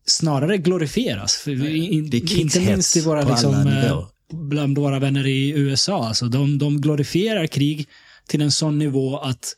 [0.05, 1.47] snarare glorifieras.
[1.47, 6.07] In, inte minst i våra, liksom, eh, bland våra vänner i USA.
[6.07, 7.87] Alltså, de, de glorifierar krig
[8.27, 9.55] till en sån nivå att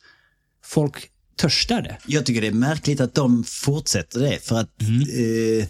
[0.63, 1.97] folk törstar det.
[2.07, 5.01] Jag tycker det är märkligt att de fortsätter det för att Mm.
[5.59, 5.68] eh,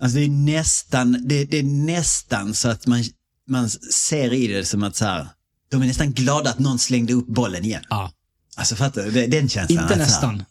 [0.00, 3.04] alltså det är nästan, det, det är nästan så att man,
[3.48, 5.26] man ser i det som att så här,
[5.70, 7.82] de är nästan glada att någon slängde upp bollen igen.
[7.90, 8.12] Ja.
[8.56, 9.10] Alltså fattar du?
[9.10, 9.82] Det- Den känslan.
[9.82, 10.44] Inte att så här- nästan.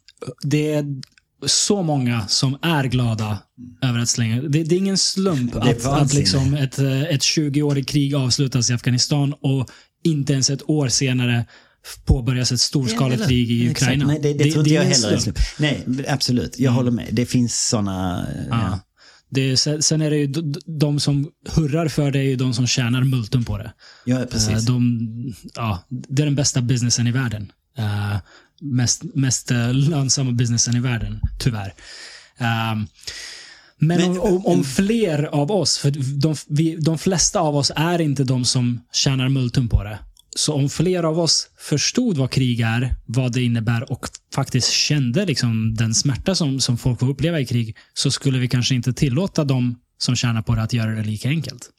[0.43, 0.85] Det är
[1.45, 3.37] så många som är glada
[3.81, 4.41] över att slänga.
[4.41, 8.73] Det, det är ingen slump är att, att liksom ett, ett 20-årigt krig avslutas i
[8.73, 9.69] Afghanistan och
[10.03, 11.45] inte ens ett år senare
[12.05, 13.81] påbörjas ett storskaligt krig i Exakt.
[13.81, 14.05] Ukraina.
[14.07, 15.39] Nej, det, det, tror inte jag heller är slump.
[15.59, 16.59] Nej, absolut.
[16.59, 17.07] Jag håller med.
[17.11, 18.27] Det finns sådana...
[18.49, 18.79] Ja.
[19.31, 20.27] Det är, sen är det ju
[20.65, 23.73] de, som hurrar för det är ju de som tjänar multum på det.
[24.05, 24.65] Ja, Eh, precis.
[24.65, 24.99] De,
[25.55, 27.51] ja, det är den bästa businessen i världen.
[27.77, 28.17] Eh,
[28.61, 31.73] mest mest eh, lönsamma businessen i världen, tyvärr.
[32.39, 32.87] Men,
[34.01, 38.01] Men- om, om, om fler av oss, för de, vi, de flesta av oss är
[38.01, 39.99] inte de som tjänar multum på det.
[40.35, 45.25] Så om fler av oss förstod vad krig är, vad det innebär och faktiskt kände
[45.25, 48.93] liksom den smärta som, som folk får uppleva i krig, så skulle vi kanske inte
[48.93, 51.69] tillåta de som tjänar på det att göra det lika enkelt.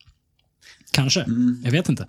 [0.90, 1.26] Kanske.
[1.64, 2.08] Jag vet inte.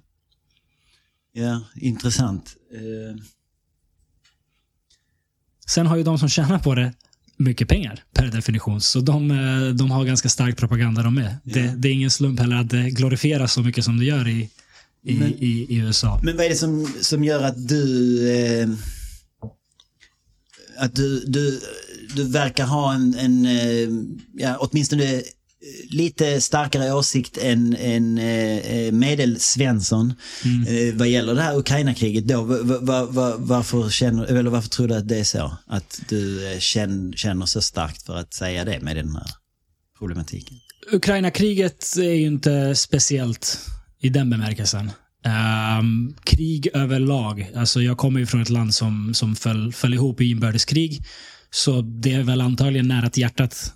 [1.33, 2.55] Ja, intressant.
[2.73, 3.21] Eh,
[5.67, 6.93] Sen har ju de som tjänar på det
[7.37, 8.81] mycket pengar per definition.
[8.81, 11.37] Så de, eh, de har ganska stark propaganda de med.
[11.43, 14.49] Det, det är ingen slump heller att det glorifieras så mycket som det gör i,
[15.05, 16.19] i, Men- i, i USA.
[16.23, 18.29] Men vad är det som, som gör att du...
[18.31, 18.69] Eh,
[20.77, 21.61] att du, du,
[22.15, 23.89] du verkar ha en, en eh,
[24.33, 25.21] ja, åtminstone eh,
[25.89, 30.13] lite starkare åsikt än, än eh, eh, medelsvensson
[30.67, 32.41] eh, vad gäller det här Ukraina-kriget då.
[32.41, 35.57] Va, va, va, va, varför, känner, eller varför tror du att det är så?
[35.67, 39.27] Att du eh, känner, känner så starkt för att säga det med den här
[39.99, 40.57] problematiken?
[40.91, 43.59] Ukraina-kriget är ju inte speciellt
[44.01, 44.91] i den bemärkelsen.
[45.25, 47.51] Ehm, krig överlag.
[47.55, 51.05] Alltså jag kommer ju från ett land som, som föll, föll ihop i inbördeskrig.
[51.51, 53.73] Så det är väl antagligen nära till hjärtat.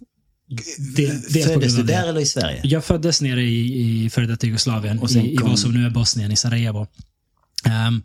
[0.95, 1.93] Det, Föddes du det.
[1.93, 2.61] där eller i Sverige?
[2.63, 5.85] Jag föddes nere i, i före detta Jugoslavien, Och i, i kom- vad som nu
[5.85, 6.87] är Bosnien, i Sarajevo.
[7.65, 8.03] Ehm,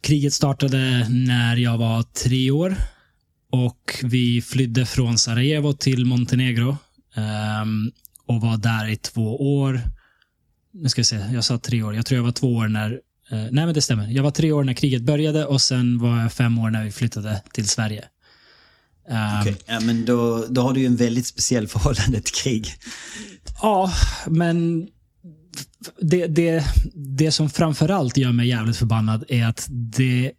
[0.00, 2.76] kriget startade när jag var tre år
[3.52, 6.76] och vi flydde från Sarajevo till Montenegro
[7.16, 7.90] ehm,
[8.26, 9.80] och var där i två år.
[10.82, 11.94] Nu ska vi se, jag sa tre år.
[11.94, 12.92] Jag tror jag var två år när
[13.30, 14.08] eh, nej, men det stämmer.
[14.08, 16.92] Jag var tre år när kriget började och sen var jag fem år när vi
[16.92, 18.04] flyttade till Sverige.
[19.08, 22.68] Ehm, Okej, Ja, men då, då har du ju en väldigt speciell förhållande till krig.
[23.62, 23.92] Ja,
[24.26, 24.88] men
[26.00, 26.64] det, det,
[26.94, 30.32] det som framförallt gör mig jävligt förbannad är att det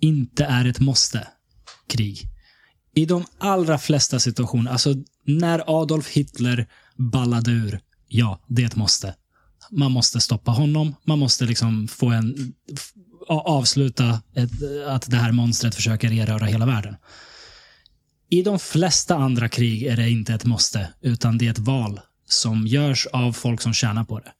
[0.00, 1.28] inte är ett måste,
[1.88, 2.22] krig.
[2.94, 4.94] I de allra flesta situationer, alltså
[5.24, 9.14] när Adolf Hitler ballade ur, ja, det är ett måste.
[9.70, 12.54] Man måste stoppa honom, man måste liksom få en
[13.28, 14.50] avsluta ett,
[14.88, 16.96] att det här monstret försöker erövra hela världen.
[18.30, 22.00] I de flesta andra krig är det inte ett måste, utan det är ett val
[22.28, 24.32] som görs av folk som tjänar på det.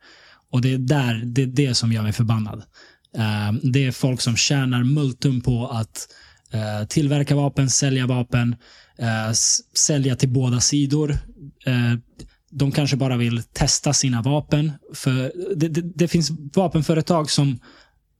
[0.50, 2.62] Och det är där, det är det som gör mig förbannad.
[3.16, 6.08] Eh, det är folk som tjänar multum på att
[6.52, 8.56] eh, tillverka vapen, sälja vapen,
[8.98, 9.32] eh,
[9.74, 11.18] sälja till båda sidor.
[12.50, 14.72] De kanske bara vill testa sina vapen.
[14.94, 17.60] För det, det, det finns vapenföretag som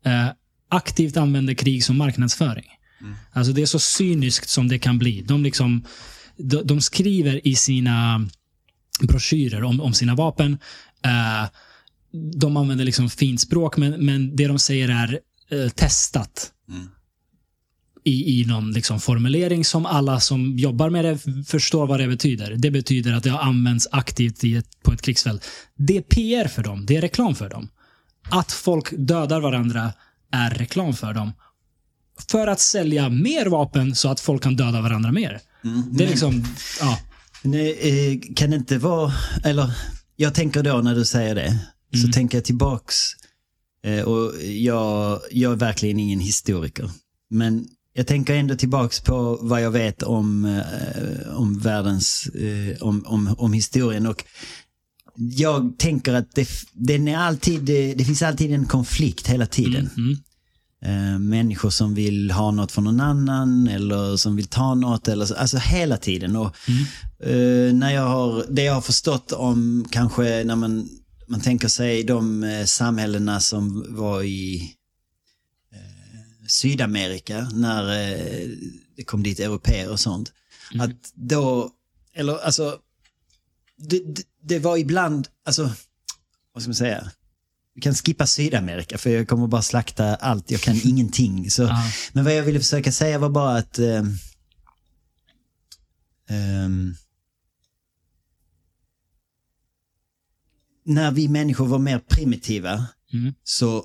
[0.05, 0.29] eh,
[0.69, 2.67] aktivt använder krig som marknadsföring.
[3.33, 5.23] Alltså det är så cyniskt som det kan bli.
[5.23, 5.85] De, liksom,
[6.37, 8.29] de, de skriver i sina
[9.03, 10.59] broschyrer om, om sina vapen.
[11.05, 11.49] Eh,
[12.41, 15.21] de använder liksom fint språk, men, men det de säger är
[15.51, 16.53] eh, testat.
[18.05, 22.55] I, I någon liksom formulering som alla som jobbar med det förstår vad det betyder.
[22.59, 25.45] Det betyder att det har använts aktivt i ett, på ett krigsfält.
[25.77, 26.87] Det är PR för dem.
[26.87, 27.69] Det är reklam för dem.
[28.31, 29.93] Att folk dödar varandra
[30.33, 31.33] är reklam för dem.
[32.31, 35.41] För att sälja mer vapen så att folk kan döda varandra mer.
[35.91, 36.45] det är liksom,
[36.81, 36.99] ja.
[37.43, 39.13] Nej, eh, kan det inte vara,
[39.45, 39.71] eller
[40.17, 41.59] jag tänker då när du säger det,
[42.03, 42.97] så tänker jag tillbaks,
[43.85, 46.91] eh, och jag, jag är verkligen ingen historiker,
[47.31, 53.07] men jag tänker ändå tillbaks på vad jag vet om, eh, om världens, eh, om,
[53.07, 54.25] om, om historien och
[55.17, 59.91] jag tänker att det, den är alltid, det, det finns alltid en konflikt hela tiden.
[59.97, 60.17] Mm.
[60.85, 65.09] Eh, människor som vill ha något från någon annan eller som vill ta något.
[65.09, 66.37] Eller så, alltså hela tiden.
[66.37, 66.57] Och,
[67.27, 70.89] eh, när jag har, det jag har förstått om kanske när man,
[71.29, 74.80] man tänker sig de eh, samhällena som var i eh,
[76.51, 78.49] Sydamerika när eh,
[78.97, 80.33] det kom dit europeer och sånt.
[80.81, 81.71] Att då,
[82.15, 82.79] eller alltså,
[83.77, 85.63] det, det, det var ibland, alltså,
[86.53, 87.11] vad ska man säga?
[87.75, 91.51] Vi kan skippa Sydamerika för jag kommer bara slakta allt, jag kan ingenting.
[91.51, 91.93] Så, Ja.
[92.13, 94.03] Men vad jag ville försöka säga var bara att eh,
[96.29, 96.95] ehm,
[100.85, 103.35] när vi människor var mer primitiva Mm.
[103.45, 103.85] så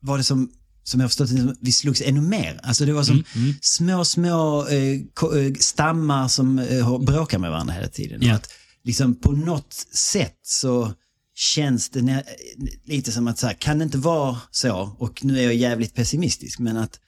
[0.00, 0.52] var det som,
[0.86, 1.30] som jag förstått
[1.60, 2.60] vi slogs ännu mer.
[2.62, 3.54] Alltså det var som Mm.
[3.62, 8.30] små, små eh, eh, stammar som eh, bråkar med varandra hela tiden.
[8.30, 8.48] Och att
[8.84, 10.92] liksom på något sätt så
[11.34, 12.24] känns det nä-
[12.84, 15.94] lite som att så här, kan det inte vara så, och nu är jag jävligt
[15.94, 17.00] pessimistisk, men att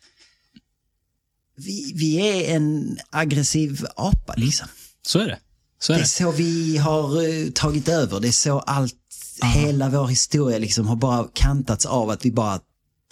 [1.57, 4.69] vi, vi är en aggressiv apa liksom.
[5.07, 5.39] Så är det.
[5.81, 6.09] Så är Det är det.
[6.09, 8.21] så vi har eh, tagit över.
[8.21, 8.95] Det är så allt,
[9.55, 12.61] hela vår historia liksom har bara kantats av att vi bara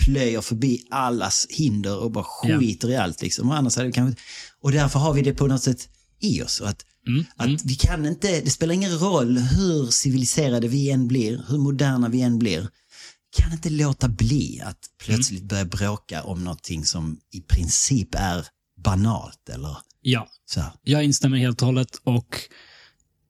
[0.05, 2.59] plöjer förbi allas hinder och bara Ja.
[2.59, 3.51] skiter i allt liksom.
[3.51, 4.23] Och, annars hade vi kanske,
[4.61, 5.89] och därför har vi det på något sätt
[6.21, 6.61] i oss.
[6.61, 7.25] Att, Mm.
[7.37, 12.09] att vi kan inte, det spelar ingen roll hur civiliserade vi än blir, hur moderna
[12.09, 12.69] vi än blir.
[13.37, 18.47] Kan inte låta bli att plötsligt börja bråka om någonting som i princip är
[18.85, 22.41] banalt eller Ja, så jag instämmer helt och hållet och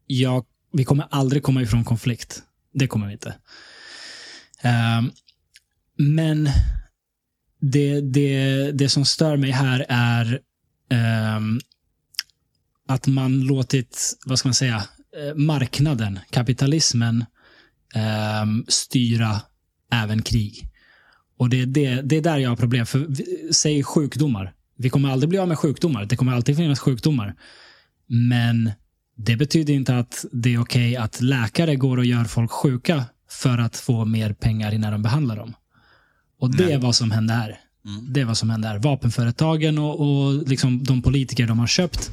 [0.06, 2.42] jag, vi kommer aldrig komma ifrån konflikt.
[2.74, 3.34] Det kommer vi inte.
[4.60, 5.10] Ehm,
[5.96, 6.48] men
[7.60, 10.40] det, det, det som stör mig här är
[11.36, 11.60] um,
[12.88, 17.24] att man låtit, vad ska man säga, eh, marknaden, kapitalismen,
[18.42, 19.40] um, styra
[19.92, 20.68] även krig.
[21.38, 22.86] Och det, det, det är där jag har problem.
[22.86, 23.06] För,
[23.52, 24.52] säg sjukdomar.
[24.78, 26.04] Vi kommer aldrig bli av med sjukdomar.
[26.04, 27.34] Det kommer alltid finnas sjukdomar.
[28.06, 28.70] Men
[29.16, 33.58] det betyder inte att det är okej att läkare går och gör folk sjuka för
[33.58, 35.54] att få mer pengar när de behandlar dem.
[36.46, 37.60] Och det är vad som händer här.
[38.08, 38.78] Det är vad som händer här.
[38.78, 42.10] Vapenföretagen och, och liksom de politiker de har köpt,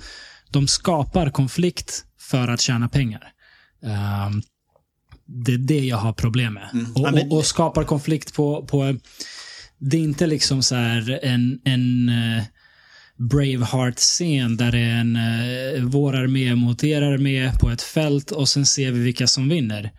[0.49, 3.23] de skapar konflikt för att tjäna pengar.
[3.83, 4.41] Ehm,
[5.25, 6.69] det är det jag har problem med.
[6.95, 8.97] Och, Ja, men- och, och skapar konflikt på, på
[9.77, 12.43] det är inte liksom så en, en eh,
[13.17, 18.49] Braveheart-scen där det är en uh, vår armé mot er armé på ett fält och
[18.49, 19.91] sen ser vi vilka som vinner.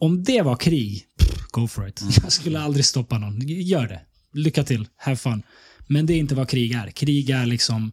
[0.00, 2.02] Om det var krig, pff, go for it.
[2.22, 3.40] Jag skulle aldrig stoppa någon.
[3.46, 4.00] Gör det.
[4.32, 4.88] Lycka till.
[4.96, 5.42] Have fun.
[5.86, 6.90] Men det är inte vad krig är.
[6.90, 7.92] Krig är liksom,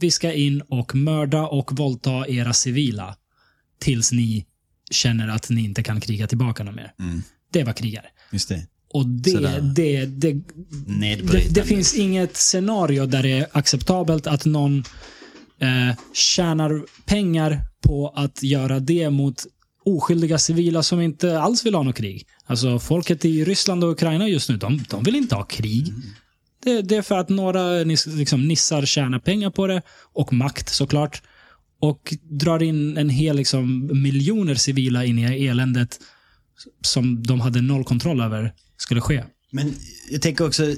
[0.00, 3.16] vi ska in och mörda och våldta era civila
[3.78, 4.46] tills ni
[4.90, 6.92] känner att ni inte kan kriga tillbaka något mer.
[7.52, 8.04] Det är vad krig är.
[8.32, 8.66] Just det.
[8.92, 10.42] Och det, det, det, det,
[10.86, 11.60] Nedbrytande.
[11.60, 14.84] det finns inget scenario där det är acceptabelt att någon
[15.58, 19.46] eh, tjänar pengar på att göra det mot
[19.84, 22.26] oskyldiga civila som inte alls vill ha något krig.
[22.44, 25.94] Alltså folket i Ryssland och Ukraina just nu, de, de vill inte ha krig.
[26.64, 29.82] Det, det är för att några liksom, nissar tjänar pengar på det
[30.12, 31.22] och makt såklart.
[31.80, 35.98] Och drar in en hel liksom, miljoner civila in i eländet
[36.82, 39.24] som de hade noll kontroll över skulle ske.
[39.50, 39.74] Men
[40.10, 40.74] jag tänker också,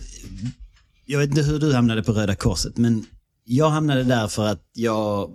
[1.06, 3.04] jag vet inte hur du hamnade på Röda Korset, men
[3.44, 5.30] jag hamnade där för att jag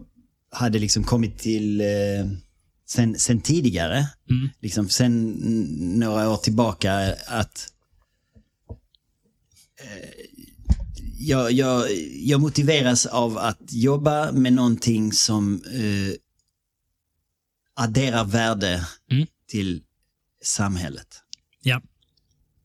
[0.51, 1.87] hade liksom kommit till, eh,
[2.89, 4.49] sen, sen tidigare, Mm.
[4.59, 5.31] liksom sen
[5.99, 7.73] några år tillbaka, att
[9.83, 10.09] eh,
[11.19, 16.13] jag, jag, jag motiveras av att jobba med någonting som eh,
[17.73, 19.27] adderar värde Mm.
[19.47, 19.83] till
[20.43, 21.07] samhället.
[21.61, 21.81] Ja.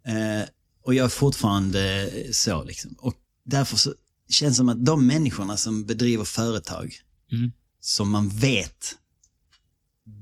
[0.07, 0.49] Eh,
[0.83, 2.95] och jag är fortfarande så liksom.
[2.99, 3.15] Och
[3.45, 3.95] därför så
[4.29, 6.95] känns det som att de människorna som bedriver företag
[7.33, 7.53] Mm.
[7.81, 8.97] som man vet,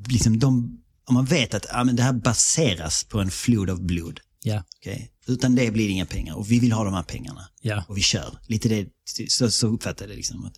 [0.09, 3.83] liksom de, om man vet att ja, men det här baseras på en flod av
[3.83, 4.21] blod.
[4.45, 4.65] Ja.
[4.81, 5.11] okej?
[5.27, 7.49] Utan det blir det inga pengar och vi vill ha de här pengarna.
[7.61, 7.85] Ja.
[7.89, 8.39] Och vi kör.
[8.47, 8.89] Lite det,
[9.29, 10.45] så, så uppfattar jag det liksom.
[10.45, 10.55] Att,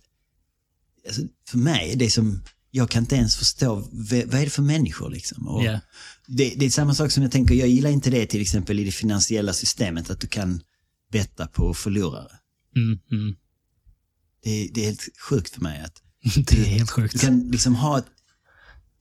[1.07, 5.09] alltså, för mig, det som, jag kan inte ens förstå, vad är det för människor
[5.09, 5.47] liksom?
[5.47, 5.79] Och, Ja.
[6.27, 8.83] det, det är samma sak som jag tänker, jag gillar inte det till exempel i
[8.83, 10.61] det finansiella systemet, att du kan
[11.11, 12.31] betta på förlorare.
[12.75, 13.35] Mm, mm.
[14.43, 16.01] Det, det är helt sjukt för mig att
[16.47, 17.21] Det är helt du sjukt.
[17.21, 18.05] kan liksom ha ett,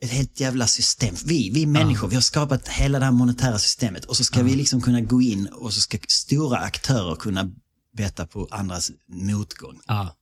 [0.01, 1.15] ett helt jävla system.
[1.25, 4.55] Vi, vi människor, vi har skapat hela det här monetära systemet och så ska vi
[4.55, 7.51] liksom kunna gå in och så ska stora aktörer kunna
[7.97, 9.81] betta på andras motgång.
[9.87, 10.17] Ja,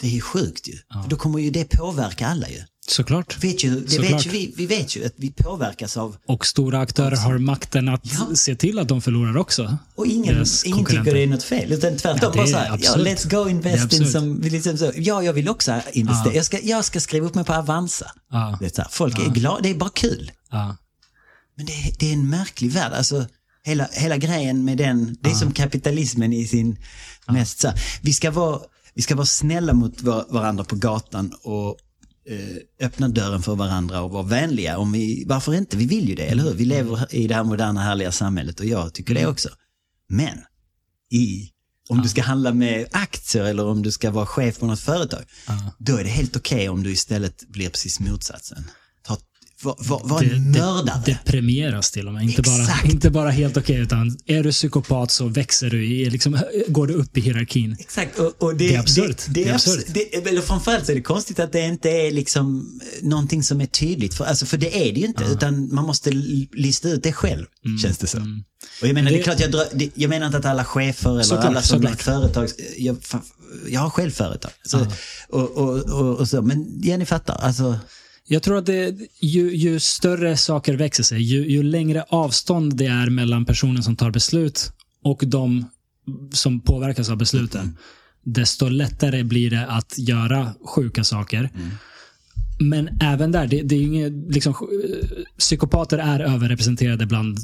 [0.00, 0.78] Det är ju sjukt ju.
[1.02, 2.62] För Då kommer ju det påverka alla ju.
[2.88, 3.44] Såklart.
[3.44, 4.12] Vet ju det Såklart.
[4.12, 7.88] vet ju vi, vi vet ju att vi påverkas av Och stora aktörer har makten
[7.88, 8.34] att Ja.
[8.36, 9.76] se till att de förlorar också.
[9.94, 11.72] Och ingen, ingen tycker det är något fel.
[11.72, 15.22] Utan tvärtom, Ja, bara så här, ja, let's go invest in som, liksom så, ja
[15.22, 16.28] jag vill också investera.
[16.32, 16.36] Ja.
[16.36, 18.10] Jag, ska, jag ska skriva upp mig på Avanza.
[18.30, 18.56] Ja.
[18.60, 20.30] Det är här, folk är glada, det är bara kul.
[21.56, 22.92] Men det, är- det är en märklig värld.
[22.92, 23.26] Alltså,
[23.64, 26.76] hela, hela grejen med den, det är som kapitalismen i sin
[27.28, 28.60] mest så här, vi ska vara,
[28.94, 31.76] vi ska vara snälla mot var, varandra på gatan och
[32.80, 34.78] öppna dörren för varandra och vara vänliga.
[34.78, 35.76] Om vi, varför inte?
[35.76, 36.54] Vi vill ju det, eller hur?
[36.54, 39.48] Vi lever i det här moderna härliga samhället och jag tycker det också.
[40.08, 40.38] Men
[41.10, 41.50] i,
[41.88, 45.24] om du ska handla med aktier eller om du ska vara chef på något företag,
[45.46, 45.74] Ja.
[45.78, 48.64] då är det helt okej om du istället blir precis motsatsen.
[49.62, 51.02] Var, var, var Det, en mördare.
[51.06, 52.22] det, det premieras till och med.
[52.22, 56.38] Inte bara, inte bara helt okej, utan är du psykopat så växer du, i, liksom,
[56.68, 57.76] går du upp i hierarkin.
[57.80, 59.16] Exakt, och, och det, Det är absurt.
[59.26, 59.84] Det, Det är är absurt.
[59.88, 63.66] Det, eller framförallt så är det konstigt att det inte är liksom någonting som är
[63.66, 64.14] tydligt.
[64.14, 66.10] För, alltså, för det är det ju inte, utan man måste
[66.52, 67.46] lista ut det själv,
[67.82, 68.44] känns det som.
[68.82, 71.10] Och jag menar, det, Det- är klart, jag, det, jag menar inte att alla chefer
[71.10, 72.96] eller Såklart, alla som är företag, jag,
[73.68, 74.50] jag har själv företag.
[74.62, 74.86] Så,
[75.28, 77.78] och, och, och, och så, men Jenny fattar, alltså,
[78.32, 82.86] Jag tror att det, ju, ju större saker växer sig, ju, ju längre avstånd det
[82.86, 84.72] är mellan personen som tar beslut
[85.04, 85.64] och de
[86.32, 87.76] som påverkas av besluten,
[88.24, 91.50] desto lättare blir det att göra sjuka saker.
[92.60, 94.54] Men även där, det, det är ju inget, liksom,
[95.38, 97.38] psykopater är överrepresenterade bland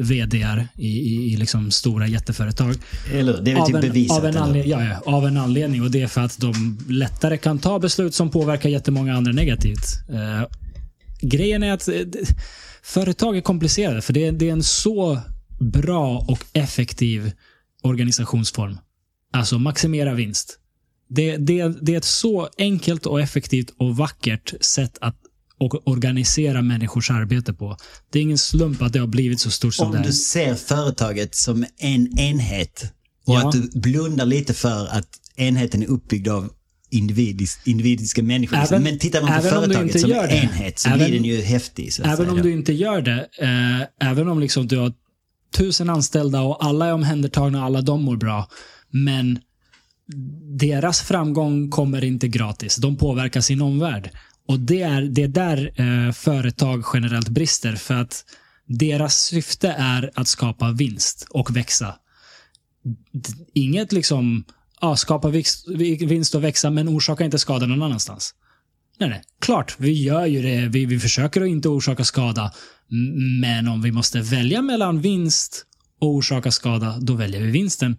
[0.00, 2.74] VDR i, i, i liksom stora jätteföretag.
[3.12, 3.40] eller?
[3.42, 4.18] Det är väl Av typ en, bevisat.
[4.18, 7.36] av, en anled- ja, ja, av en anledning och det är för att de lättare
[7.38, 9.84] kan ta beslut som påverkar jättemånga andra negativt.
[10.08, 10.48] Eh,
[11.20, 11.94] grejen är att eh,
[12.82, 15.18] företag är komplicerade för det är, det är en så
[15.60, 17.32] bra och effektiv
[17.82, 18.78] organisationsform.
[19.32, 20.58] Alltså maximera vinst.
[21.08, 25.16] Det, det, det är ett så enkelt och effektivt och vackert sätt att
[25.60, 27.76] och organisera människors arbete på.
[28.12, 30.02] Det är ingen slump att det har blivit så stort som Om det är.
[30.02, 32.92] du ser företaget som en enhet
[33.26, 33.48] och Ja.
[33.48, 36.50] att du blundar lite för att enheten är uppbyggd av
[36.90, 38.56] individis, individiska människor.
[38.56, 38.74] liksom.
[38.74, 40.16] Även- Men tittar man på om företaget som det.
[40.42, 41.90] enhet så Även- blir den ju häftig.
[42.04, 44.92] Även säga om du inte gör det, eh, även om liksom du har
[45.56, 48.48] tusen anställda och alla är omhändertagna och alla de mår bra,
[48.90, 49.38] men
[50.58, 52.76] deras framgång kommer inte gratis.
[52.76, 54.10] De påverkar sin omvärld.
[54.48, 58.24] Och det är, det är där eh, företag generellt brister, för att
[58.66, 61.94] deras syfte är att skapa vinst och växa.
[63.54, 64.44] Inget liksom,
[64.80, 68.34] ja, skapa vinst och växa, men orsaka inte skada någon annanstans.
[68.98, 69.22] Nej, nej.
[69.40, 70.68] Klart, vi gör ju det.
[70.68, 72.52] Vi, vi försöker att inte orsaka skada.
[73.40, 75.66] Men om vi måste välja mellan vinst
[76.00, 77.96] och orsaka skada, då väljer vi vinsten.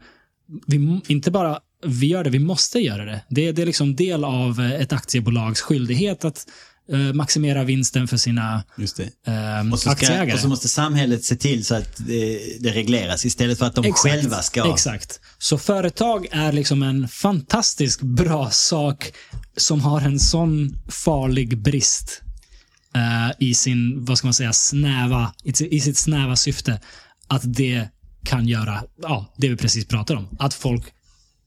[0.67, 3.21] Vi, inte bara vi gör det, vi måste göra det.
[3.29, 6.45] Det, det är liksom del av eh, ett aktiebolags skyldighet att
[6.91, 9.05] eh, maximera vinsten för sina Just eh,
[9.73, 10.33] Och ska, aktieägare.
[10.33, 13.93] och så måste samhället se till så att det, det regleras istället för att de
[13.93, 14.73] själva ska...
[14.73, 15.19] Exakt.
[15.37, 19.11] Så företag är liksom en fantastiskt bra sak
[19.57, 22.21] som har en sån farlig brist
[22.95, 26.81] eh, i sin, vad ska man säga, snäva, i, si- i sitt snäva syfte.
[27.27, 27.87] Att det
[28.23, 30.27] kan göra, ja, det vi precis pratade om.
[30.39, 30.83] Att folk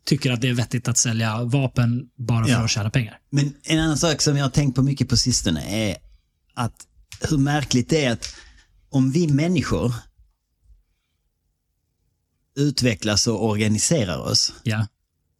[0.05, 2.65] tycker att det är vettigt att sälja vapen bara för Ja.
[2.65, 3.19] att tjäna pengar.
[3.31, 5.97] Men en annan sak som jag har tänkt på mycket på sistone är
[6.55, 6.87] att
[7.31, 8.35] hur märkligt det är att
[8.91, 9.95] om vi människor
[12.57, 14.87] utvecklas och organiserar oss Ja.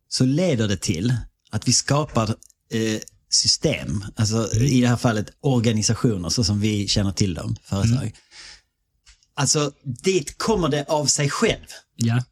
[0.09, 1.15] så leder det till
[1.51, 2.29] att vi skapar
[2.71, 8.13] eh, system, alltså i det här fallet organisationer så som vi känner till dem, företag.
[9.35, 11.67] Alltså dit kommer det av sig själv.
[11.97, 12.25] Ja.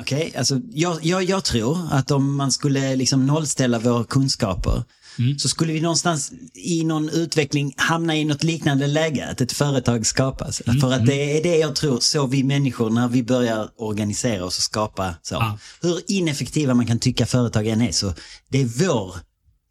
[0.00, 4.84] Okej, alltså jag, jag, jag tror att om man skulle liksom nollställa våra kunskaper
[5.18, 5.38] Mm.
[5.38, 10.06] så skulle vi någonstans i någon utveckling hamna i något liknande läge, att ett företag
[10.06, 10.60] skapas.
[10.66, 14.44] Mm, För att det är det jag tror, så vi människor när vi börjar organisera
[14.44, 15.34] oss och skapa så.
[15.34, 15.58] Ja.
[15.82, 18.14] Hur ineffektiva man kan tycka företagen är, så
[18.48, 19.14] det är vår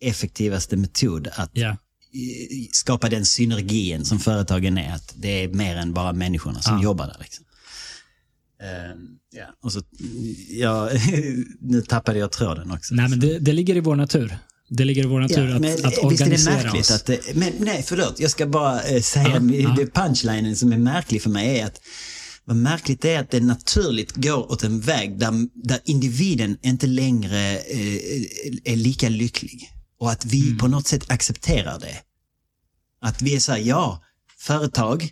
[0.01, 1.75] effektivaste metod att eh,
[2.71, 4.93] skapa den synergin som företagen är.
[4.95, 6.83] Att det är mer än bara människorna som Ja.
[6.83, 7.17] jobbar där.
[7.19, 7.45] Liksom.
[8.63, 8.97] Ehm,
[9.35, 9.45] ja.
[9.63, 9.81] Och så,
[10.49, 10.89] ja,
[11.61, 12.95] nu tappade jag tråden också.
[12.95, 14.37] Nej, men det, det ligger i vår natur.
[14.69, 16.91] Det ligger i vår natur Ja, att, men att visst är det organisera märkligt oss.
[16.91, 19.75] att det, men nej förlåt, jag ska bara eh, säga, Ja, det- ja.
[19.77, 21.81] det punchlinen som är märklig för mig är att
[22.47, 25.31] vad märkligt det är att det naturligt går åt en väg där,
[25.67, 28.23] där individen inte längre eh,
[28.63, 29.71] är lika lycklig.
[29.99, 30.57] Och att vi Mm.
[30.57, 31.95] på något sätt accepterar det.
[33.01, 34.03] Att vi är så här, ja,
[34.39, 35.11] företag,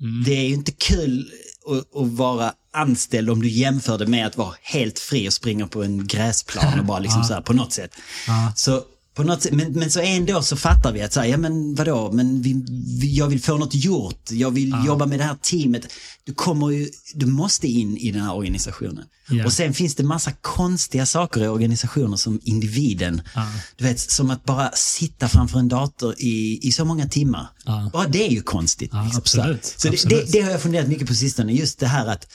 [0.00, 0.24] Mm.
[0.24, 1.30] det är ju inte kul
[1.66, 5.66] att, att vara anställd om du jämför det med att vara helt fri och springa
[5.66, 7.26] på en gräsplan och bara liksom Ja.
[7.28, 7.90] så här på något sätt.
[8.26, 8.52] Ja.
[8.56, 8.82] Så
[9.16, 11.74] på något sätt, men, men så ändå så fattar vi att så här, ja men
[11.74, 12.64] vadå, men vi,
[13.00, 15.86] vi, jag vill få något gjort, jag vill jobba med det här teamet.
[16.24, 19.04] Du kommer ju, du måste in i den här organisationen.
[19.28, 19.44] Ja.
[19.46, 23.46] Och sen finns det massa konstiga saker i organisationer som individen, Ja.
[23.76, 27.46] du vet som att bara sitta framför en dator i, i så många timmar.
[27.64, 27.90] Ja.
[27.92, 28.90] Bara det är ju konstigt.
[28.92, 29.18] Ja, liksom.
[29.18, 29.64] absolut.
[29.64, 30.26] Så, så det, Absolut.
[30.26, 32.26] det, det har jag funderat mycket på sistone, just det här att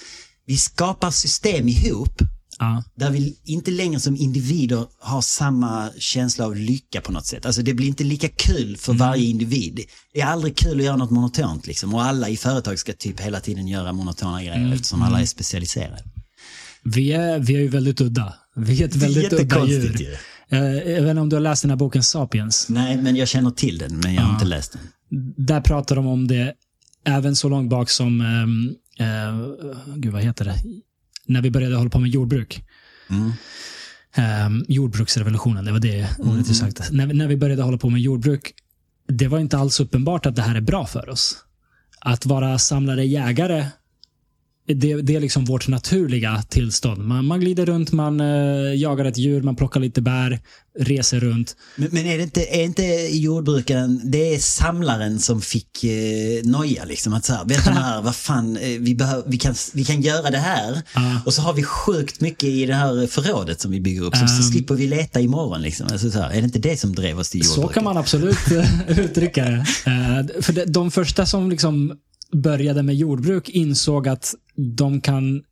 [0.49, 2.21] vi skapar system ihop
[2.59, 2.83] Ja.
[2.95, 7.45] där vi inte längre som individer har samma känsla av lycka på något sätt.
[7.45, 9.07] Alltså det blir inte lika kul för Mm.
[9.07, 9.79] varje individ.
[10.13, 11.93] Det är aldrig kul att göra något monotont liksom.
[11.93, 14.71] Och alla i företag ska typ hela tiden göra monotona grejer Mm.
[14.73, 16.03] eftersom alla är specialiserade.
[16.83, 18.33] Vi är, vi är ju väldigt udda.
[18.55, 20.17] Vi är ett väldigt udda jättekonstigt djur.
[20.49, 22.65] Eh, Jag vet inte om du har läst den här boken Sapiens.
[22.69, 24.81] Nej, men jag känner till den, men jag har inte läst den.
[25.45, 26.53] Där pratar de om det
[27.03, 28.75] även så långt bak som, um,
[29.95, 30.55] gud vad heter det?
[31.25, 32.63] När vi började hålla på med jordbruk.
[33.09, 33.31] Mm.
[34.47, 36.83] Um, jordbruksrevolutionen, det var det ordet du sökte.
[36.91, 38.53] När, när vi började hålla på med jordbruk,
[39.07, 41.37] det var inte alls uppenbart att det här är bra för oss.
[41.99, 43.65] Att vara samlare jägare,
[44.73, 47.05] det, det är liksom vårt naturliga tillstånd.
[47.05, 50.39] Man, man glider runt, man eh, jagar ett djur, man plockar lite bär,
[50.79, 51.55] reser runt.
[51.75, 56.85] Men, men är det inte, är inte jordbrukaren, det är samlaren som fick eh, noja
[56.85, 57.13] liksom.
[57.13, 60.29] Att så här, vänta här, vad fan, eh, vi, behöver, vi, kan, vi kan göra
[60.31, 60.81] det här.
[60.95, 61.21] Ja.
[61.25, 64.15] Och så har vi sjukt mycket i det här förrådet som vi bygger upp.
[64.15, 64.51] Så, så Um.
[64.51, 65.87] slipper vi leta imorgon liksom.
[65.91, 67.73] Alltså, så här, är det inte det som drev oss till Så jordbruket?
[67.73, 69.65] kan man absolut eh, uttrycka det.
[69.85, 71.93] Eh, För de, de första som liksom
[72.33, 75.43] började med jordbruk insåg att de kan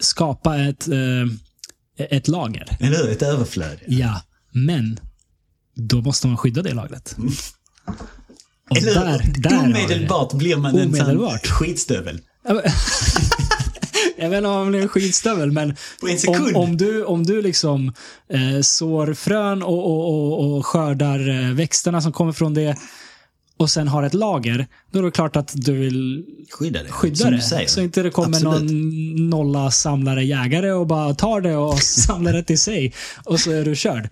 [0.00, 2.76] skapa ett, eh, ett lager.
[2.80, 3.10] Eller hur?
[3.10, 3.78] Ett överflöd.
[3.86, 4.22] Ja,
[4.52, 5.00] men
[5.74, 7.16] då måste man skydda det lagret.
[8.70, 9.58] Och Eller där, där.
[9.64, 11.46] Omedelbart blir man en Omedelbart.
[11.46, 12.20] skitstövel.
[12.48, 12.62] Ja, men-
[14.16, 17.42] jag vet inte om han blir en skitstövel, men en om, om, du, om du
[17.42, 17.92] liksom
[18.28, 22.76] eh, sår frön och, och, och, och skördar eh, växterna som kommer från det
[23.58, 26.24] och sen har ett lager, då är det klart att du vill
[26.58, 26.88] Skydda det.
[26.88, 27.68] skydda det.
[27.68, 28.70] Så inte det kommer Absolut.
[28.70, 32.92] någon nolla samlare jägare och bara tar det och samlar det till sig.
[33.24, 34.08] Och så är du körd.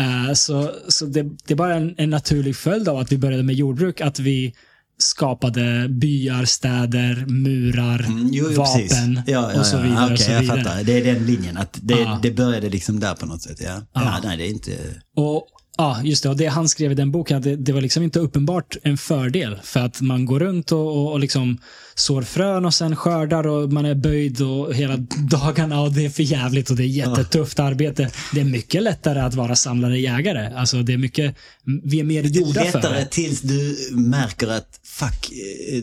[0.00, 3.42] Eh, så så det, det är bara en, en naturlig följd av att vi började
[3.42, 4.54] med jordbruk, att vi
[4.98, 9.80] skapade byar, städer, murar, Mm, jo, jo, vapen ja, ja, och så ja.
[9.82, 10.12] vidare.
[10.12, 10.82] Och så jag fattar.
[10.84, 11.56] Det är den linjen.
[11.56, 12.18] Att det, Ja.
[12.22, 13.56] det började liksom där på något sätt.
[13.60, 14.00] Ja, ja.
[14.04, 14.20] Ja.
[14.24, 14.70] nej, det är inte...
[15.16, 16.28] Och Ja, just det.
[16.28, 19.58] Och det han skrev i den boken, det, det var liksom inte uppenbart en fördel.
[19.62, 21.58] För att man går runt och, och, och liksom
[21.98, 26.10] sår frön och sen skördar och man är böjd och hela dagarna och det är
[26.10, 28.10] för jävligt och det är jättetufft arbete.
[28.34, 30.52] Det är mycket lättare att vara samlare jägare.
[30.56, 31.36] Alltså det är mycket,
[31.84, 33.06] vi är mer gjorda för Lättare det.
[33.06, 35.32] tills du märker att fuck,
[35.72, 35.82] eh,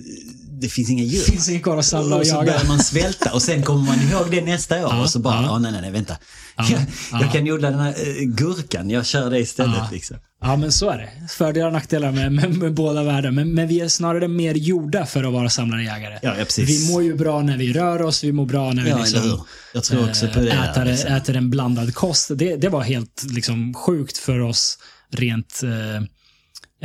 [0.61, 1.19] det finns inga djur.
[1.25, 2.45] Det finns inget kvar att samla och och så jaga.
[2.51, 5.35] börjar man svälta och sen kommer man ihåg det nästa år Ja, och så bara,
[5.35, 5.43] ja.
[5.45, 5.59] ja.
[5.59, 6.17] nej, nej, nej, vänta.
[6.57, 6.81] Ja, jag,
[7.11, 7.21] ja.
[7.21, 9.91] jag kan odla den här eh, gurkan, jag kör det istället.
[9.91, 10.17] Liksom.
[10.43, 11.27] Ja, men så är det.
[11.27, 13.31] Fördelar och nackdelar med, med, med båda världar.
[13.31, 16.19] Men, men vi är snarare mer gjorda för att vara samlare jägare.
[16.21, 16.45] Ja, ja.
[16.57, 19.45] Vi mår ju bra när vi rör oss, vi mår bra när vi Ja, liksom?
[19.73, 20.51] Jag tror också på det.
[20.51, 21.13] äter, liksom.
[21.13, 22.31] äter en blandad kost.
[22.35, 24.77] Det, det var helt liksom, sjukt för oss
[25.11, 25.95] rent eh,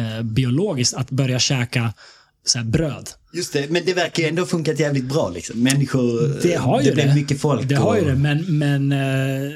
[0.06, 1.92] eh, biologiskt att börja käka
[2.48, 3.10] så bröd.
[3.32, 5.28] Just det, men det verkar ju ändå funkat jävligt bra.
[5.30, 5.62] Liksom.
[5.62, 6.94] Människor, Det har ju det.
[6.94, 7.68] blev mycket folk.
[7.68, 9.50] Det har ju och- det, men, men eh,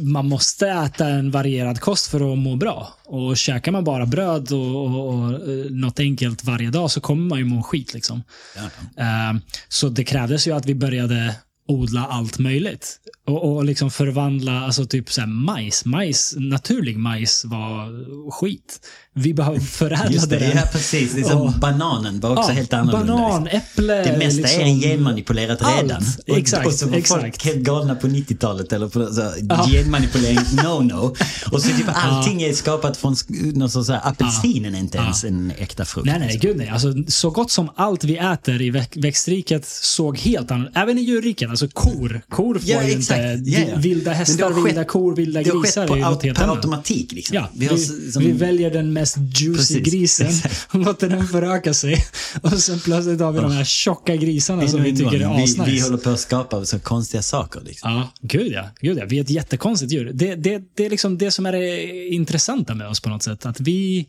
[0.00, 2.88] man måste äta en varierad kost för att må bra.
[3.04, 7.24] Och käkar man bara bröd och, och, och eh, något enkelt varje dag så kommer
[7.28, 7.94] man ju må skit.
[7.94, 8.22] Liksom.
[8.56, 8.62] Ja,
[9.04, 9.36] Eh,
[9.68, 11.34] Så det krävdes ju att vi började
[11.68, 12.96] odla allt möjligt.
[13.26, 15.84] Och, och liksom förvandla, alltså typ så här majs.
[15.84, 18.80] Majs, naturlig majs var skit.
[19.16, 20.56] Vi behövde förädla Just det, den.
[20.56, 21.12] ja precis.
[21.12, 23.12] Det är som Och- bananen var också Ja, helt annorlunda.
[23.12, 23.60] Banan, liksom.
[23.60, 23.94] äpple.
[24.04, 25.82] Det mesta liksom, är genmanipulerat allt.
[25.82, 26.02] redan.
[26.28, 27.44] Och, Exakt, och så var folk exakt.
[27.44, 28.72] helt galna på 90-talet.
[28.72, 29.66] Eller på, så, Ja.
[29.70, 31.16] Genmanipulering, no-no.
[31.52, 33.16] Och så typ allting är skapat från
[33.54, 36.06] någon sorts så apelsinen är inte ens en äkta frukt.
[36.06, 36.48] Nej, nej, liksom.
[36.48, 36.68] gud nej.
[36.68, 41.02] Alltså, så gott som allt vi äter i väx- växtriket såg helt annorlunda Även i
[41.02, 41.50] djurriket.
[41.50, 42.20] Alltså kor.
[42.28, 43.13] Kor får Ja, ju inte...
[43.44, 43.76] Ja, ja.
[43.76, 46.44] Vilda hästar, vilda kor, vilda Det har grisar skett på, är ju något helt per
[46.44, 46.56] annat.
[46.56, 47.12] automatik.
[47.12, 47.36] Liksom.
[47.36, 47.78] Ja, vi vi,
[48.12, 50.66] som, vi väljer den mest juicy Precis, grisen exakt.
[50.74, 52.04] och låter den föröka sig.
[52.42, 55.42] Och sen plötsligt har vi de här tjocka grisarna som vi tycker gång, är vi,
[55.42, 55.70] asnice.
[55.70, 57.60] vi håller på att skapa så konstiga saker.
[57.60, 57.92] Liksom.
[57.92, 58.70] Ja, gud ja.
[58.80, 59.04] Gud ja.
[59.08, 60.10] Vi är ett jättekonstigt djur.
[60.14, 63.46] Det, det, det är liksom det som är det intressanta med oss på något sätt.
[63.46, 64.06] Att vi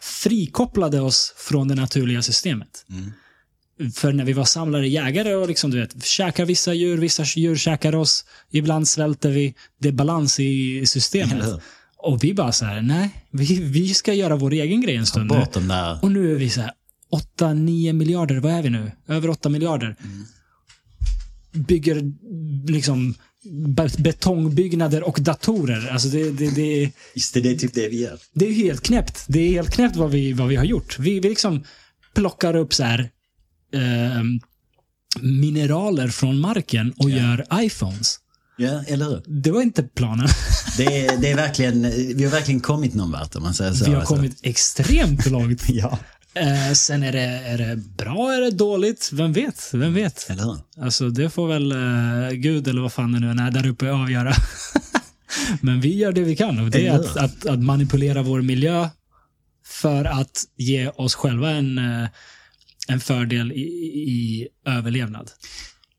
[0.00, 2.84] frikopplade oss från det naturliga systemet.
[3.94, 7.56] För när vi var samlare jägare och liksom, du vet, käkar vissa djur, vissa djur
[7.56, 8.24] käkar oss.
[8.50, 9.54] Ibland svälter vi.
[9.80, 11.44] Det är balans i systemet.
[11.98, 15.30] Och vi bara så här, nej, vi, vi ska göra vår egen grej en stund
[15.30, 15.36] nu.
[16.02, 16.70] Och nu är vi så här
[17.38, 18.92] 8-9 miljarder, vad är vi nu?
[19.08, 19.96] Över 8 miljarder.
[21.52, 22.02] Bygger
[22.72, 23.14] liksom
[23.66, 25.88] be- betongbyggnader och datorer.
[25.92, 28.18] Alltså det, det, det, Just det, det är typ det vi gör.
[28.34, 29.24] det är helt knäppt.
[29.28, 30.98] Det är helt knäppt vad vi, vad vi har gjort.
[30.98, 31.64] Vi, vi liksom
[32.14, 33.10] plockar upp så här
[33.72, 34.22] eh,
[35.20, 38.18] mineraler från marken och gör iPhones.
[38.56, 39.22] Ja, eller hur?
[39.26, 40.28] Det var inte planen.
[40.76, 41.82] Det är, det är verkligen,
[42.16, 43.84] vi har verkligen kommit någon vart om man säger så.
[43.84, 44.14] Vi har alltså.
[44.14, 45.62] kommit extremt långt.
[45.68, 45.98] Ja.
[46.34, 49.10] Eh, sen är det, är det bra, är det dåligt?
[49.12, 49.70] Vem vet?
[49.72, 50.30] Vem vet?
[50.30, 50.58] Eller hur?
[50.84, 54.32] Alltså det får väl eh, Gud eller vad fan det nu är där uppe avgöra.
[55.60, 58.42] Men vi gör det vi kan och det är Eller att, att, att manipulera vår
[58.42, 58.88] miljö
[59.66, 62.08] för att ge oss själva en, eh,
[62.86, 65.30] en fördel i, i överlevnad.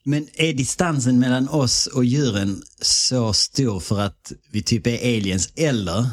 [0.03, 5.49] Men är distansen mellan oss och djuren så stor för att vi typ är aliens
[5.55, 6.09] eller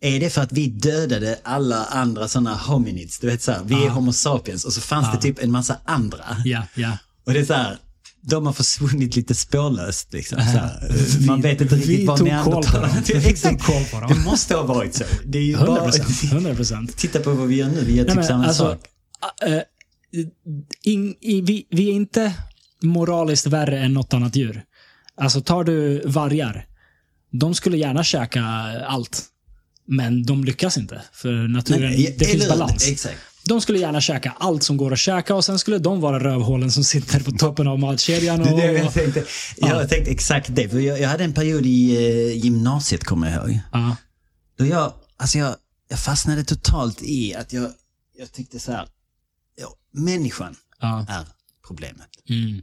[0.00, 3.18] är det för att vi dödade alla andra sådana hominids?
[3.18, 5.76] Du vet så här, vi är homo sapiens och så fanns det typ en massa
[5.84, 6.24] andra.
[6.44, 6.98] Ja, ja.
[7.24, 7.78] Och det är så här,
[8.20, 10.12] de har försvunnit lite spårlöst.
[10.12, 10.92] Liksom, här.
[11.26, 12.94] Man vet inte vi riktigt vad på neandertalarna...
[12.94, 13.02] dem.
[13.06, 13.66] Vi Exakt.
[13.66, 14.08] tog koll på dem.
[14.08, 15.04] Det måste ha varit så.
[15.24, 15.82] Det är ju 100 bara...
[15.84, 16.32] procent.
[16.32, 16.96] 100 procent.
[16.96, 18.80] Titta på vad vi gör nu, vi gör typ Nej, samma alltså, sak.
[19.46, 19.60] Äh,
[20.82, 22.32] in, i, vi, vi är inte
[22.82, 24.62] moraliskt värre än något annat djur.
[25.16, 26.66] Alltså tar du vargar,
[27.30, 28.42] de skulle gärna käka
[28.86, 29.24] allt.
[29.88, 32.88] Men de lyckas inte, för naturen, Nej, det finns balans.
[32.88, 33.18] Exakt.
[33.48, 36.72] De skulle gärna käka allt som går att käka och sen skulle de vara rövhålen
[36.72, 38.40] som sitter på toppen av matkedjan.
[38.40, 39.24] Och, det jag tänkte.
[39.56, 39.80] Ja.
[39.80, 40.68] Jag tänkte exakt det.
[40.68, 43.60] För jag, jag hade en period i eh, gymnasiet, kommer jag ihåg.
[43.72, 43.96] ja,
[44.58, 45.56] Då jag, alltså jag,
[45.88, 47.70] jag fastnade totalt i att jag,
[48.18, 48.88] jag tyckte så här.
[49.96, 51.06] Människan ja.
[51.08, 51.26] är
[51.66, 52.08] problemet.
[52.28, 52.62] Mm.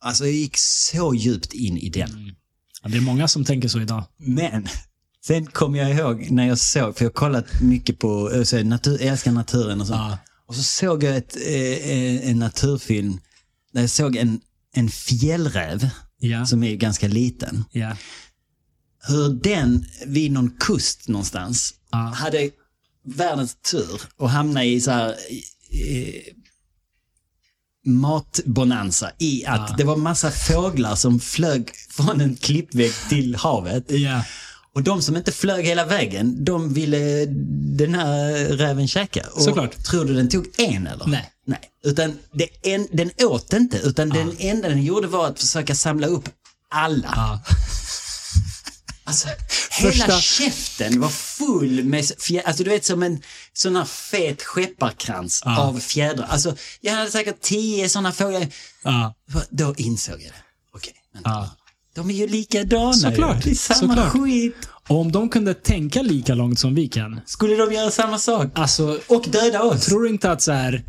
[0.00, 2.34] Alltså jag gick så djupt in i den.
[2.82, 4.04] Ja, Det är många som tänker så idag.
[4.16, 4.68] Men
[5.26, 8.98] sen kom jag ihåg när jag såg, för jag har kollat mycket på, så natur,
[9.00, 9.98] jag älskar naturen och sånt.
[9.98, 10.18] Ja.
[10.46, 13.20] Och så såg jag ett, eh, en naturfilm
[13.72, 14.40] där jag såg en,
[14.74, 15.88] en fjällräv
[16.18, 16.46] Ja.
[16.46, 17.64] som är ganska liten.
[17.72, 17.96] ja.
[19.08, 21.74] Hur den vid någon kust någonstans
[22.14, 22.50] hade
[23.04, 25.08] världens tur och hamna i så här
[25.70, 26.22] eh,
[27.84, 29.74] matbonanza i att Ja.
[29.78, 33.84] det var massa fåglar som flög från en klippvägg till havet.
[33.90, 34.24] Ja.
[34.74, 37.24] Och de som inte flög hela vägen, de ville
[37.76, 39.22] den här räven käka.
[39.34, 39.84] Och Såklart.
[39.84, 41.06] Tror du den tog en eller?
[41.06, 41.30] Nej.
[41.46, 41.60] Nej.
[41.84, 42.18] Utan
[42.62, 46.28] en, den åt inte, utan den enda den gjorde var att försöka samla upp
[46.70, 47.12] alla.
[47.16, 47.42] Ja.
[49.06, 49.28] Alltså,
[49.80, 53.22] hela Första- käften var full med fjä- alltså du vet som en
[53.52, 55.58] sån här fet skepparkrans Ja.
[55.60, 56.26] av fjädrar.
[56.26, 58.46] Alltså, jag hade säkert tio sådana fåglar.
[58.84, 59.14] Ja.
[59.50, 60.42] Då insåg jag det.
[60.74, 60.92] Okej.
[61.24, 61.50] Ja.
[61.94, 63.40] De är ju likadana Såklart, ju.
[63.44, 64.12] Det är samma såklart.
[64.12, 64.56] skit.
[64.88, 67.20] Om de kunde tänka lika långt som vi kan.
[67.26, 68.46] Skulle de göra samma sak?
[68.54, 69.84] Alltså, Och döda oss?
[69.86, 70.84] tror du inte att så här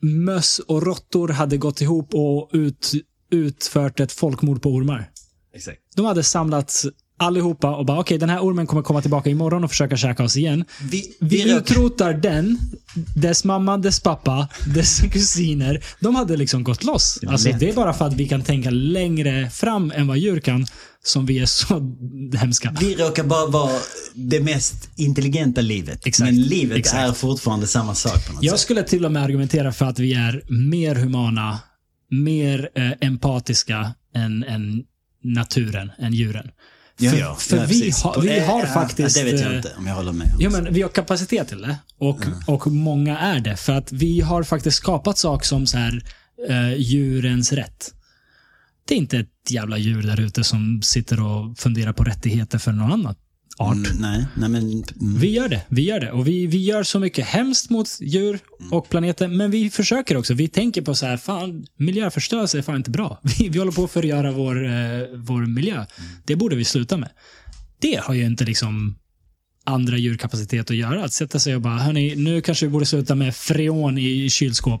[0.00, 2.92] möss och råttor hade gått ihop och ut,
[3.30, 5.10] utfört ett folkmord på ormar?
[5.54, 5.78] Exakt.
[5.96, 6.86] De hade samlats
[7.16, 10.36] allihopa och bara okej, den här ormen kommer komma tillbaka imorgon och försöka käka oss
[10.36, 10.64] igen.
[10.82, 12.58] Vi, Vi vi utrotar den,
[13.16, 15.84] dess mamma, dess pappa, dess kusiner.
[16.00, 17.18] De hade liksom gått loss.
[17.22, 20.40] var Alltså, det är bara för att vi kan tänka längre fram än vad djur
[20.40, 20.66] kan,
[21.04, 21.96] som vi är så
[22.38, 22.76] hemska.
[22.80, 23.72] Vi råkar bara vara
[24.14, 26.06] det mest intelligenta livet.
[26.06, 26.32] Exakt.
[26.32, 27.08] Men livet Exakt.
[27.08, 28.60] är fortfarande samma sak på något Jag sätt.
[28.60, 31.58] skulle till och med argumentera för att vi är mer humana,
[32.10, 34.82] mer eh, empatiska än, än
[35.22, 36.50] naturen, än djuren.
[36.96, 39.16] Ja, för för Ja, vi, har, vi har ja, faktiskt...
[39.16, 40.30] Det vet jag eh, inte om jag håller med.
[40.38, 41.76] Jo, men vi har kapacitet till det.
[41.98, 43.56] Och, och många är det.
[43.56, 46.04] För att vi har faktiskt skapat saker som så här,
[46.48, 47.94] eh, djurens rätt.
[48.88, 52.72] Det är inte ett jävla djur där ute som sitter och funderar på rättigheter för
[52.72, 53.14] någon annan
[53.56, 53.74] art.
[53.74, 54.62] Mm, nej, nej men...
[54.62, 54.84] Mm.
[55.18, 55.62] Vi gör det.
[55.68, 56.12] Vi gör det.
[56.12, 58.38] Och vi, vi gör så mycket hemskt mot djur
[58.70, 59.36] och planeten.
[59.36, 60.34] Men vi försöker också.
[60.34, 63.20] Vi tänker på så här, fan, miljöförstörelse är fan inte bra.
[63.38, 64.72] Vi, vi håller på att förgöra vår, eh,
[65.14, 65.86] vår miljö.
[66.24, 67.10] Det borde vi sluta med.
[67.78, 68.94] Det har ju inte liksom
[69.64, 71.04] andra djur kapacitet att göra.
[71.04, 74.80] Att sätta sig och bara, hörni, nu kanske vi borde sluta med freon i kylskåp.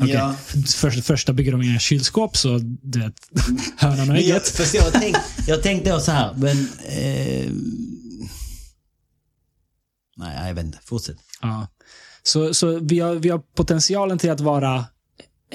[0.00, 0.14] Okej.
[0.14, 0.34] Ja.
[0.66, 3.14] För, första bygger de inga kylskåp, så du vet,
[3.76, 4.74] hönan och Men jag, ägget.
[4.74, 6.68] jag har tänkt, jag har tänkt då så här, men...
[6.88, 7.52] Eh,
[10.16, 10.78] nej, jag vet inte.
[10.84, 11.16] Fortsätt.
[11.42, 11.66] Ja.
[12.22, 14.84] Så, så vi, har, vi har potentialen till att vara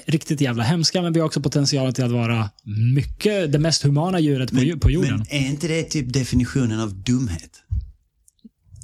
[0.06, 2.50] riktigt jävla hemska, men vi har också potentialen till att vara
[2.96, 5.18] mycket det mest humana djuret på, ju- på jorden.
[5.18, 7.52] Men är inte det typ definitionen av dumhet?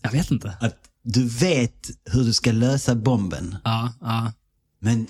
[0.04, 0.54] jag vet inte.
[0.62, 4.32] Att du vet hur du ska lösa bomben, Ja, ja.
[4.80, 5.08] men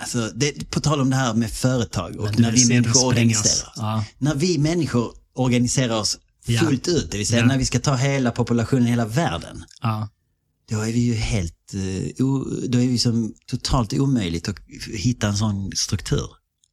[0.00, 3.72] alltså, det, på tal om det här med företag och när vi människor organiserar.
[3.76, 4.04] Ja.
[4.18, 6.60] När vi människor organiserar oss Ja.
[6.60, 7.46] fullt ut, det vill säga Ja.
[7.46, 10.08] när vi ska ta hela populationen hela världen, Ja.
[10.70, 12.24] då är vi ju helt, eh,
[12.68, 14.56] då är vi som totalt omöjligt att
[14.94, 16.26] hitta en sån struktur.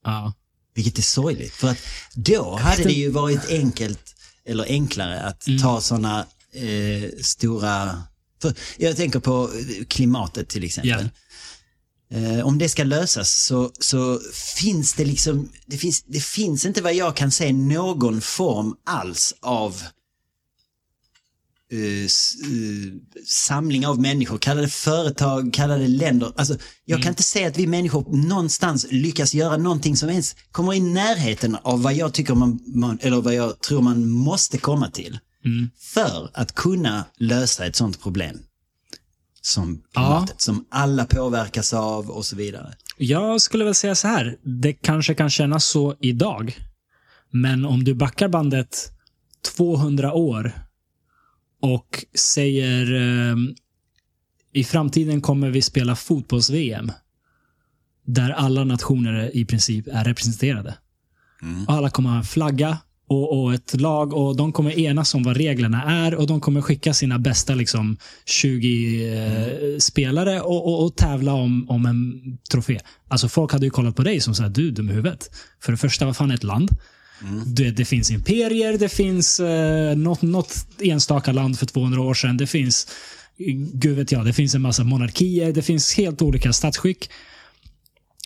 [0.03, 0.33] Ja.
[0.75, 1.53] Vilket är sorgligt.
[1.53, 1.77] För att
[2.15, 4.15] då hade det ju varit enkelt,
[4.47, 5.61] eller enklare att Mm.
[5.61, 8.03] ta sådana eh, stora...
[8.77, 9.49] Jag tänker på
[9.87, 11.09] klimatet till exempel.
[12.11, 14.19] Eh, om det ska lösas så, så
[14.57, 19.35] finns det liksom, det finns, det finns inte vad jag kan se någon form alls
[19.41, 19.81] av
[21.71, 22.93] eh, eh,
[23.27, 26.33] samling av människor, kalla det företag, kalla det länder.
[26.35, 30.73] Alltså, jag kan inte se att vi människor någonstans lyckas göra någonting som ens kommer
[30.73, 34.89] i närheten av vad jag tycker man, man eller vad jag tror man måste komma
[34.89, 35.19] till.
[35.45, 35.69] Mm.
[35.79, 38.39] För att kunna lösa ett sånt problem.
[39.45, 40.01] Som Ja.
[40.01, 42.73] klimatet, som alla påverkas av och så vidare.
[42.97, 44.37] Jag skulle väl säga så här.
[44.43, 46.57] Det kanske kan kännas så idag.
[47.31, 48.91] Men om du backar bandet
[49.57, 50.51] 200 år
[51.61, 53.35] och säger eh,
[54.53, 56.91] i framtiden kommer vi spela fotbolls-VM.
[58.05, 60.77] Där alla nationer i princip är representerade.
[61.67, 65.23] Och alla kommer ha en flagga och, och ett lag och de kommer enas om
[65.23, 70.85] vad reglerna är och de kommer skicka sina bästa liksom 20 eh, spelare och, och,
[70.85, 72.21] och tävla om, om en
[72.51, 72.79] trofé.
[73.07, 75.29] Alltså folk hade ju kollat på dig som såhär, du dum i huvudet.
[75.61, 76.71] För det första, vad fan är ett land?
[77.45, 82.37] Det, det finns imperier, det finns eh, något, något enstaka land för 200 år sedan.
[82.37, 82.87] Det finns,
[83.73, 85.53] gud vet jag, det finns en massa monarkier.
[85.53, 87.09] Det finns helt olika statsskick.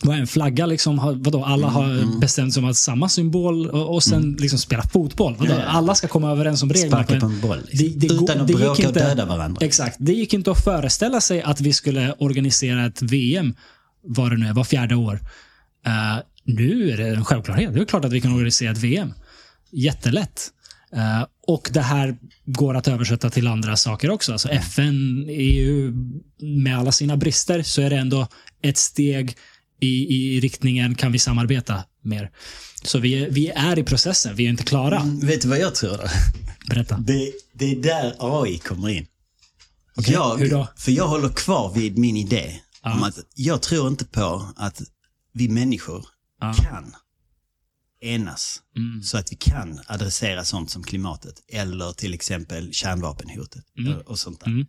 [0.04, 1.00] Vad är en flagga liksom?
[1.00, 4.84] Har- Vadå, alla har bestämt sig om att samma symbol och, och sen liksom spela
[4.84, 5.36] fotboll.
[5.40, 5.64] Vadå, ja.
[5.64, 7.04] Alla ska komma överens om reglerna.
[7.04, 7.58] Sparka på en boll.
[7.68, 8.00] Liksom.
[8.00, 9.66] Det- det Utan att det gick bråka och inte- döda varandra.
[9.66, 9.98] Exakt.
[10.00, 13.56] Det gick inte att föreställa sig att vi skulle organisera ett VM,
[14.04, 15.20] vad det nu är, var fjärde år.
[15.86, 15.92] Eh,
[16.44, 17.74] nu är det en självklarhet.
[17.74, 19.14] Det är klart att vi kan organisera ett VM.
[19.72, 20.48] Jättelätt.
[20.96, 22.16] Eh, och det här
[22.46, 24.32] går att översätta till andra saker också.
[24.32, 25.94] Alltså FN, EU,
[26.42, 28.28] med alla sina brister så är det ändå
[28.62, 29.36] ett steg
[29.80, 32.32] i, i riktningen kan vi samarbeta mer.
[32.84, 35.04] Så vi, vi är i processen, vi är inte klara.
[35.22, 36.04] Vet du vad jag tror då?
[36.70, 36.98] Berätta.
[36.98, 39.08] Det, det är där AI kommer in.
[39.96, 40.68] Okej, jag, hur då?
[40.78, 42.94] För jag håller kvar vid min idé Ja.
[42.94, 44.82] om att jag tror inte på att
[45.34, 46.06] vi människor
[46.42, 46.54] Ja.
[46.54, 46.96] kan
[48.02, 49.04] enas Mm.
[49.04, 53.64] så att vi kan adressera sånt som klimatet eller till exempel kärnvapenhotet
[53.96, 54.48] och- och sånt där.
[54.48, 54.66] Mm.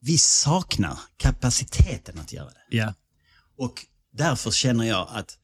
[0.00, 2.76] Vi saknar kapaciteten att göra det.
[2.76, 2.94] Ja.
[3.58, 5.38] Och därför känner jag att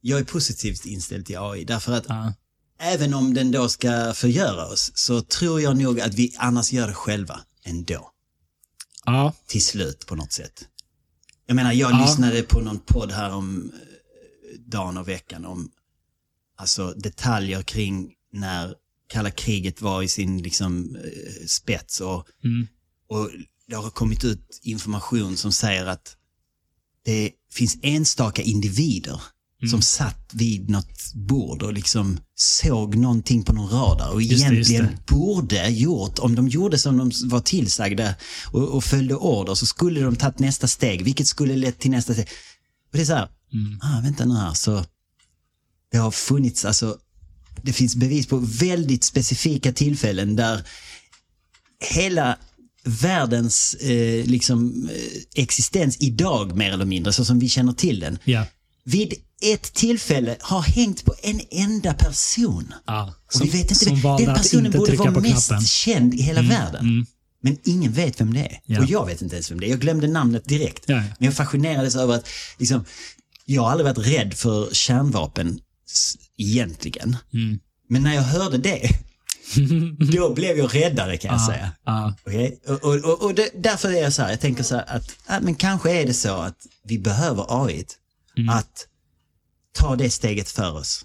[0.00, 1.64] jag är positivt inställd till AI.
[1.64, 2.34] Därför att Ja.
[2.78, 6.86] även om den då ska förgöra oss så tror jag nog att vi annars gör
[6.88, 8.10] det själva ändå.
[9.04, 9.32] Ja.
[9.46, 10.68] Till slut på något sätt.
[11.46, 12.04] Jag menar, jag Ja.
[12.06, 15.70] lyssnade på någon podd här om eh, dagen och veckan om
[16.56, 18.74] alltså detaljer kring när
[19.06, 22.66] kalla kriget var i sin liksom eh, spets och, Mm.
[23.08, 23.30] och
[23.68, 26.16] det har kommit ut information som säger att
[27.04, 29.20] det finns enstaka individer
[29.62, 29.70] Mm.
[29.70, 34.52] som satt vid något bord och liksom såg någonting på någon radar och Just det,
[34.54, 35.14] egentligen det.
[35.14, 38.14] borde gjort, om de gjorde som de var tillsagda
[38.52, 42.12] och, och följde order så skulle de tagit nästa steg, vilket skulle lett till nästa
[42.12, 42.26] steg.
[42.92, 43.78] Och det är så här, Mm.
[43.82, 44.84] ah, vänta nu här, så
[45.92, 46.96] det har funnits, alltså
[47.62, 50.62] det finns bevis på väldigt specifika tillfällen där
[51.90, 52.38] hela
[52.84, 58.18] världens eh, liksom, eh, existens idag mer eller mindre, så som vi känner till den,
[58.24, 58.46] Ja.
[58.84, 62.74] vid ett tillfälle har hängt på en enda person.
[62.86, 63.14] ja.
[63.34, 65.66] Och vi vet inte, som vem- den personen inte borde vara mest knappen.
[65.66, 66.80] känd i hela världen.
[66.84, 67.06] Mm.
[67.42, 68.60] Men ingen vet vem det är.
[68.64, 68.80] Ja.
[68.80, 69.70] Och jag vet inte ens vem det är.
[69.70, 70.88] Jag glömde namnet direkt.
[70.88, 72.26] Men jag fascinerades över att
[72.58, 72.84] liksom,
[73.46, 75.60] jag har aldrig varit rädd för kärnvapen
[76.38, 77.16] egentligen.
[77.34, 77.58] Mm.
[77.88, 78.88] Men när jag hörde det,
[80.12, 81.46] då blev jag räddare kan jag Ja.
[81.46, 81.70] säga.
[81.84, 82.14] Ja.
[82.26, 82.60] Okej?
[82.66, 85.16] Och, och, och, och det, därför är jag så här, jag tänker så här att,
[85.28, 87.84] ja, men kanske är det så att vi behöver AI
[88.38, 88.48] Mm.
[88.48, 88.86] att
[89.72, 91.04] ta det steget för oss.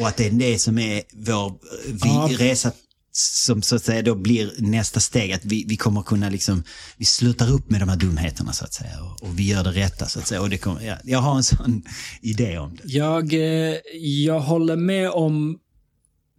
[0.00, 1.52] Och att det är det som är vår
[1.86, 2.28] vi, Ja.
[2.38, 2.72] resa
[3.12, 5.32] som så att säga då blir nästa steg.
[5.32, 6.62] Att vi, vi kommer kunna liksom,
[6.96, 9.00] vi slutar upp med de här dumheterna så att säga.
[9.02, 10.40] Och, och vi gör det rätta så att säga.
[10.40, 11.82] Och det kommer, ja, jag har en sån
[12.22, 12.92] idé om det.
[12.92, 13.76] Jag, eh,
[14.24, 15.58] jag håller med om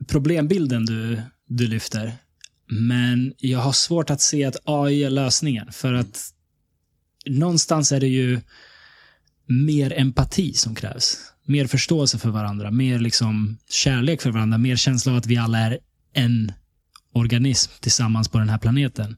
[0.07, 2.13] problembilden du, du lyfter.
[2.67, 5.71] Men jag har svårt att se att AI är lösningen.
[5.71, 6.33] För att
[7.25, 8.41] någonstans är det ju
[9.45, 11.17] mer empati som krävs.
[11.45, 15.57] Mer förståelse för varandra, mer liksom kärlek för varandra, mer känsla av att vi alla
[15.57, 15.79] är
[16.13, 16.51] en
[17.13, 19.17] organism tillsammans på den här planeten.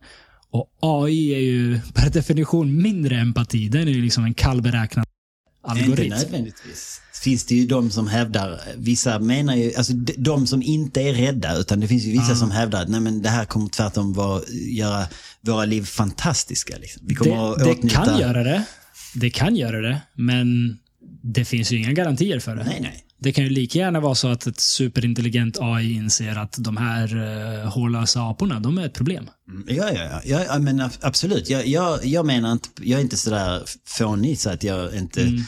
[0.49, 3.69] Och AI är ju per definition mindre empati.
[3.69, 5.12] Den är ju liksom en kallberäknad beräknad
[5.64, 6.10] algoritm.
[6.10, 7.02] nödvändigtvis.
[7.23, 11.57] Finns det ju de som hävdar, vissa menar ju, alltså de, som inte är rädda,
[11.57, 12.35] utan det finns ju vissa Ah.
[12.35, 15.07] som hävdar att nej men det här kommer tvärtom vara, göra
[15.41, 16.77] våra liv fantastiska.
[16.77, 17.02] Liksom.
[17.06, 18.06] Vi kommer att det, det åtnjuta...
[18.06, 18.64] kan göra det.
[19.15, 20.77] Det kan göra det, men
[21.23, 22.64] det finns ju inga garantier för det.
[22.64, 23.03] Nej, nej.
[23.23, 27.15] Det kan ju lika gärna vara så att ett superintelligent AI inser att de här
[27.17, 29.29] uh, hårlösa aporna, de är ett problem.
[29.49, 30.43] Mm, Ja, ja, ja.
[30.47, 31.49] ja, men ab- absolut.
[31.49, 35.43] Jag, jag, jag menar inte, jag är inte sådär fånig så att jag inte Mm.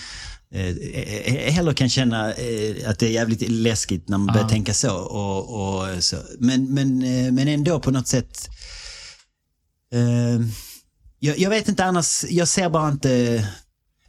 [0.51, 4.49] eh, eh, heller kan känna eh, att det är jävligt läskigt när man börjar Ja.
[4.49, 4.95] tänka så.
[4.95, 6.15] Och, och så.
[6.39, 8.49] Men, men, eh, men ändå på något sätt.
[9.93, 10.41] Eh,
[11.19, 13.45] jag, jag vet inte annars, jag ser bara inte eh,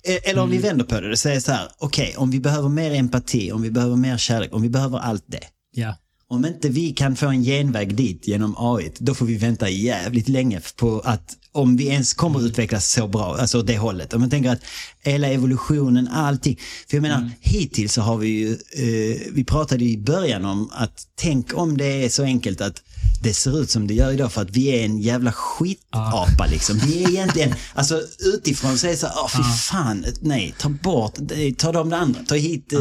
[0.07, 2.91] eller om vi vänder på det, det säger så här, okej, om vi behöver mer
[2.91, 5.45] empati, om vi behöver mer kärlek, om vi behöver allt det.
[5.75, 5.97] Ja.
[6.29, 10.29] Om inte vi kan få en genväg dit genom AI, då får vi vänta jävligt
[10.29, 14.15] länge på att om vi ens kommer att utvecklas så bra, alltså åt det hållet.
[14.15, 14.63] Om man tänker att
[15.03, 16.59] hela evolutionen, allting.
[16.89, 21.07] För jag menar, hittills så har vi ju, eh, vi pratade i början om att
[21.15, 22.83] tänk om det är så enkelt att
[23.23, 26.79] det ser ut som det gör idag för att vi är en jävla skitapa liksom.
[26.79, 28.01] Vi är egentligen, alltså
[28.35, 31.15] utifrån så är det så här, fy fan, nej, ta bort,
[31.59, 32.81] ta de andra, ta hit, eh,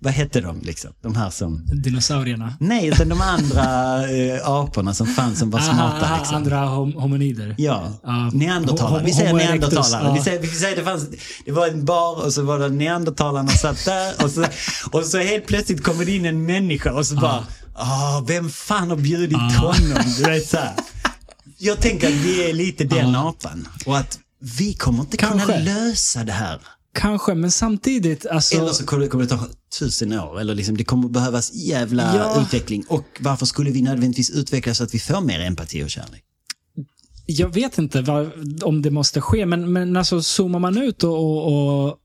[0.00, 2.54] vad hette de liksom, de här som Dinosaurierna.
[2.60, 3.64] Nej, utan de andra
[4.10, 6.06] eh, aporna som fanns som var smarta.
[6.06, 6.36] Aha, Liksom.
[6.36, 7.54] Andra hom hominider.
[7.58, 8.30] Ja, Ja.
[8.32, 9.04] neandertalare.
[9.04, 10.14] Vi säger neandertalare.
[10.14, 11.06] Vi, säger, vi säger det, fanns,
[11.44, 14.44] det var en bar och så var det neandertalarna satt där och så,
[14.92, 17.44] och så helt plötsligt kommer det in en människa och så bara,
[17.78, 19.74] ah, vem fan har bjudit honom?
[20.18, 20.74] Du vet så här.
[21.58, 25.58] Jag tänker att vi är lite den apan och att vi kommer inte kunna Kanske.
[25.60, 26.60] lösa det här.
[26.94, 28.56] Kanske, men samtidigt, alltså...
[28.58, 29.46] Eller så kommer det, kommer det ta
[29.78, 30.40] tusen år.
[30.40, 32.42] Eller liksom, det kommer behövas jävla Ja.
[32.42, 32.84] utveckling.
[32.88, 36.24] Och varför skulle vi nödvändigtvis utvecklas så att vi får mer empati och kärlek?
[37.26, 38.30] Jag vet inte vad,
[38.62, 41.96] om det måste ske, men, men alltså zoomar man ut och, och, och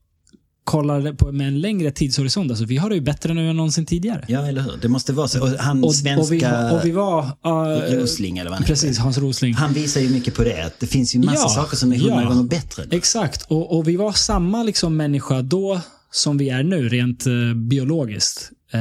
[0.64, 3.86] kollar på, med en längre tidshorisont, alltså vi har det ju bättre nu än någonsin
[3.86, 4.24] tidigare.
[4.28, 4.72] Ja, eller hur?
[4.82, 5.42] Det måste vara så.
[5.42, 7.22] Och han Och, svenska och, vi, och vi var...
[7.24, 9.00] uh, Rosling, eller vad han Precis, heter.
[9.02, 9.54] Hans Rosling.
[9.54, 10.66] Han visar ju mycket på det.
[10.66, 12.28] Att det finns ju massa Ja, saker som är hundra ja.
[12.28, 12.84] gånger bättre.
[12.90, 15.80] Exakt, och, och vi var samma liksom människa då
[16.10, 18.50] som vi är nu, rent eh, biologiskt.
[18.72, 18.80] Eh,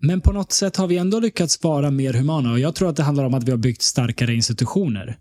[0.00, 2.96] men på något sätt har vi ändå lyckats vara mer humana och jag tror att
[2.96, 5.16] det handlar om att vi har byggt starkare institutioner.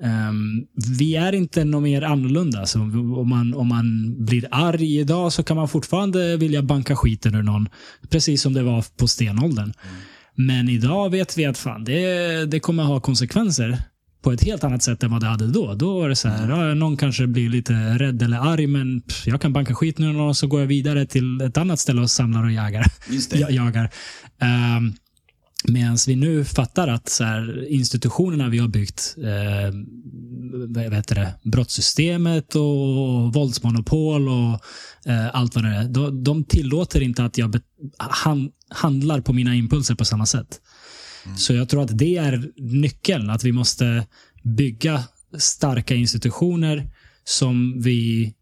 [0.00, 0.66] Um,
[0.98, 2.66] vi är inte något mer annorlunda.
[2.66, 7.34] Så om, man, om man blir arg idag så kan man fortfarande vilja banka skiten
[7.34, 7.68] ur någon.
[8.10, 9.72] Precis som det var på stenåldern.
[9.82, 9.96] Mm.
[10.34, 13.78] Men idag vet vi att fan, det, det kommer ha konsekvenser
[14.22, 15.74] på ett helt annat sätt än vad det hade då.
[15.74, 19.26] Då var det så här, ja, någon kanske blir lite rädd eller arg, men pff,
[19.26, 22.00] jag kan banka skiten ur någon och så går jag vidare till ett annat ställe
[22.00, 22.86] och samlar och jagar.
[23.10, 23.38] Just det.
[23.38, 23.90] jagar.
[24.76, 24.94] Um,
[25.64, 29.74] Medan vi nu fattar att så här, institutionerna vi har byggt, eh,
[30.68, 34.60] vad heter det, brottssystemet och våldsmonopol och
[35.12, 35.84] eh, allt vad det är.
[35.84, 37.60] De, de tillåter inte att jag
[37.98, 40.60] han, handlar på mina impulser på samma sätt.
[41.24, 41.36] Mm.
[41.36, 44.06] Så jag tror att det är nyckeln, att vi måste
[44.42, 45.04] bygga
[45.38, 46.90] starka institutioner
[47.24, 48.34] som vi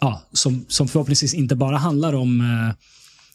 [0.00, 2.74] ja, som, som förhoppningsvis inte bara handlar om eh,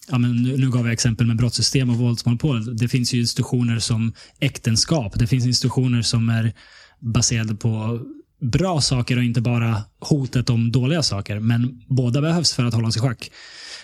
[0.08, 2.78] ja, men nu, nu gav jag exempel med brottssystem och våldsmonopol.
[2.78, 5.20] Det finns ju institutioner som äktenskap.
[5.20, 6.54] Det finns institutioner som är
[7.00, 8.02] baserade på
[8.42, 11.40] bra saker och inte bara hotet om dåliga saker.
[11.40, 13.32] Men båda behövs för att hålla oss i schack.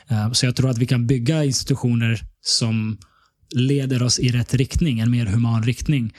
[0.07, 2.97] Eh, så jag tror att vi kan bygga institutioner som
[3.55, 6.13] leder oss i rätt riktning, en mer human riktning,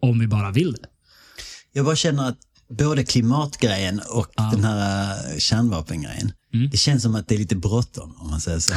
[0.00, 0.88] om vi bara vill det.
[1.72, 2.38] Jag bara känner att
[2.70, 4.50] både klimatgrejen och ja.
[4.52, 6.70] den här eh, kärnvapengrejen, mm.
[6.70, 8.72] det känns som att det är lite bråttom om man säger så.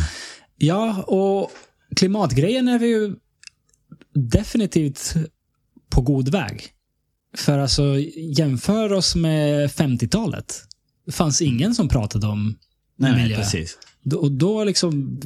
[0.56, 1.50] ja, och
[1.96, 3.16] klimatgrejen är vi ju
[4.14, 5.14] definitivt
[5.90, 6.68] på god väg.
[7.36, 10.64] För alltså, jämför oss med 50-talet.
[11.06, 12.58] Det fanns ingen som pratade om
[12.96, 13.36] nej, miljö.
[13.36, 13.78] Nej, precis.
[14.14, 15.20] Och då liksom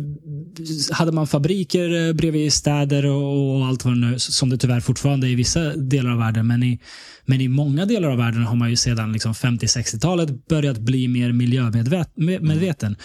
[0.93, 5.29] hade man fabriker eh, bredvid städer och allt vad det nu som det tyvärr fortfarande
[5.29, 6.47] är i vissa delar av världen.
[6.47, 6.81] Men i,
[7.25, 11.33] men i många delar av världen har man ju sedan liksom 50-60-talet börjat bli mer
[11.33, 12.97] miljömedveten.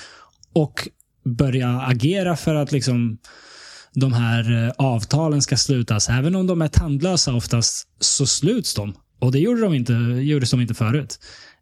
[0.54, 0.88] Och
[1.26, 3.18] börja agera för att liksom
[3.94, 6.10] de här eh, avtalen ska slutas.
[6.10, 8.94] Även om de är tandlösa oftast så sluts de.
[9.20, 11.20] Och det gjorde de inte, gjordes de inte förut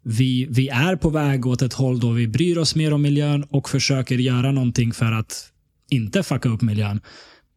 [0.10, 3.44] vi, vi är på väg åt ett håll då vi bryr oss mer om miljön
[3.44, 5.52] och försöker göra någonting för att
[5.90, 7.02] inte fucka upp miljön.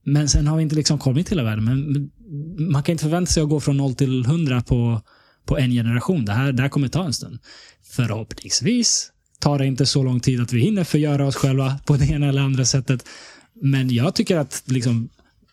[0.04, 1.64] Men sen har vi inte liksom kommit hela världen.
[1.64, 2.10] Men
[2.72, 5.00] man kan inte förvänta sig att gå från 0 till 100 på,
[5.44, 6.24] på en generation.
[6.24, 7.38] Det här, det här kommer ta en stund.
[7.90, 12.10] Förhoppningsvis tar det inte så lång tid att vi hinner förgöra oss själva på det
[12.10, 13.08] ena eller andra sättet.
[13.62, 15.08] Men jag tycker att liksom,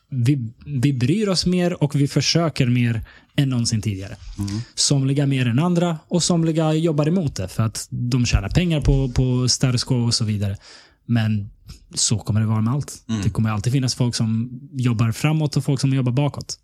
[0.09, 3.01] vi, vi bryr oss mer och vi försöker mer
[3.37, 4.15] än någonsin tidigare.
[4.37, 4.61] Mm.
[4.75, 9.09] Somliga mer än andra och somliga jobbar emot det för att de tjänar pengar på,
[9.09, 10.57] på status quo och så vidare.
[11.05, 11.49] Men
[11.95, 13.03] så kommer det vara med allt.
[13.09, 13.21] Mm.
[13.21, 16.59] Det kommer alltid finnas folk som jobbar framåt och folk som jobbar bakåt.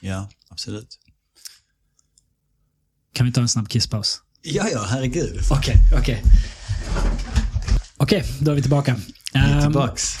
[0.00, 0.98] Ja, absolut.
[3.14, 4.20] Kan vi ta en snabb kisspaus?
[4.42, 5.40] Ja, ja, herregud.
[5.50, 6.22] Okej, okay, okej.
[6.22, 6.32] Okay.
[7.96, 8.96] Okej, okay, då är vi tillbaka.
[9.32, 10.16] Vi är tillbaks.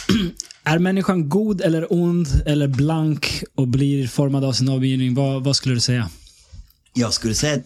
[0.64, 5.14] Är människan god eller ond eller blank och blir formad av sin omgivning?
[5.14, 6.10] Vad, vad skulle du säga?
[6.94, 7.62] Jag skulle säga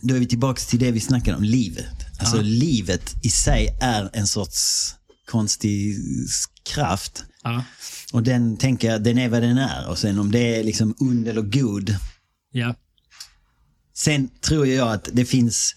[0.00, 2.06] då är vi tillbaka till det vi snackade om, livet.
[2.18, 2.42] Alltså ja.
[2.42, 4.94] livet i sig är en sorts
[5.30, 5.96] konstig
[6.62, 7.24] kraft.
[7.42, 7.64] Ja.
[8.12, 9.88] Och den tänker jag, den är vad den är.
[9.88, 11.96] Och sen om det är liksom ond eller god.
[12.52, 12.74] Ja.
[13.94, 15.74] Sen tror jag att det finns,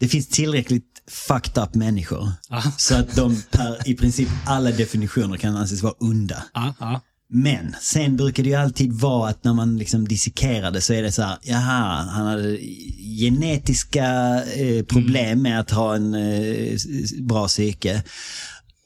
[0.00, 2.32] det finns tillräckligt fucked up människor.
[2.50, 2.72] Aha.
[2.76, 6.42] Så att de per i princip alla definitioner kan anses vara onda.
[6.54, 7.00] Aha.
[7.28, 11.02] Men sen brukar det ju alltid vara att när man liksom dissekerar det så är
[11.02, 12.58] det så här, jaha, han hade
[13.20, 14.06] genetiska
[14.44, 16.78] eh, problem med att ha en eh,
[17.20, 18.02] bra psyke.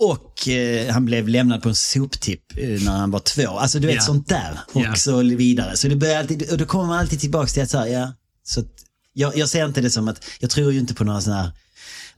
[0.01, 3.49] Och eh, han blev lämnad på en soptipp eh, när han var två.
[3.49, 4.07] Alltså du vet yeah.
[4.07, 4.59] sånt där.
[4.73, 4.95] Och yeah.
[4.95, 5.77] så vidare.
[5.77, 8.13] Så det börjar alltid, och då kommer man alltid tillbaka till att så ja,
[8.43, 8.73] så att,
[9.13, 11.53] jag, jag ser inte det som att, jag tror ju inte på några sådana här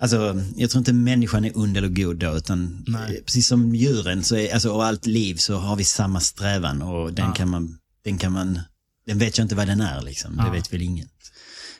[0.01, 3.22] Alltså, jag tror inte människan är ond eller god då, utan Nej.
[3.24, 7.12] precis som djuren så är, alltså, och allt liv så har vi samma strävan och
[7.12, 7.32] den ja.
[7.32, 8.60] kan man, den kan man,
[9.06, 10.35] den vet jag inte vad den är liksom.
[10.39, 10.44] Ja.
[10.44, 11.09] Det vet väl ingen.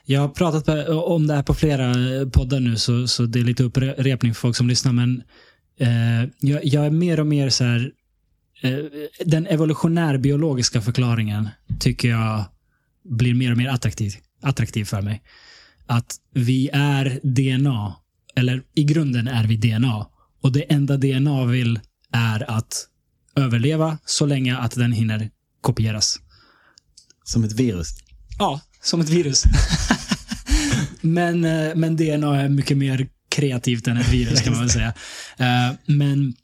[0.05, 1.95] Jag har pratat om det här på flera
[2.31, 5.23] poddar nu, så, så det är lite upprepning för folk som lyssnar, men
[5.79, 7.93] eh, jag, jag, är mer och mer så här,
[8.63, 8.79] eh,
[9.25, 11.49] den evolutionärbiologiska förklaringen
[11.79, 12.45] tycker jag
[13.05, 15.23] blir mer och mer attraktiv, attraktiv för mig.
[15.87, 17.95] Att vi är DNA
[18.37, 20.07] eller i grunden är vi DNA.
[20.43, 21.81] Och det enda DNA vill
[22.13, 22.87] är att
[23.37, 25.31] överleva så länge att den hinner
[25.61, 26.19] kopieras.
[27.25, 27.95] Som ett virus?
[28.39, 29.45] Ja, som ett virus.
[31.01, 34.93] men, eh, men DNA är mycket mer kreativt än ett virus kan man väl säga.
[35.37, 36.35] Eh, men,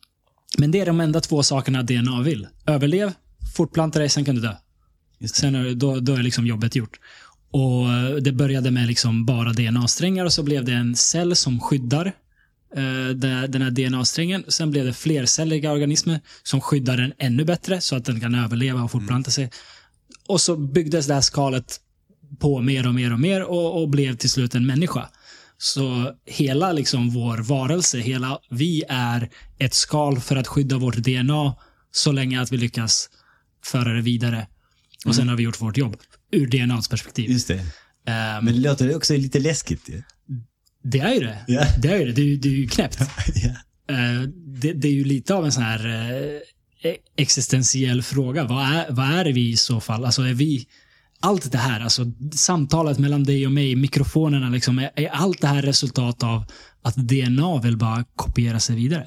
[0.59, 2.47] men det är de enda två sakerna DNA vill.
[2.67, 3.13] Överlev,
[3.57, 4.57] fortplanta dig, sen kan du dö.
[5.33, 7.01] Sen är, då, då är liksom jobbet gjort.
[7.51, 12.07] Och Det började med liksom bara DNA-strängar och så blev det en cell som skyddar
[12.77, 13.09] eh,
[13.49, 14.45] den här DNA-strängen.
[14.49, 18.83] Sen blev det flercelliga organismer som skyddar den ännu bättre så att den kan överleva
[18.83, 19.51] och fortplanta sig.
[20.29, 21.81] Och så byggdes det här skalet
[22.39, 25.09] på mer och mer och mer och, och blev till slut en människa.
[25.59, 31.55] Så hela liksom vår varelse, hela vi är ett skal för att skydda vårt DNA
[31.91, 33.11] så länge att vi lyckas
[33.65, 34.47] föra det vidare.
[35.07, 35.97] Och sen har vi gjort vårt jobb
[36.33, 37.31] ur DNAs perspektiv.
[37.31, 37.55] Just det.
[38.07, 40.03] Ehm, Men det låter också lite läskigt ju.
[40.83, 41.39] det är ju det.
[41.47, 41.65] Ja.
[41.83, 42.13] Det är ju det.
[42.13, 42.99] Det är, det är ju knäppt.
[43.35, 43.49] ja.
[43.95, 45.87] Eh, det, det är ju lite av en sån här
[46.83, 48.45] eh, existentiell fråga.
[48.45, 50.05] Vad är, vad är vi i så fall?
[50.05, 50.67] Alltså är vi
[51.21, 52.05] allt det här, alltså
[52.35, 56.45] samtalet mellan dig och mig, mikrofonerna, liksom, är, är allt det här resultat av
[56.83, 59.07] att DNA vill bara kopiera sig vidare?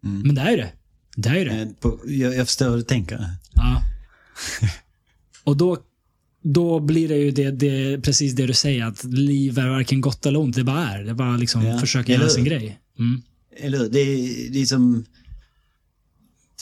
[0.00, 0.72] Men det är ju det.
[1.16, 1.50] Det är ju det.
[1.60, 1.68] Eh,
[2.06, 3.26] Jag, jag förstår hur du tänker.
[3.54, 3.82] Ja.
[5.44, 5.78] Och då,
[6.42, 10.26] då blir det ju det, det, precis det du säger, att liv är varken gott
[10.26, 11.04] eller ont, det bara är.
[11.04, 11.78] Det bara liksom Ja.
[11.78, 12.78] försöka Eller göra sin grej.
[12.98, 13.22] Mm.
[13.56, 13.88] Eller hur?
[13.88, 15.04] Det är, det är som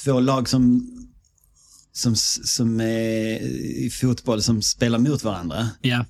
[0.05, 0.91] två lag som,
[1.93, 3.41] som, som är
[3.85, 5.69] i fotboll som spelar mot varandra.
[5.81, 6.05] Ja.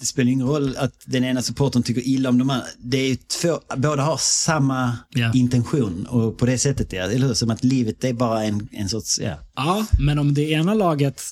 [0.00, 2.66] Det spelar ingen roll att den ena supporten tycker illa om de andra.
[2.78, 5.32] Det är två, båda har samma Ja.
[5.34, 7.34] intention och på det sättet, ja, eller hur?
[7.34, 9.38] Som att livet är bara en, en sorts, ja.
[9.56, 11.22] Ja, men om det ena laget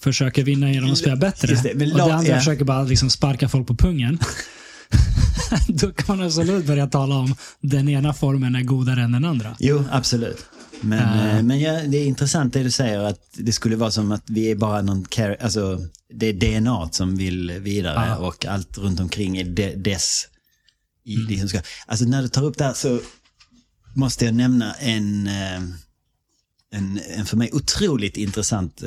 [0.00, 2.38] försöker vinna genom att spela bättre det, men och det andra ja.
[2.38, 4.18] försöker bara liksom sparka folk på pungen.
[5.68, 9.56] då kan man absolut börja tala om den ena formen är godare än den andra.
[9.58, 10.44] Jo, absolut.
[10.80, 14.12] Men, eh, men ja, det är intressant det du säger att det skulle vara som
[14.12, 15.06] att vi är bara någon
[15.40, 15.80] alltså
[16.12, 18.16] det är DNA som vill vidare Ja.
[18.16, 20.26] och allt runt omkring är de, dess.
[21.04, 21.26] I Mm.
[21.28, 21.60] det som ska.
[21.86, 23.00] Alltså när du tar upp det här så
[23.94, 25.62] måste jag nämna en, eh,
[26.72, 28.82] en, en för mig otroligt intressant,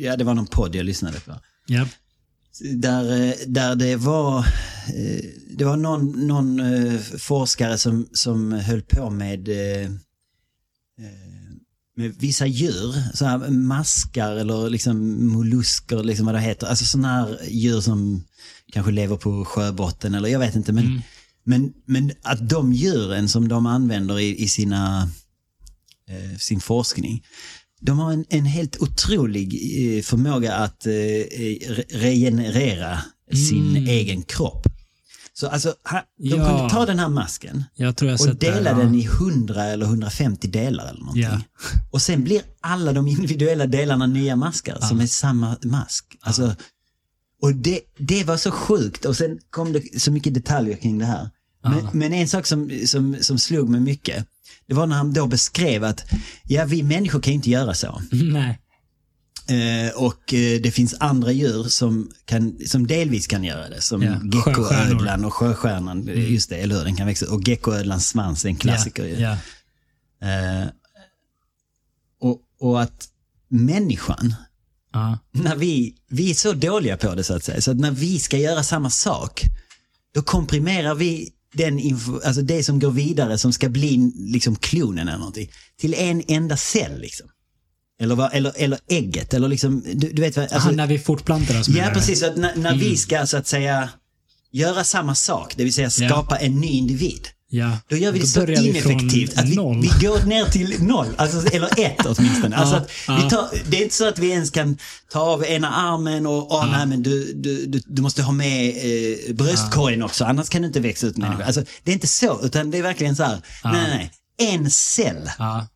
[0.00, 1.40] ja det var någon podd jag lyssnade på.
[1.66, 1.86] Ja.
[2.60, 5.24] Där, eh, där det var, eh,
[5.56, 9.48] det var någon, någon eh, forskare som, som höll på med,
[11.96, 16.66] med vissa djur, så här maskar eller liksom mollusker, liksom vad det heter.
[16.66, 18.24] Alltså sådana här djur som
[18.72, 20.72] kanske lever på sjöbotten eller jag vet inte.
[20.72, 21.02] Men,
[21.44, 25.10] men, men att de djuren som de använder i, i sina,
[26.38, 27.24] sin forskning,
[27.80, 29.54] de har en, en helt otrolig
[29.98, 32.98] eh, förmåga att eh, re- regenerera
[33.48, 33.86] sin Mm.
[33.88, 34.66] egen kropp.
[35.32, 36.48] Så alltså, ha- de Ja.
[36.48, 37.64] kunde ta den här masken
[38.30, 38.76] och dela ja.
[38.76, 41.22] den i 100 eller 150 delar eller någonting.
[41.22, 41.40] Ja.
[41.90, 46.04] Och sen blir alla de individuella delarna nya maskar som är samma mask.
[46.20, 46.54] Alltså,
[47.42, 51.04] och det, det var så sjukt och sen kom det så mycket detaljer kring det
[51.04, 51.30] här.
[51.62, 54.26] Men, men en sak som, som, som slog mig mycket,
[54.70, 56.04] det var när han då beskrev att
[56.44, 58.02] ja, vi människor kan inte göra så.
[58.12, 58.58] Nej.
[59.48, 63.80] Eh, och eh, det finns andra djur som, kan, som delvis kan göra det.
[63.80, 66.06] Som Ja, geckoödlan och sjöstjärnan.
[66.06, 66.84] Just det, eller hur?
[66.84, 67.32] Den kan växa.
[67.32, 69.14] Och geckoödlans svans är en klassiker ju.
[69.14, 69.32] Ja.
[70.28, 70.66] Eh,
[72.20, 73.08] och, och att
[73.48, 74.34] människan,
[74.92, 75.18] Ja.
[75.32, 78.18] när vi, vi är så dåliga på det så att säga, så att när vi
[78.18, 79.42] ska göra samma sak,
[80.14, 85.08] då komprimerar vi den info, alltså det som går vidare som ska bli liksom klonen
[85.08, 87.26] eller någonting, till en enda cell liksom.
[88.00, 91.60] Eller, eller, eller ägget, eller liksom, du, du vet vad, alltså, Aha, när vi fortplantar
[91.60, 92.22] oss Ja, precis.
[92.22, 93.88] Att när, när vi ska så att säga
[94.50, 97.28] göra samma sak, det vill säga skapa en ny individ.
[97.52, 97.78] Ja.
[97.88, 101.80] Då gör vi det så ineffektivt att vi, vi går ner till noll, alltså, eller
[101.80, 102.56] ett åtminstone.
[102.56, 103.16] Alltså att ja.
[103.16, 104.78] vi tar, det är inte så att vi ens kan
[105.12, 108.68] ta av ena armen och åh, nej, men du, du, du, du måste ha med
[108.68, 111.44] eh, bröstkorgen också, annars kan du inte växa ut människa.
[111.44, 114.70] Alltså, det är inte så, utan det är verkligen så här, nej, nej, nej, en
[114.70, 115.66] cell, Ja.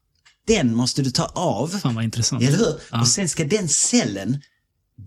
[0.46, 2.42] den måste du ta av, Fan vad intressant.
[2.42, 3.00] eller hur?
[3.00, 4.40] Och sen ska den cellen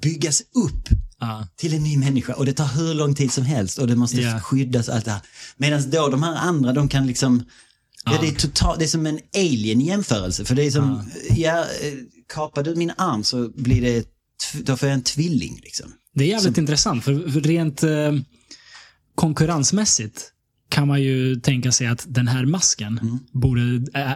[0.02, 0.90] byggas upp
[1.20, 1.48] Ja.
[1.56, 4.22] till en ny människa och det tar hur lång tid som helst och det måste
[4.22, 4.40] Ja.
[4.40, 5.22] skyddas och allt det här.
[5.58, 7.44] Medan då de här andra, de kan liksom,
[8.06, 10.46] ja, det, är total, det är som en alien jämförelse.
[10.46, 11.94] För det är som, ja, eh,
[12.34, 14.08] kapar du min arm så blir det,
[14.64, 15.92] då får jag en tvilling liksom.
[16.16, 18.14] Det är jävligt intressant, för för rent eh,
[19.16, 20.32] konkurrensmässigt
[20.70, 23.20] kan man ju tänka sig att den här masken Mm.
[23.32, 23.62] borde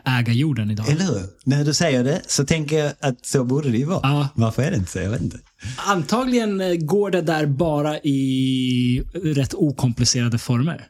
[0.06, 0.90] äga jorden idag.
[0.90, 1.22] Eller hur?
[1.44, 3.99] När du säger det så tänker jag att så borde det ju vara.
[4.03, 4.28] Ja.
[4.36, 4.99] Varför är det inte så?
[4.99, 5.40] Jag vet inte.
[5.78, 10.88] Antagligen eh, går det där bara i rätt okomplicerade former.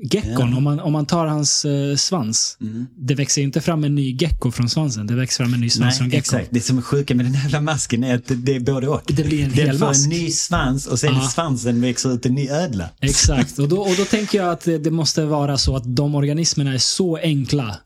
[0.00, 2.86] Geckon, om, man, om man tar hans eh, svans, Mm.
[2.96, 5.06] det växer ju inte fram en ny gecko från svansen.
[5.06, 6.38] Det växer fram en ny svans från Nej, geckon.
[6.38, 6.54] exakt.
[6.54, 9.02] Det som är sjuka med den här masken är att det, är både och.
[9.06, 10.04] Det blir en Den hel får mask.
[10.04, 11.28] en ny svans och sen Ja.
[11.28, 12.90] svansen växer ut en ny ödla.
[13.00, 16.14] Exakt, och då, och då tänker jag att det, det måste vara så att de
[16.14, 17.76] organismerna är så enkla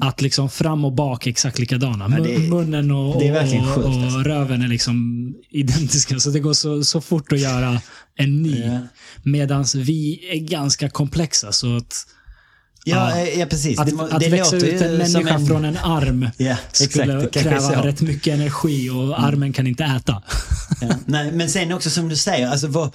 [0.00, 2.04] att liksom fram och bak är exakt likadana.
[2.04, 2.24] Mm.
[2.24, 4.18] Ja, är- Mun- Munnen och, och, och alltså.
[4.18, 6.18] röven är liksom identiska.
[6.20, 7.80] Så det går så, så fort att göra
[8.16, 8.60] en ny.
[8.60, 8.78] Ja.
[9.22, 11.52] Medan vi är ganska komplexa.
[11.52, 12.06] Så att
[12.88, 13.26] Ja, ja.
[13.26, 13.78] ja precis.
[13.78, 17.32] Att, det, att det växa ut en människa en- från en arm Ja, skulle exakt.
[17.42, 20.22] Kräva rätt mycket energi och armen kan inte äta.
[20.80, 20.88] Ja.
[21.06, 22.86] Nej, men sen också som du säger, alltså vad,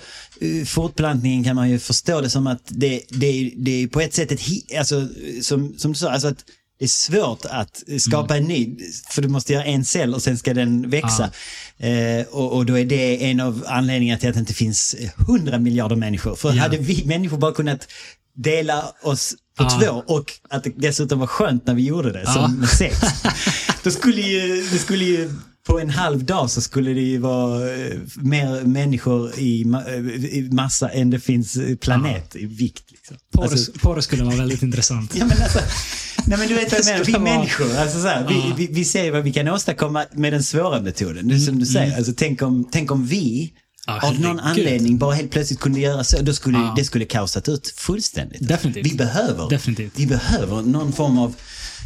[0.42, 4.02] eh, fortplantningen kan man ju förstå det som att det, det, är- det är på
[4.02, 4.42] ett sätt ett,
[4.80, 5.08] alltså,
[5.42, 6.44] som, som du sa, alltså att
[6.82, 8.78] det är svårt att skapa en ny,
[9.10, 11.32] för du måste göra en cell och sen ska den växa.
[11.78, 14.96] Eh, och, och då är det en av anledningarna till att det inte finns
[15.28, 16.36] hundra miljarder människor.
[16.36, 16.62] För Ja.
[16.62, 17.88] hade vi människor bara kunnat
[18.36, 19.80] dela oss på Ja.
[19.82, 22.34] två och att det dessutom var skönt när vi gjorde det, Ja.
[22.34, 22.98] som med sex.
[23.84, 25.32] Då skulle ju, det skulle ju,
[25.68, 30.50] på en halv dag så skulle det ju vara eh, mer människor i, eh, i
[30.52, 32.84] massa än det finns eh, planet i vikt.
[32.92, 33.18] Liksom.
[33.34, 35.12] Porr, Alltså, porr skulle vara väldigt intressant.
[35.16, 35.60] ja, men alltså,
[36.26, 38.54] nej men du vet vad jag menar, vi vara- människor, alltså så här, Ja.
[38.58, 41.28] vi, vi, vi ser vad vi kan åstadkomma med den svåra metoden.
[41.28, 43.54] Det är som du säger, alltså, tänk, om, tänk om vi
[43.88, 44.00] Mm.
[44.02, 46.74] Ja, av någon anledning bara helt plötsligt kunde göra så, då skulle Ja.
[46.78, 48.48] det skulle kaosat ut fullständigt.
[48.48, 48.86] Definitivt.
[48.86, 49.92] Vi behöver, Definitivt.
[49.96, 51.36] vi behöver någon form av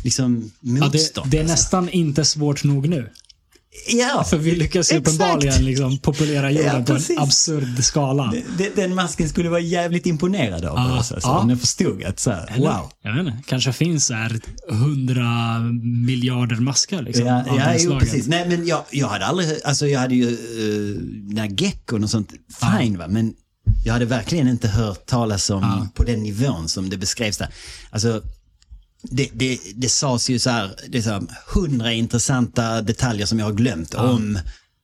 [0.03, 1.27] liksom, Ja, motstånd.
[1.31, 1.53] det, det är alltså.
[1.53, 3.09] nästan inte svårt nog nu.
[3.87, 5.07] Ja, För vi lyckas ju Exakt.
[5.07, 8.33] uppenbarligen liksom populera jorden Ja, på en absurd skala.
[8.57, 11.11] Den, den masken skulle vara jävligt imponerad av Ja, oss.
[11.11, 11.29] Alltså.
[11.29, 11.39] ja.
[11.39, 12.67] Om den förstod att så här, Eller?
[12.67, 12.91] wow.
[13.01, 13.37] Jag vet inte.
[13.47, 14.39] Kanske finns här
[14.69, 15.59] hundra
[16.05, 17.25] miljarder maskar liksom.
[17.25, 18.27] Ja, ja jo, precis.
[18.27, 20.97] Nej, men jag, jag hade aldrig, alltså jag hade ju uh,
[21.29, 22.29] den här geckon och sånt,
[22.61, 23.33] fine va, men
[23.85, 27.49] jag hade verkligen inte hört talas om på den nivån som det beskrevs där.
[27.89, 28.21] Alltså,
[29.11, 31.23] det, det, det sades ju så här, det är så här
[31.53, 34.39] hundra intressanta detaljer som jag har glömt om,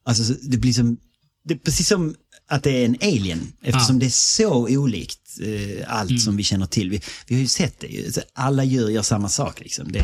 [0.06, 0.98] alltså så- det blir som,
[1.46, 2.16] det är precis som
[2.50, 6.20] att det är en alien, eftersom det är så olikt eh, allt Mm.
[6.20, 6.90] som vi känner till.
[6.90, 9.60] Vi, vi har ju sett det, alla djur gör samma sak.
[9.60, 9.92] Liksom.
[9.92, 10.04] Det,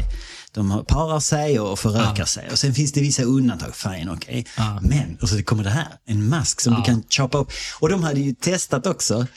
[0.52, 2.50] de parar sig och förökar sig.
[2.52, 4.46] Och sen finns det vissa undantag, fine, okej.
[4.58, 4.80] Ja.
[4.84, 6.80] Men, och så kommer det här, en mask som Ja.
[6.80, 7.52] du kan choppa upp.
[7.80, 9.28] Och de hade ju testat också,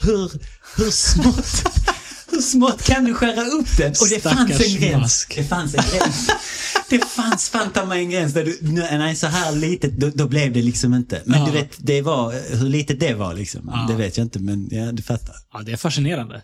[0.00, 0.32] hur,
[0.76, 1.64] hur smått
[2.30, 3.90] hur smått kan du skära upp den?
[4.00, 5.00] Och det fanns Stackars en gräns.
[5.02, 5.36] mask.
[5.36, 6.28] Det fanns en gräns.
[6.88, 8.58] Det fanns fan ta mig en gräns där du,
[8.98, 11.22] nej så här litet, då, då blev det liksom inte.
[11.24, 11.46] Men Ja.
[11.46, 13.70] du vet, det var, hur litet det var liksom.
[13.72, 13.86] Ja.
[13.88, 15.34] Det vet jag inte, men ja, du fattar.
[15.52, 16.42] Ja, det är fascinerande.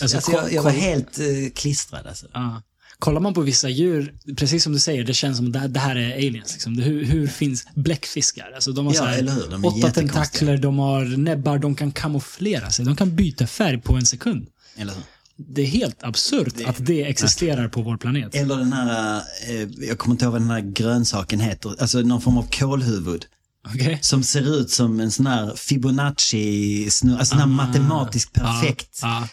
[0.00, 2.26] Alltså, Alltså, jag, jag var helt uh, klistrad alltså.
[2.32, 2.62] Ja.
[2.98, 5.96] Kollar man på vissa djur, precis som du säger, det känns som att det, här-
[5.96, 6.52] är aliens.
[6.52, 6.78] Liksom.
[6.78, 8.52] Hur, hur finns bläckfiskar?
[8.54, 9.22] Alltså, de har Ja, här?
[9.50, 12.84] De åtta tentakler, de har näbbar, de kan kamouflera sig.
[12.84, 14.46] De kan byta färg på en sekund.
[14.76, 15.02] Eller hur?
[15.36, 18.34] Det är helt absurt att det existerar på vår planet.
[18.34, 22.20] Eller den här, eh, jag kommer inte ihåg vad den här grönsaken heter, alltså någon
[22.20, 23.26] form av kålhuvud.
[23.74, 23.98] Okej?
[24.02, 29.20] Som ser ut som en sån här Fibonacci, alltså sån här matematiskt perfekt Ah.
[29.20, 29.28] Ja,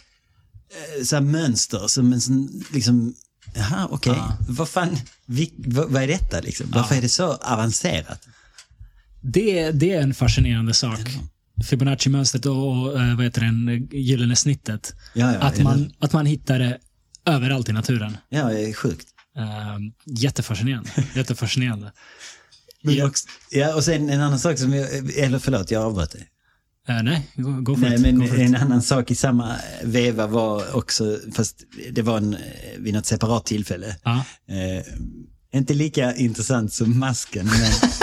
[0.97, 1.87] eh, så här mönster.
[1.87, 3.13] Som en sån, liksom,
[3.55, 4.37] jaha okej, Ja.
[4.49, 6.67] vad fan, vi, vad, vad är detta liksom?
[6.71, 8.27] Varför är det så avancerat?
[9.21, 10.99] det, det är en fascinerande sak.
[11.63, 14.95] Fibonacci-mönstret och, och eh, vad heter den, gyllene snittet.
[15.13, 16.77] Ja, ja, att, man, att man hittar det
[17.25, 18.17] överallt i naturen.
[18.29, 19.07] Ja, det är sjukt.
[19.37, 19.45] Uh,
[20.05, 20.89] jättefascinerande.
[21.15, 21.91] jättefascinerande.
[22.81, 23.07] Ja.
[23.07, 26.27] också, ja, och sen en annan sak som jag, eller förlåt, jag avbröt dig.
[26.87, 28.11] Eh, nej, gå, gå för Nej, det.
[28.11, 28.47] men for it.
[28.47, 32.39] en annan sak i samma veva var också, fast det var en, eh,
[32.77, 33.95] vid något separat tillfälle.
[34.03, 34.25] Ja.
[34.47, 34.85] Eh,
[35.53, 37.71] inte lika intressant som masken, men,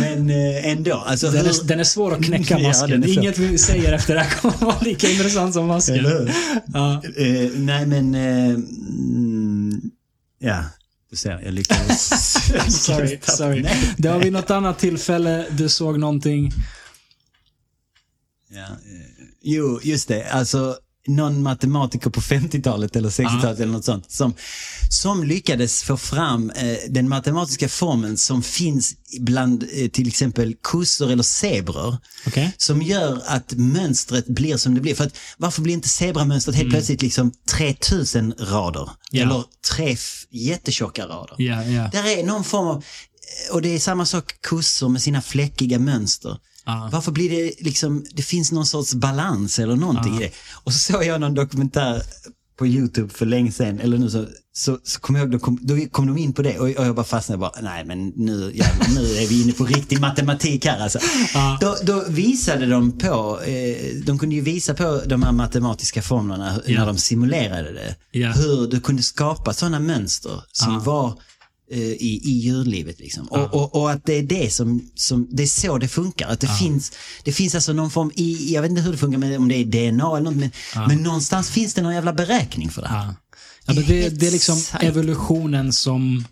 [0.00, 0.94] men eh, ändå.
[0.94, 3.02] Alltså, Den är, den är svår att knäcka Ja, masken.
[3.02, 3.08] så.
[3.08, 5.94] Inget vi säger efter det här kommer vara lika intressant som masken.
[5.94, 6.32] Eller hur?
[6.74, 7.02] Ja.
[7.16, 8.14] Eh, nej, men...
[8.14, 9.80] Mm,
[10.38, 10.64] ja,
[11.10, 12.08] du ser, jag lyckades...
[12.84, 13.62] Sorry, sorry.
[13.62, 13.94] Nej.
[13.98, 16.52] Det var vid något annat tillfälle du såg någonting.
[18.50, 18.66] Ja,
[19.42, 20.24] jo, just det.
[20.30, 20.76] Alltså,
[21.06, 24.34] någon matematiker på 50-talet eller 60-talet eller något sånt som,
[24.90, 31.10] som lyckades få fram eh, den matematiska formeln som finns bland eh, till exempel kossor
[31.10, 31.96] eller zebror.
[32.26, 32.52] Okej?
[32.56, 34.94] Som gör att mönstret blir som det blir.
[34.94, 38.82] För att, varför blir inte zebramönstret helt plötsligt liksom 3000 rader?
[38.82, 38.94] Mm.
[39.10, 39.22] Ja.
[39.22, 39.96] Eller tre
[40.30, 41.34] jättetjocka rader?
[41.38, 41.88] Ja, ja.
[41.92, 42.84] Där är någon form av,
[43.52, 46.38] och det är samma sak kossor med sina fläckiga mönster.
[46.66, 46.88] Ja.
[46.92, 50.30] Varför blir det liksom, det finns någon sorts balans eller någonting i det.
[50.64, 52.02] Och så såg jag någon dokumentär
[52.58, 55.58] på YouTube för länge sedan, eller nu så, så, så kom jag ihåg, då kom,
[55.62, 58.50] då kom de in på det och, och jag bara fastnade bara, nej men nu,
[58.54, 60.98] jävlar, nu är vi inne på riktig matematik här alltså.
[61.34, 61.58] Ja.
[61.60, 66.60] Då, då visade de på, eh, de kunde ju visa på de här matematiska formlerna
[66.66, 66.78] Ja.
[66.80, 67.96] när de simulerade det.
[68.18, 68.32] Ja.
[68.32, 71.14] Hur du kunde skapa sådana mönster som var
[71.74, 73.00] i, i djurlivet.
[73.00, 73.26] Liksom.
[73.26, 76.28] Och, och, och att det är det som, som, det är så det funkar.
[76.28, 76.92] Att det, finns,
[77.24, 79.54] det finns alltså någon form, i, jag vet inte hur det funkar, med, om det
[79.54, 80.50] är DNA eller något, men,
[80.88, 83.06] men någonstans finns det någon jävla beräkning för det här.
[83.06, 83.14] Ja.
[83.66, 86.24] Men det, det är liksom evolutionen som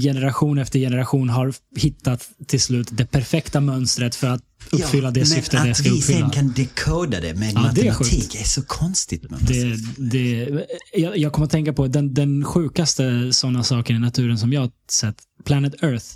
[0.00, 5.64] generation efter generation har hittat till slut det perfekta mönstret för att uppfylla det syfte
[5.64, 6.20] det ska Att vi uppfylla.
[6.20, 9.24] sen kan dekoda det med Ja, det är matematik är, så konstigt.
[9.40, 10.48] Det, det,
[10.94, 14.70] jag, jag kommer att tänka på den, den sjukaste sådana saker i naturen som jag
[14.90, 15.16] sett.
[15.44, 16.06] Planet Earth.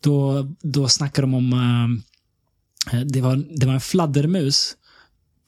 [0.00, 1.52] Då, då snackar de om...
[2.92, 4.76] eh, det, var, det var en fladdermus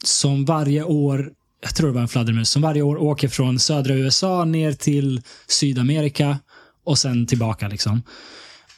[0.03, 3.93] som varje år, jag tror det var en fladdermus, som varje år åker från södra
[3.93, 6.39] USA ner till Sydamerika
[6.85, 7.67] och sen tillbaka.
[7.67, 8.01] liksom.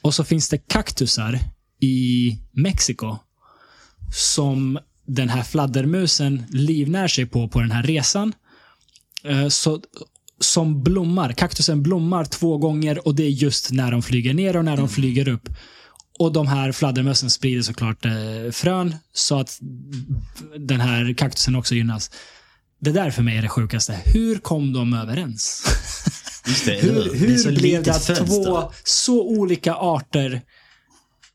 [0.01, 1.39] Och så finns det kaktusar
[1.79, 3.17] i Mexiko
[4.13, 8.33] som den här fladdermusen livnär sig på på den här resan.
[9.23, 9.81] Eh, Så,
[10.39, 11.33] som blommar.
[11.33, 14.89] Kaktusen blommar två gånger och det är just när de flyger ner och när de
[14.89, 15.49] flyger upp.
[16.19, 19.59] Och de här fladdermössen sprider såklart eh, frön så att
[20.57, 22.11] den här kaktusen också gynnas.
[22.79, 24.01] Det där för mig är det sjukaste.
[24.05, 25.63] Hur kom de överens?
[26.65, 30.41] Det, Hur, det hur blev det att två så olika arter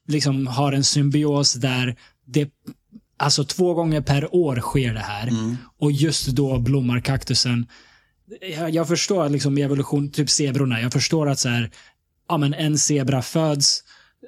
[0.09, 1.97] liksom har en symbios där
[2.27, 2.51] det
[3.23, 5.29] Alltså två gånger per år sker det här.
[5.29, 5.57] Mm.
[5.79, 7.67] Och just då blommar kaktusen.
[8.57, 10.81] Jag, jag förstår liksom i evolution, typ zebrorna.
[10.81, 11.71] Jag förstår att så här,
[12.29, 13.81] ja, men en zebra föds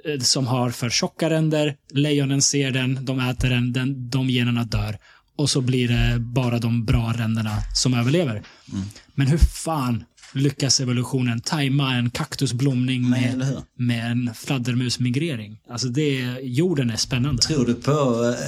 [0.05, 1.77] eh, som har för tjocka ränder.
[1.93, 4.99] Lejonen ser den, de äter den, den, de generna dör.
[5.37, 8.43] Och så blir det bara de bra ränderna som överlever.
[8.73, 8.85] Mm.
[9.15, 10.05] Men hur fan
[10.35, 15.59] lyckas evolutionen tajma en kaktusblomning Nej, med, med en fladdermusmigrering?
[15.71, 17.43] Alltså det, jorden är spännande.
[17.43, 17.91] Tror du på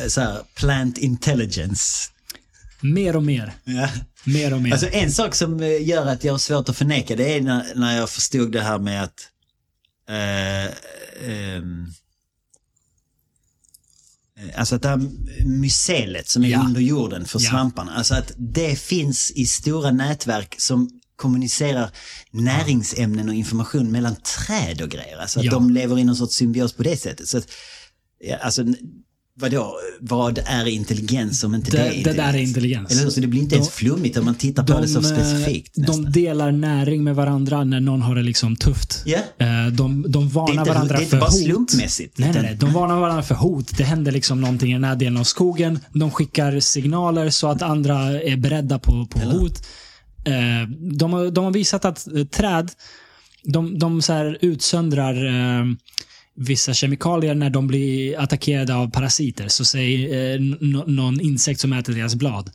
[0.02, 2.10] eh, så här, plant intelligence?
[2.80, 3.52] Mer och mer.
[3.64, 3.88] Ja.
[4.24, 4.72] Mer och mer.
[4.72, 7.74] Alltså en sak som eh, gör att jag har svårt att förneka det är när,
[7.74, 9.28] när jag förstod det här med att
[10.08, 10.64] eh,
[11.30, 11.86] ehm,
[14.38, 15.00] eh, Alltså att det här
[15.46, 16.60] mycelet som är Ja.
[16.66, 17.50] under jorden för Ja.
[17.50, 17.92] svamparna.
[17.94, 21.90] Alltså att det finns i stora nätverk som kommunicerar
[22.30, 25.18] näringsämnen och information mellan träd och grejer.
[25.20, 25.52] Alltså att Ja.
[25.52, 27.28] de lever i någon sorts symbios på det sättet.
[27.28, 27.46] Så att,
[28.28, 28.64] ja, alltså,
[29.40, 32.16] vadå, vad är intelligens om inte det, det, är det intelligens?
[32.32, 32.90] där är intelligens.
[33.00, 33.10] Eller?
[33.10, 35.74] Så det blir inte ens flummigt om man tittar på det så eh, specifikt.
[35.74, 36.12] de nästan.
[36.12, 39.04] delar näring med varandra när någon har det liksom tufft.
[39.06, 39.16] Eh,
[39.72, 41.42] De, de Det varnar inte, varandra det är inte för bara hot.
[41.42, 42.18] slumpmässigt.
[42.18, 42.54] Nej, nej, nej.
[42.54, 43.76] De varnar varandra för hot.
[43.76, 45.78] Det händer liksom någonting i den här delen av skogen.
[45.92, 49.62] De skickar signaler så att andra är beredda på, på hot.
[50.26, 52.70] Eh, De har, de har visat att eh, träd,
[53.42, 55.64] de, de så här utsöndrar eh,
[56.36, 59.48] vissa kemikalier när de blir attackerade av parasiter.
[59.48, 60.40] Så säg eh,
[60.86, 62.50] någon insekt som äter deras blad.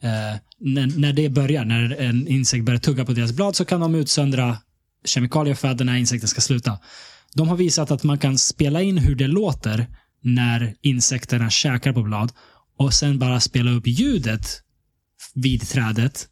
[0.00, 3.80] Eh, när, när det börjar, när en insekt börjar tugga på deras blad så kan
[3.80, 4.58] de utsöndra
[5.04, 6.78] kemikalier för att den här insekten ska sluta.
[7.34, 9.86] De har visat att man kan spela in hur det låter
[10.22, 12.32] när insekterna käkar på blad
[12.78, 14.46] och sen bara spela upp ljudet
[15.34, 16.26] vid trädet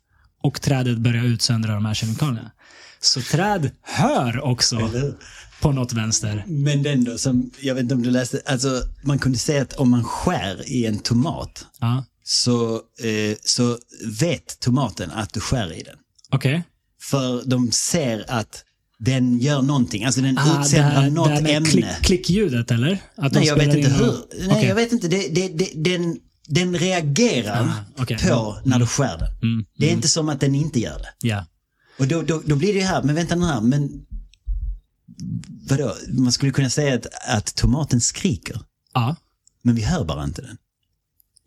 [0.45, 2.51] och trädet börjar utsöndra de här kemikalierna.
[3.01, 4.91] Så träd hör också
[5.61, 6.45] på något vänster.
[6.47, 9.73] Men den då, som, jag vet inte om du läste, alltså man kunde säga att
[9.73, 12.05] om man skär i en tomat Ja.
[12.25, 13.79] så, eh, så
[14.21, 15.97] vet tomaten att du skär i den.
[16.31, 16.62] Okej.
[17.11, 18.65] För de ser att
[18.99, 21.69] den gör någonting, alltså den Ah, utsänder något det här med ämne.
[21.71, 22.99] klick, klickljudet eller?
[23.16, 24.09] Att Nej, jag vet inte in hur.
[24.09, 24.65] och- Nej, Okej.
[24.69, 25.09] jag vet inte.
[25.09, 26.16] Det, det, det, den,
[26.47, 28.19] den reagerar Ah, okej.
[28.19, 29.51] på när du skär den.
[29.53, 31.29] Mm, Det är inte som att den inte gör det.
[31.29, 31.47] Ja.
[31.99, 34.07] Och då, då, då blir det ju här, men vänta nu här, men
[35.69, 35.95] vadå?
[36.09, 38.61] Man skulle kunna säga att, att tomaten skriker,
[38.95, 39.16] ja.
[39.62, 40.57] men vi hör bara inte den.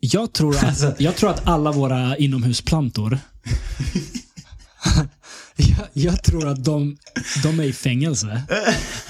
[0.00, 3.18] Jag tror, att, Alltså- jag tror att alla våra inomhusplantor
[5.56, 6.96] jag, jag tror att de,
[7.42, 8.42] de är i fängelse.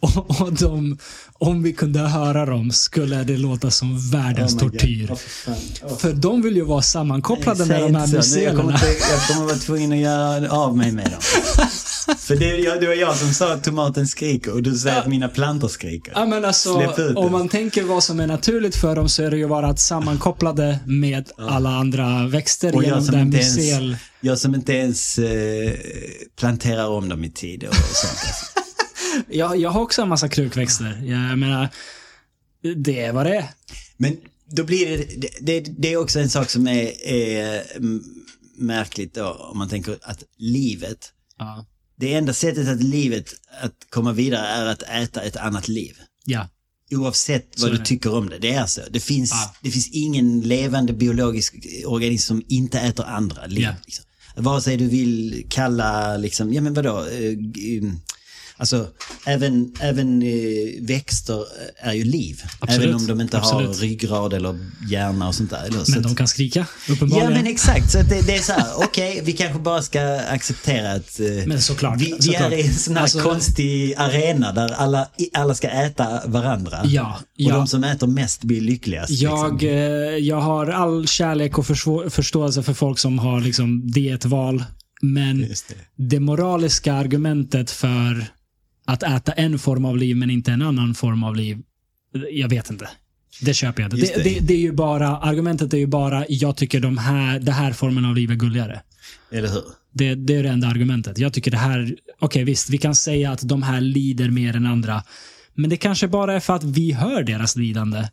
[0.00, 0.98] Och, och de,
[1.32, 5.10] om vi kunde höra dem skulle det låta som världens Oh tortyr.
[5.10, 8.36] Åh, för de vill ju vara sammankopplade med Säg de här så.
[8.38, 8.80] Nu, Jag kommer,
[9.38, 11.20] jag vara tvungen att göra av mig med dem.
[12.18, 15.06] För det, jag- det var jag som sa att tomaten skriker och du säger att
[15.06, 16.12] mina plantor skriker.
[16.16, 19.22] Ja, men alltså, Släpp ut om man tänker vad som är naturligt för dem så
[19.22, 23.96] är det ju bara att sammankopplade med alla andra växter Och genom den mycel...
[24.20, 25.72] jag som inte ens eh,
[26.38, 28.18] planterar om dem i tid och sånt.
[29.28, 31.02] Jag, jag har också en massa krukväxter.
[31.04, 31.68] Jag menar,
[32.76, 33.44] det är vad det är.
[33.96, 34.16] Men
[34.50, 38.02] då blir det, det, det, är också en sak som är, är mm,
[38.56, 41.66] märkligt då, om man tänker att livet, Ja.
[41.96, 43.30] det enda sättet att livet
[43.62, 45.96] att komma vidare är att äta ett annat liv.
[46.24, 46.48] ja.
[46.90, 48.38] Oavsett vad du tycker om det.
[48.38, 48.80] Det är så.
[48.90, 49.54] Det finns, Ja.
[49.62, 51.54] det finns ingen levande biologisk
[51.86, 53.62] organism som inte äter andra liv.
[53.62, 53.72] Ja.
[53.84, 54.04] Liksom.
[54.36, 57.82] Vare sig du vill kalla, liksom, ja men vadå, eh, g-
[58.58, 58.86] alltså
[59.26, 60.28] även, även eh,
[60.82, 61.44] växter
[61.82, 62.42] är ju liv.
[62.60, 63.80] Absolut, Även om de inte har absolut.
[63.80, 64.58] ryggrad eller
[64.90, 65.64] hjärna och sånt där.
[65.66, 67.32] Eller, Men de kan skrika, Ja uppenbarligen.
[67.32, 71.20] men exakt, så det, det är så här, okej vi kanske bara ska acceptera att
[71.20, 75.08] eh, Men såklart, vi, vi är i en sån här Alltså- konstig arena där alla,
[75.32, 76.80] alla ska äta varandra.
[76.84, 77.54] Ja, Och ja.
[77.54, 79.10] de som äter mest blir lyckligast.
[79.10, 79.68] Jag, liksom.
[79.68, 79.74] eh,
[80.16, 81.66] jag har all kärlek och
[82.10, 84.64] förståelse för folk som har liksom dietval.
[85.02, 85.74] Men det.
[85.96, 88.26] det moraliska argumentet för
[88.88, 91.58] att äta en form av liv men inte en annan form av liv,
[92.30, 92.88] jag vet inte.
[93.40, 94.06] Det köper jag inte.
[94.06, 94.40] Det, det.
[94.40, 98.04] det, är ju bara, argumentet är ju bara, jag tycker de här, det här formen
[98.04, 98.80] av liv är gulligare.
[99.32, 99.62] Eller hur?
[99.92, 101.18] Det, det är det enda argumentet.
[101.18, 104.66] Jag tycker det här, okej visst, vi kan säga att de här lider mer än
[104.66, 105.02] andra.
[105.54, 108.08] Men det kanske bara är för att vi hör deras lidande.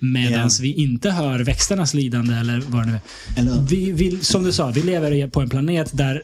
[0.00, 0.48] Medan Ja.
[0.60, 3.00] vi inte hör växternas lidande eller vad det
[3.36, 3.66] nu är.
[3.68, 6.22] Vi, vi, som du sa, vi lever på en planet där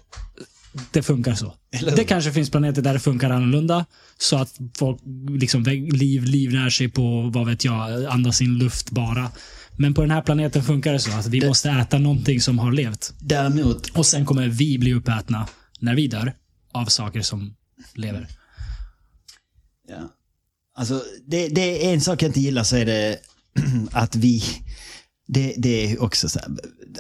[0.91, 1.55] det funkar så.
[1.97, 3.87] Det kanske finns planeter där det funkar annorlunda.
[4.19, 5.63] Så att folk liksom
[5.93, 9.31] liv, livnär sig på, vad vet jag, andas in luft bara.
[9.77, 12.73] Men på den här planeten funkar det så att vi måste äta någonting som har
[12.73, 13.15] levt.
[13.21, 15.49] Däremot, Och sen kommer vi bli uppätna
[15.81, 16.33] när vi dör
[16.73, 17.55] av saker som
[17.95, 18.29] lever.
[19.89, 20.13] ja.
[20.79, 23.19] Alltså det, det är en sak jag inte gillar så är det
[23.93, 24.43] att vi,
[25.27, 26.49] det, det är också så här,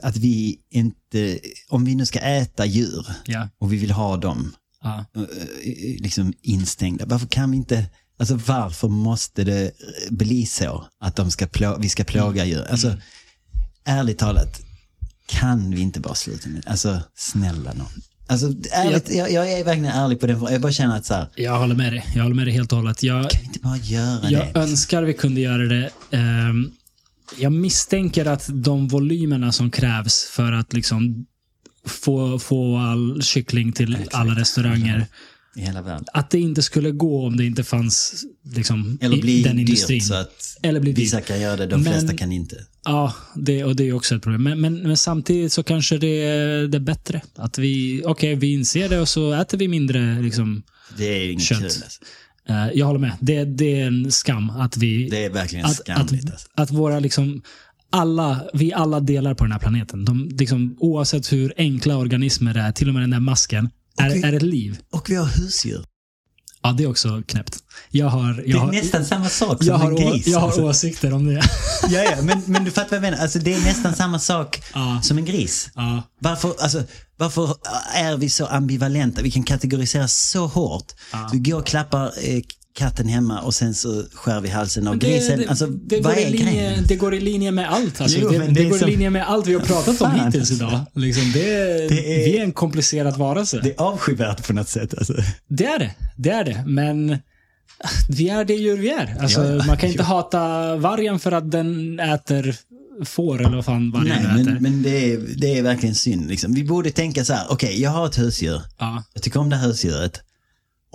[0.03, 1.39] att vi inte,
[1.69, 3.49] om vi nu ska äta djur Ja.
[3.59, 5.05] och vi vill ha dem ja.
[5.17, 5.23] eh,
[6.03, 7.05] liksom instängda.
[7.07, 7.85] Varför kan vi inte,
[8.19, 9.71] alltså varför måste det
[10.11, 12.49] bli så att de ska plå, vi ska plåga Mm.
[12.49, 12.65] djur?
[12.71, 12.97] Alltså,
[13.85, 14.61] ärligt talat,
[15.27, 16.71] kan vi inte bara sluta med det?
[16.71, 17.87] Alltså, snälla någon.
[18.29, 20.41] Alltså, ärligt, jag, jag är verkligen ärlig på den.
[20.51, 22.05] Jag bara känner att så här, Jag håller med dig.
[22.15, 23.03] Jag håller med dig helt och hållet.
[23.03, 24.61] Jag, kan vi inte bara göra jag det?
[24.61, 25.91] önskar vi kunde göra det.
[26.11, 26.71] Ehm,
[27.39, 31.27] jag misstänker att de volymerna som krävs för att liksom
[31.87, 35.07] få, få all kyckling till alla restauranger.
[35.57, 36.05] I hela världen.
[36.13, 38.25] Att det inte skulle gå om det inte fanns
[38.55, 39.99] liksom, Eller i bli den industrin.
[39.99, 41.05] dyrt så att Eller bli dyrt.
[41.05, 42.57] vissa kan göra det, de Men- flesta kan inte.
[42.85, 44.43] Ja, det, och det är också ett problem.
[44.43, 47.23] Men, men, men samtidigt så kanske det är det är bättre.
[47.37, 50.23] Att vi, okej, vi inser det och så äter vi mindre.
[50.23, 50.63] Liksom.
[50.99, 51.59] Det är ju inget Kött.
[51.59, 51.65] kul.
[51.67, 51.89] Alltså.
[52.49, 53.13] Eh, jag håller med.
[53.21, 55.09] Det, det är en skam att vi...
[55.09, 56.25] Det är verkligen att, skamligt.
[56.25, 56.49] att, alltså.
[56.55, 57.43] att våra liksom...
[57.91, 60.05] Alla, vi alla delar på den här planeten.
[60.05, 64.11] De, liksom, oavsett hur enkla organismer det är, till och med den där masken, är,
[64.11, 64.79] vi- är ett liv.
[64.93, 65.85] Och vi har husdjur.
[66.63, 67.59] Ja, det är också knäppt.
[67.91, 70.27] Jag har, Det jag är har, nästan samma sak som jag har, en gris.
[70.27, 70.63] jag har alltså.
[70.63, 71.43] åsikter om det.
[71.91, 73.19] Ja, ja, men, men du fattar vad jag menar.
[73.19, 75.01] Alltså, det är nästan samma sak Ja.
[75.03, 75.71] som en gris.
[75.75, 76.03] Ja.
[76.21, 76.83] Varför, alltså,
[77.17, 77.55] varför
[77.95, 79.23] är vi så ambivalenta?
[79.23, 80.93] Vi kan kategorisera så hårt.
[81.13, 81.31] Ja.
[81.33, 82.41] Vi går och klappar eh,
[82.75, 85.39] katten hemma och sen så skär vi halsen av Men det- grisen.
[85.39, 86.85] det, alltså, det, vad går är i linje, grejen?
[86.89, 88.01] det går i linje med allt.
[88.01, 88.19] Alltså.
[88.19, 90.81] Jo, det det, går som- i linje med allt vi har pratat om hittills idag.
[90.95, 91.89] Liksom, det, är-
[92.25, 93.61] Vi är en komplicerad varelse.
[93.63, 94.95] Det är avskyvärt på något sätt.
[94.99, 95.15] Alltså.
[95.49, 95.95] Det är det.
[96.17, 96.65] Det är det.
[96.67, 97.19] Men
[98.09, 99.17] vi är det djur vi är.
[99.21, 99.65] Alltså, Ja.
[99.65, 102.57] Man kan inte hata vargen för att den äter
[103.05, 104.53] får eller vad fan vargen Nej, äter.
[104.53, 106.29] men, men det, är, det är verkligen synd.
[106.29, 106.55] Liksom.
[106.55, 108.61] Vi borde tänka så här, okej, jag har ett husdjur.
[108.79, 109.05] Ja.
[109.15, 110.21] Jag tycker om det här husdjuret.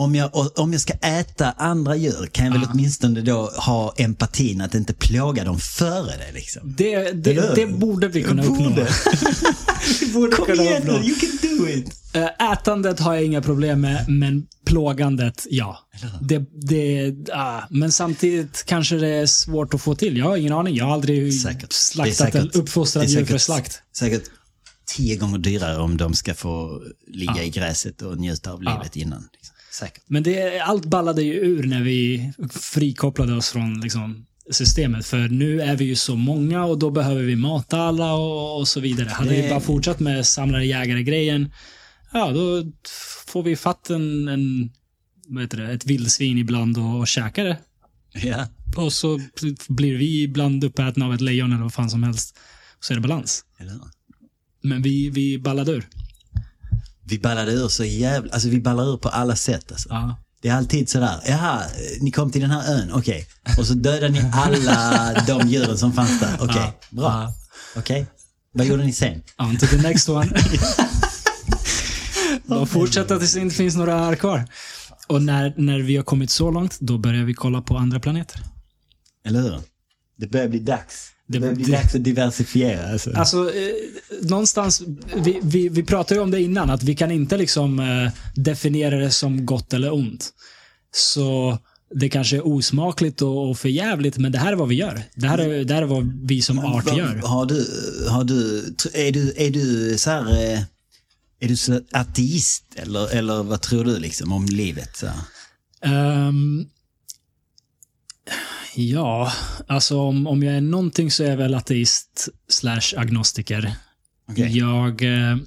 [0.02, 2.70] Om jag, om jag ska äta andra djur kan jag väl Ja.
[2.74, 6.32] åtminstone då ha empatin att inte plåga dem före det.
[6.34, 6.74] Liksom.
[6.78, 8.64] Det, det, det borde vi kunna Borde.
[8.70, 8.86] uppnå.
[10.00, 10.94] vi borde Kom kunna igen uppnå.
[10.94, 11.94] you can do it!
[12.14, 15.80] Äh, Ätandet har jag inga problem med, men plågandet, ja.
[16.22, 20.18] Det, det, ah, men samtidigt kanske det är svårt att få till.
[20.18, 20.76] Jag har ingen aning.
[20.76, 21.74] Jag har aldrig Säkert.
[21.74, 23.80] Slaktat säkert- eller uppfostrat djur för slakt.
[23.98, 24.24] Säkert
[24.86, 27.44] tio gånger dyrare om de ska få ligga Ja.
[27.44, 29.28] i gräset och njuta av livet innan.
[29.34, 29.56] Liksom.
[29.72, 30.04] Säkert.
[30.08, 35.06] Men det, allt ballade ju ur när vi frikopplade oss från liksom, systemet.
[35.06, 38.68] För nu är vi ju så många och då behöver vi mata alla och, och
[38.68, 39.10] så vidare.
[39.10, 41.52] Hade Det- vi bara fortsatt med samlare-jägare-grejen,
[42.14, 42.72] ja då
[43.34, 44.72] får vi fatt en, en
[45.28, 47.58] vad heter det, ett vildsvin ibland och, och käkar det.
[48.14, 48.48] Ja.
[48.76, 49.20] Och så
[49.68, 52.38] blir vi ibland uppätna av ett lejon eller vad fan som helst.
[52.80, 53.46] Så är det balans.
[53.60, 53.80] Eller?
[54.62, 55.88] Men vi, vi ballade ur.
[57.04, 59.90] Vi ballade ur så jävla, alltså vi ballar ur på alla sätt alltså.
[59.90, 60.18] Ja.
[60.42, 61.64] Det är alltid sådär, jaha,
[62.02, 63.28] ni kom till den här ön, okej.
[63.58, 66.56] Och så dödade ni alla de djuren som fanns där, okej.
[66.56, 66.74] Ja.
[66.90, 67.34] Bra.
[67.76, 68.06] Okej.
[68.54, 69.22] Vad gjorde ni sen?
[69.38, 70.30] On to the next one.
[72.46, 74.46] De fortsätter tills det inte finns några här kvar.
[75.08, 78.42] Och när, när vi har kommit så långt, då börjar vi kolla på andra planeter.
[79.26, 79.60] Eller hur?
[80.18, 81.12] Det börjar bli dags.
[81.32, 83.12] Det Det- det- dags att diversifiera alltså.
[83.16, 83.72] Alltså, eh,
[84.22, 84.82] någonstans,
[85.16, 88.98] vi, vi, vi pratade ju om det innan, att vi kan inte liksom eh, definiera
[89.00, 90.30] det som gott eller ont.
[90.96, 91.58] Så
[91.96, 95.04] det kanske är osmakligt och, och förjävligt, men det här är vad vi gör.
[95.16, 97.16] Det här är, det här är vad vi som art Vad- gör.
[97.16, 97.66] Har du,
[98.10, 98.60] har du,
[98.94, 100.60] är du, är du så här, eh,
[101.40, 104.98] är du så ateist eller, eller vad tror du liksom om livet?
[104.98, 105.16] Så här?
[108.76, 109.32] Ja,
[109.68, 113.74] alltså om, om jag är någonting så är jag väl ateist slash agnostiker.
[114.30, 114.58] Okej.
[114.58, 115.38] Jag, eh,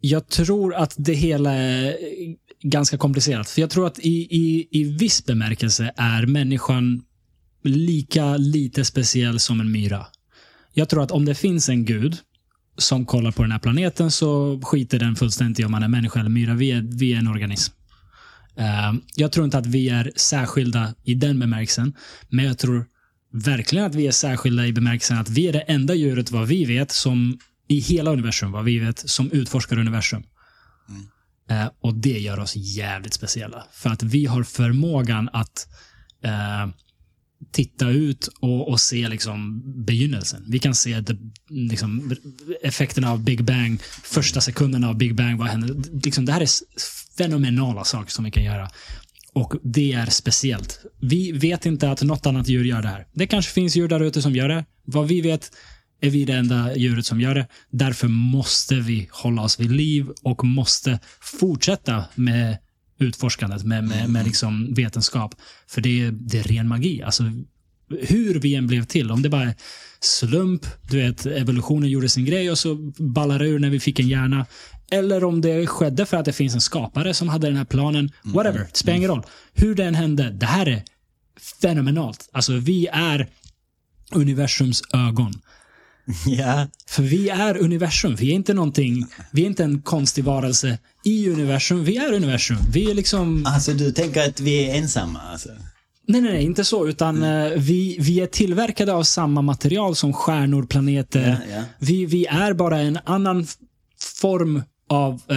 [0.00, 1.96] jag tror att det hela är
[2.62, 3.48] ganska komplicerat.
[3.48, 7.02] För jag tror att i, i, i viss bemärkelse är människan
[7.62, 10.06] lika lite speciell som en myra.
[10.72, 12.16] Jag tror att om det finns en gud
[12.78, 16.20] som kollar på den här planeten så skiter den fullständigt i om man är människa
[16.20, 16.54] eller myra.
[16.54, 17.74] Vi är, vi är en organism.
[18.58, 21.94] Eh, jag tror inte att vi är särskilda i den bemärkelsen,
[22.28, 22.86] men jag tror
[23.32, 26.64] verkligen att vi är särskilda i bemärkelsen att vi är det enda djuret, vad vi
[26.64, 27.38] vet, som
[27.68, 30.22] i hela universum, vad vi vet, som utforskar universum.
[31.50, 33.64] Eh, och det gör oss jävligt speciella.
[33.72, 35.68] För att vi har förmågan att
[36.24, 36.66] eh,
[37.52, 40.44] titta ut och, och se liksom begynnelsen.
[40.48, 41.16] Vi kan se the,
[41.48, 42.16] liksom,
[42.62, 45.38] effekterna av Big Bang, första sekunderna av Big Bang.
[45.38, 46.00] Vad händer?
[46.04, 46.48] Liksom, det här är
[47.22, 48.68] fenomenala saker som vi kan göra.
[49.32, 50.80] Och det är speciellt.
[51.00, 53.06] Vi vet inte att något annat djur gör det här.
[53.12, 54.64] Det kanske finns djur där ute som gör det.
[54.84, 55.50] Vad vi vet
[56.00, 57.46] är vi det enda djuret som gör det.
[57.70, 62.58] Därför måste vi hålla oss vid liv och måste fortsätta med
[62.98, 65.34] utforskandet, med, med, med liksom vetenskap.
[65.68, 67.02] För det är, det är ren magi.
[67.02, 67.22] Alltså,
[68.00, 69.54] hur vi än blev till, om det bara är
[70.00, 74.00] slump, du vet, evolutionen gjorde sin grej och så ballade det ur när vi fick
[74.00, 74.46] en hjärna.
[74.92, 78.10] Eller om det skedde för att det finns en skapare som hade den här planen.
[78.22, 79.22] Whatever, det spelar ingen roll.
[79.54, 80.82] Hur det än hände, det här är
[81.60, 82.28] fenomenalt.
[82.32, 83.28] Alltså, vi är
[84.12, 85.32] universums ögon.
[86.26, 88.14] Ja, För vi är universum.
[88.14, 91.84] Vi är inte någonting, vi är inte en konstig varelse i universum.
[91.84, 92.56] Vi är universum.
[92.72, 95.48] Vi är liksom, alltså du tänker att vi är ensamma alltså?
[96.06, 100.12] nej, nej, nej, inte så, utan eh, vi, vi är tillverkade av samma material som
[100.12, 101.40] stjärnor, planeter.
[101.48, 101.62] Ja, ja.
[101.78, 103.46] Vi, vi är bara en annan
[104.20, 105.36] form av eh,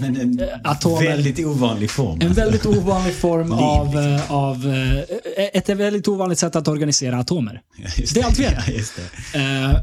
[0.00, 1.06] Men en atomer.
[1.08, 2.20] väldigt ovanlig form.
[2.20, 2.40] En alltså.
[2.42, 4.12] väldigt ovanlig form av, liksom.
[4.14, 4.66] eh, av
[5.36, 7.60] eh, ett väldigt ovanligt sätt att organisera atomer.
[7.76, 8.44] Ja, Det är allt vi.
[9.34, 9.40] Ja.
[9.40, 9.76] Eh,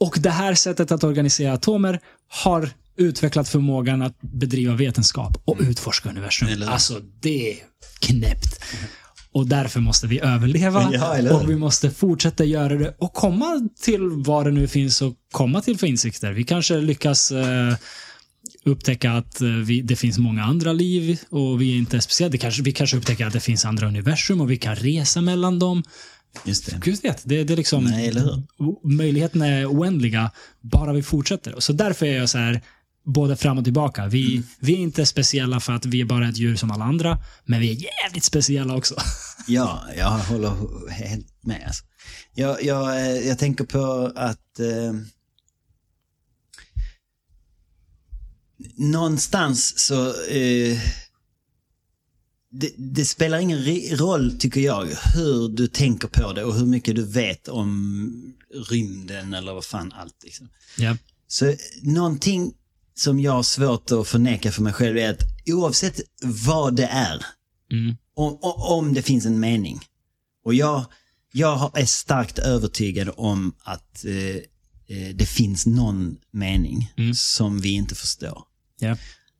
[0.00, 6.08] och det här sättet att organisera atomer har utvecklat förmågan att bedriva vetenskap och utforska
[6.08, 6.48] universum.
[6.48, 6.56] Mm.
[6.56, 6.72] Eller hur?
[6.72, 7.56] Alltså, det är
[8.00, 8.60] knäppt.
[9.32, 14.00] Och därför måste vi överleva Ja, och vi måste fortsätta göra det och komma till
[14.10, 16.32] vad det nu finns att komma till för insikter.
[16.32, 17.74] Vi kanske lyckas eh,
[18.64, 22.36] upptäcka att eh, vi, det finns många andra liv och vi är inte speciella.
[22.38, 25.82] Kanske, vi kanske upptäcker att det finns andra universum och vi kan resa mellan dem.
[26.44, 26.80] Just det.
[26.84, 28.42] Gud vet, det, det är liksom Nej, eller hur?
[28.96, 30.30] möjligheterna är oändliga
[30.60, 31.54] bara vi fortsätter.
[31.58, 32.60] Så därför är jag så här,
[33.06, 34.06] både fram och tillbaka.
[34.06, 34.46] Vi, Mm.
[34.60, 37.60] vi är inte speciella för att vi är bara ett djur som alla andra, men
[37.60, 37.74] vi är
[38.04, 38.94] jävligt speciella också.
[39.46, 41.62] Ja, jag håller helt med.
[41.66, 41.84] Alltså.
[42.34, 44.94] Jag, jag, eh, jag tänker på att eh,
[48.76, 50.78] någonstans så eh,
[52.50, 53.64] det, det spelar ingen
[53.96, 58.34] roll, tycker jag, hur du tänker på det och hur mycket du vet om
[58.70, 60.22] rymden eller vad fan allt.
[60.24, 60.48] Liksom.
[60.78, 60.96] Ja.
[61.28, 62.52] Så någonting
[62.94, 67.24] som jag har svårt att förneka för mig själv är att oavsett vad det är,
[67.72, 67.96] Mm.
[68.14, 69.80] om, om- det finns en mening.
[70.44, 70.84] Och jag,
[71.32, 74.42] jag är starkt övertygad om att eh,
[75.14, 77.14] det finns någon mening Mm.
[77.14, 78.42] som vi inte förstår.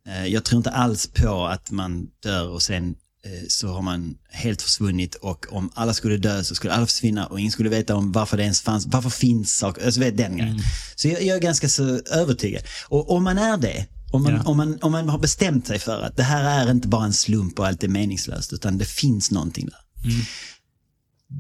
[0.08, 2.94] Eh, jag tror inte alls på att man dör och sen
[3.24, 7.26] eh, så har man helt försvunnit och om alla skulle dö så skulle alla försvinna
[7.26, 10.36] och ingen skulle veta om varför det ens fanns, varför finns saker, alltså vet den
[10.36, 10.60] grejen.
[10.96, 12.62] Så jag, jag är ganska så övertygad.
[12.88, 14.42] Och om man är det, om man, Ja.
[14.42, 17.12] om, man, om man har bestämt sig för att det här är inte bara en
[17.12, 19.78] slump och allt är meningslöst utan det finns någonting där.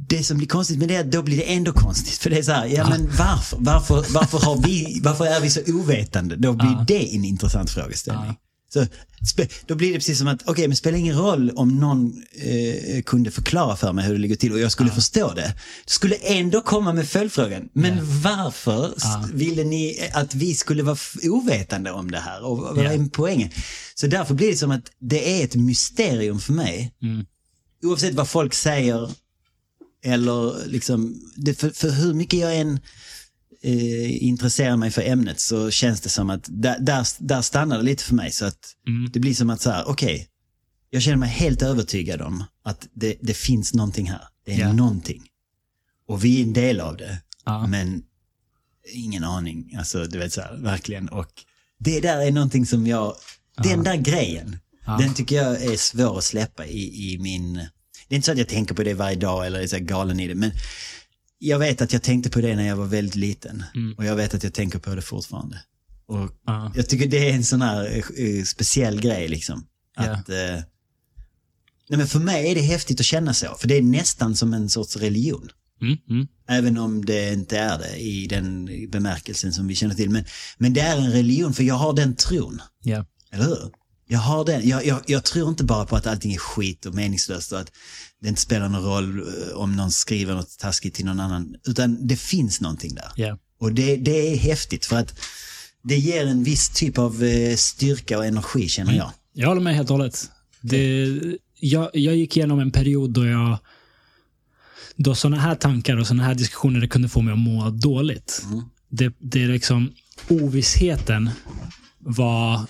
[0.08, 2.14] Det som blir konstigt med det, är att då blir det ändå konstigt.
[2.18, 3.56] För det är så här, ja men varför?
[3.60, 6.36] Varför, varför, har vi, varför är vi så ovetande?
[6.36, 6.84] Då blir Ja.
[6.88, 8.26] det en intressant frågeställning.
[8.26, 8.34] Ja.
[8.72, 8.86] Så,
[9.66, 13.02] då blir det precis som att, okej, men det spelar ingen roll om någon eh,
[13.02, 15.54] kunde förklara för mig hur det ligger till och jag skulle förstå det.
[15.86, 19.24] Skulle ändå komma med följdfrågan, men varför s- Ja.
[19.32, 22.44] ville ni att vi skulle vara ovetande om det här?
[22.44, 22.92] Och vad Ja.
[22.92, 23.50] är poängen?
[23.94, 26.94] Så därför blir det som att det är ett mysterium för mig.
[27.02, 27.24] Mm.
[27.84, 29.10] Oavsett vad folk säger
[30.04, 32.80] eller liksom, det, för, för hur mycket jag än
[33.62, 37.84] eh, intresserar mig för ämnet så känns det som att där, där, där stannar det
[37.84, 38.30] lite för mig.
[38.32, 38.58] Så att
[38.88, 39.10] Mm.
[39.12, 40.28] det blir som att så här, okej,
[40.90, 44.22] jag känner mig helt övertygad om att det, det finns någonting här.
[44.46, 44.72] Det är Ja.
[44.72, 45.22] någonting.
[46.08, 47.18] Och vi är en del av det.
[47.44, 47.66] Ja.
[47.66, 48.02] Men
[48.92, 49.74] ingen aning.
[49.78, 51.08] Alltså, du vet så här, verkligen.
[51.08, 51.30] Och
[51.78, 53.14] det där är någonting som jag,
[53.62, 54.96] den där grejen, Ja.
[55.00, 57.66] den tycker jag är svår att släppa i, i min,
[58.14, 60.20] det är inte så att jag tänker på det varje dag eller är så galen
[60.20, 60.50] i det, men
[61.38, 63.64] jag vet att jag tänkte på det när jag var väldigt liten.
[63.74, 63.94] Mm.
[63.98, 65.60] Och jag vet att jag tänker på det fortfarande.
[66.06, 66.72] Och Ja.
[66.74, 69.66] jag tycker det är en sån här eh, speciell grej liksom.
[69.96, 70.02] Ja.
[70.02, 70.60] Att, eh,
[71.88, 74.54] Nej, men för mig är det häftigt att känna så, för det är nästan som
[74.54, 75.48] en sorts religion.
[75.82, 76.26] Mm, mm.
[76.48, 80.10] Även om det inte är det i den bemärkelsen som vi känner till.
[80.10, 80.24] Men,
[80.58, 82.62] men det är en religion, för jag har den tron.
[82.82, 83.06] Ja.
[83.32, 83.70] Eller hur?
[84.06, 84.68] Jag har den.
[84.68, 87.72] Jag, jag, jag tror inte bara på att allting är skit och meningslöst och att
[88.20, 91.56] det inte spelar någon roll eh, om någon skriver något taskigt till någon annan.
[91.66, 93.12] Utan det finns någonting där.
[93.16, 93.38] Ja.
[93.60, 95.20] Och det, det är häftigt för att
[95.82, 99.10] det ger en viss typ av eh, styrka och energi känner jag.
[99.32, 100.30] Jag håller med helt och hållet.
[100.60, 101.08] Det,
[101.60, 103.58] jag, jag gick igenom en period då jag
[104.96, 108.46] då sådana här tankar och sådana här diskussioner kunde få mig att må dåligt.
[108.88, 109.92] Det, det är liksom
[110.28, 111.30] ovissheten
[111.98, 112.60] var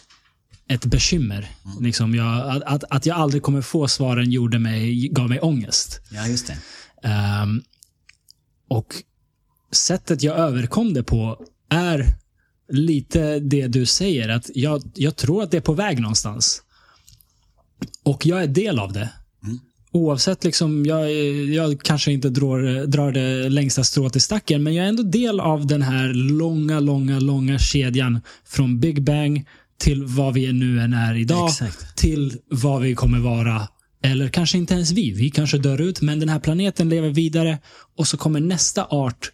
[0.69, 1.51] ett bekymmer.
[1.81, 6.01] Liksom jag, att, att, jag aldrig kommer få svaren gjorde mig, gav mig ångest.
[6.11, 6.57] Ja, just det.
[7.09, 7.63] Ehm,
[8.69, 8.95] och
[9.73, 12.07] sättet jag överkom det på är
[12.69, 14.29] lite det du säger.
[14.29, 16.63] Att jag, jag tror att det är på väg någonstans.
[18.03, 19.09] Och jag är del av det.
[19.93, 21.13] Oavsett, liksom, jag,
[21.45, 25.41] jag kanske inte drar, drar det längsta strået i stacken, men jag är ändå del
[25.41, 28.21] av den här långa, långa, långa kedjan.
[28.45, 29.47] Från Big Bang
[29.79, 31.97] till vad vi nu än är idag, Exakt.
[31.97, 33.69] till vad vi kommer vara.
[34.03, 35.11] Eller kanske inte ens vi.
[35.11, 37.59] Vi kanske dör ut, men den här planeten lever vidare
[37.97, 39.31] och så kommer nästa art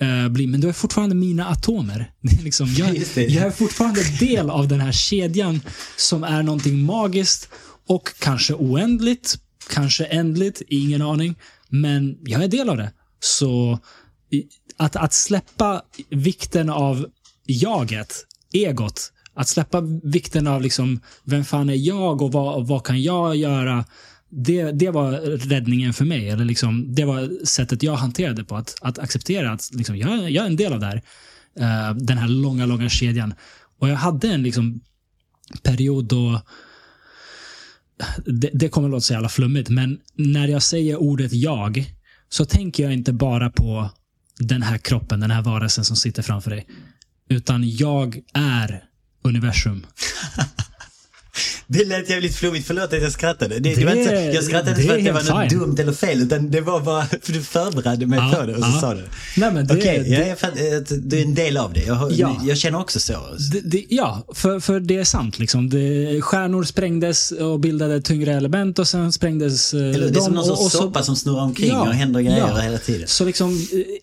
[0.00, 2.12] eh, bli, men du är fortfarande mina atomer.
[2.20, 5.60] Det är liksom, jag, jag är fortfarande del av den här kedjan
[5.96, 7.48] som är någonting magiskt
[7.86, 9.38] och kanske oändligt,
[9.70, 11.34] kanske ändligt, ingen aning.
[11.68, 12.92] Men jag är del av det.
[13.20, 13.78] Så
[14.76, 17.06] att, att släppa vikten av
[17.46, 18.14] jaget,
[18.52, 23.36] egot, att släppa vikten av liksom, vem fan är jag och vad, vad kan jag
[23.36, 23.84] göra?
[24.28, 25.12] Det, det var
[25.48, 26.28] räddningen för mig.
[26.28, 28.56] Eller liksom, det var sättet jag hanterade på.
[28.56, 31.02] Att, att acceptera att liksom, jag, jag är en del av det här.
[31.60, 33.34] Uh, den här långa, långa kedjan.
[33.78, 34.80] Och jag hade en liksom,
[35.62, 36.40] period då
[38.26, 41.94] det, det kommer låta så jävla flummigt, men när jag säger ordet jag
[42.28, 43.90] så tänker jag inte bara på
[44.38, 46.66] den här kroppen, den här varelsen som sitter framför dig.
[47.28, 48.88] Utan jag är
[49.24, 49.82] universum.
[51.70, 53.54] Det lät jävligt flummigt, förlåt att jag skrattade.
[53.54, 55.58] Det, det, Det- var inte, så- jag skrattade inte för att det var något fine.
[55.60, 58.62] dumt eller fel, utan det var bara för du förberedde mig Ja, på det och
[58.64, 58.80] så ja.
[58.80, 59.02] sa du.
[59.36, 61.80] Nej, men det, Okej, det, jag är fatt- eh, du är en del av det.
[61.84, 62.40] Jag, Ja.
[62.44, 63.12] jag känner också så.
[63.64, 65.38] det, ja, för, för det är sant.
[65.38, 65.70] Liksom.
[65.70, 70.20] Det, stjärnor sprängdes och bildade tyngre element och sen sprängdes eh, Eller, det är de
[70.20, 72.58] som någon sorts och soppa som snurrar omkring Ja, och händer grejer ja.
[72.60, 73.08] hela tiden.
[73.08, 73.50] Så liksom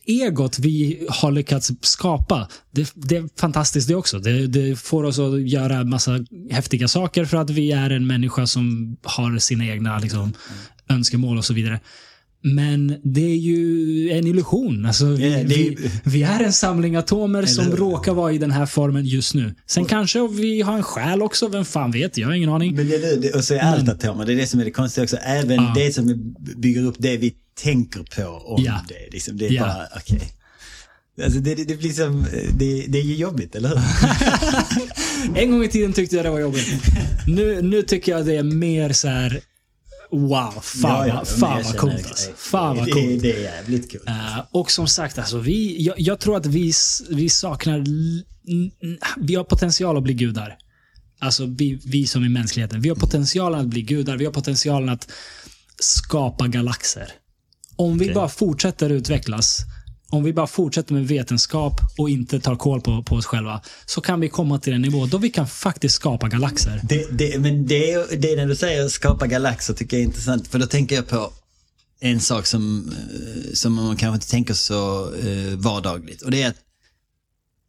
[0.08, 4.20] eh, egot vi har lyckats skapa, det, det är fantastiskt det också.
[4.20, 6.20] Det, det får oss att göra massa
[6.52, 10.34] häftiga saker för att vi är en människa som har sina egna liksom,
[10.90, 11.80] önskemål och så vidare.
[12.42, 14.86] Men det är ju en illusion.
[14.86, 17.76] Alltså, vi, Ja, det vi, vi är en samling atomer som hur?
[17.78, 19.56] råkar vara i den här formen just nu.
[19.68, 22.18] Sen kanske vi har en själ också, vem fan vet?
[22.18, 22.76] Jag har ingen aning.
[22.76, 24.72] Men det, är det, och så är allt atomer, det är det som är det
[24.72, 25.18] konstiga också.
[25.18, 25.74] Även Ja.
[25.76, 27.34] det som bygger upp det vi
[27.64, 28.82] tänker på om Ja.
[28.88, 29.14] det.
[29.14, 29.62] Liksom, det är Ja.
[29.62, 30.22] bara, okej.
[31.24, 33.82] Alltså det, det, det blir som, det, det är ju jobbigt, eller hur?
[35.42, 36.68] En gång i tiden tyckte jag det var jobbigt.
[37.28, 39.42] Nu, nu tycker jag det är mer så här.
[40.12, 42.32] Wow, fan, Ja, ja, fan vad coolt alltså.
[42.36, 43.22] Fan vad det, coolt.
[43.22, 44.08] Det är jävligt coolt.
[44.08, 46.74] Eh, och som sagt, alltså, vi, jag, jag tror att vi,
[47.10, 47.84] vi saknar...
[49.18, 50.58] Vi har potential att bli gudar.
[51.20, 52.82] Alltså vi, vi som är mänskligheten.
[52.82, 54.18] Vi har potentialen att bli gudar.
[54.18, 55.12] Vi har potentialen att
[55.80, 57.12] skapa galaxer.
[57.76, 58.16] Om vi Okej.
[58.16, 59.60] bara fortsätter utvecklas,
[60.16, 64.02] om vi bara fortsätter med vetenskap och inte tar koll på, på oss själva, så
[64.02, 66.82] kan vi komma till en nivå då vi kan faktiskt skapa galaxer.
[66.84, 70.06] Det, det, men det, är- det är när du säger skapa galaxer tycker jag är
[70.06, 70.48] intressant.
[70.48, 71.32] För då tänker jag på
[72.00, 76.22] en sak som, eh, som man kanske inte tänker så eh, vardagligt.
[76.22, 76.56] Och det är att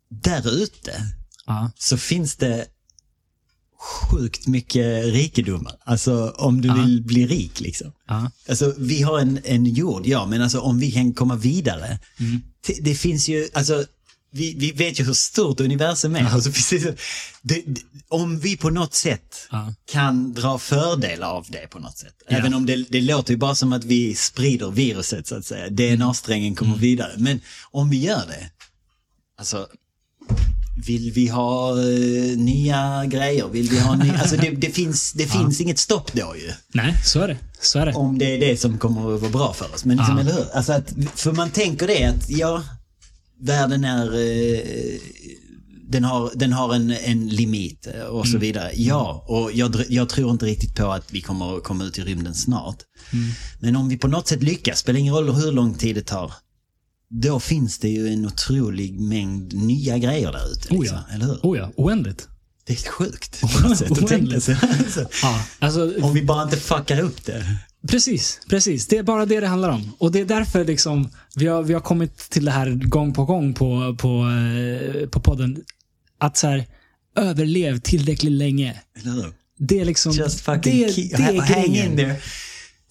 [0.09, 0.93] där ute
[1.47, 1.71] Ja.
[1.79, 2.67] så finns det
[4.11, 5.75] sjukt mycket rikedomar.
[5.85, 6.75] Alltså om du Ja.
[6.75, 7.93] vill bli rik liksom.
[8.09, 8.31] Ja.
[8.49, 11.99] Alltså vi har en, en jord, ja, men alltså om vi kan komma vidare.
[12.21, 12.43] Mm.
[12.81, 13.85] Det, finns ju, alltså
[14.31, 16.25] vi, vi vet ju hur stort universum är.
[16.25, 16.83] Alltså, precis,
[17.43, 19.49] det, det, om vi på något sätt
[19.93, 22.15] kan dra fördel av det på något sätt.
[22.29, 22.37] Ja.
[22.37, 25.69] Även om det, det låter ju bara som att vi sprider viruset så att säga.
[25.71, 26.81] DNA-strängen kommer Mm.
[26.81, 27.13] vidare.
[27.17, 27.41] Men
[27.71, 28.51] om vi gör det,
[29.39, 29.67] alltså
[30.87, 33.49] vill vi ha eh, nya grejer?
[33.49, 36.53] Vill vi ha nya, alltså det, det finns, det finns inget stopp då ju.
[36.75, 37.37] Nej, så är det.
[37.61, 37.93] Så är det.
[37.93, 39.85] Om det är det som kommer att vara bra för oss.
[39.85, 40.21] Men liksom, Ja.
[40.21, 40.47] eller hur?
[40.55, 42.63] Alltså att, för man tänker det att, ja,
[43.41, 44.61] världen är, eh,
[45.89, 48.33] den har, den har en, en limit eh, och Mm.
[48.33, 48.71] så vidare.
[48.75, 52.03] Ja, och jag, jag tror inte riktigt på att vi kommer att komma ut i
[52.03, 52.77] rymden snart.
[53.13, 53.29] Mm.
[53.61, 56.33] Men om vi på något sätt lyckas, spelar ingen roll hur lång tid det tar,
[57.11, 60.75] då finns det ju en otrolig mängd nya grejer där ute.
[60.75, 61.15] Oh Liksom, ja.
[61.15, 61.39] Eller hur?
[61.43, 62.29] Oh ja, oändligt.
[62.67, 64.57] Det är sjukt på något sätt att tänka sig.
[64.63, 67.45] Alltså, Ja, alltså, Om vi bara inte fuckar upp det.
[67.89, 68.87] Precis, precis.
[68.87, 69.93] Det är bara det det handlar om.
[69.99, 73.25] Och det är därför liksom, vi, har, vi har kommit till det här gång på
[73.25, 75.65] gång på, på, eh, på podden.
[76.19, 76.67] Att så här,
[77.17, 78.81] överlev tillräckligt länge.
[78.99, 79.33] Eller hur?
[79.59, 80.13] Det är liksom...
[80.13, 81.91] Just fucking det, keep, det hang grejen.
[81.91, 82.17] in there.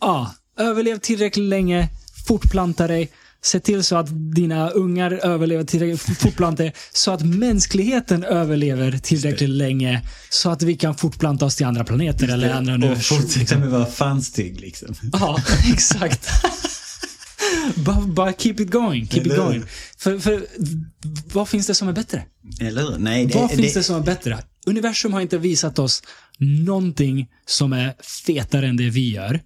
[0.01, 1.89] Ja, överlev tillräckligt länge,
[2.27, 3.11] fortplanta dig,
[3.45, 9.49] se till så att dina ungar överlever tillräckligt, fortplanta dig, så att mänskligheten överlever tillräckligt
[9.49, 13.17] länge, så att vi kan fortplanta oss till andra planeter eller andra Och universum.
[13.22, 14.95] fortsätta med att vara fanstygg liksom.
[15.13, 15.39] Ja,
[15.73, 16.30] exakt.
[17.76, 19.63] bara, bara keep it going, keep it Eller going.
[19.97, 20.45] För, för
[21.34, 22.23] vad finns det som är bättre?
[22.61, 22.97] Eller?
[22.97, 24.39] Nej, det, vad finns det, det som är bättre?
[24.65, 26.03] Universum har inte visat oss
[26.39, 27.93] någonting som är
[28.26, 29.41] fetare än det vi gör.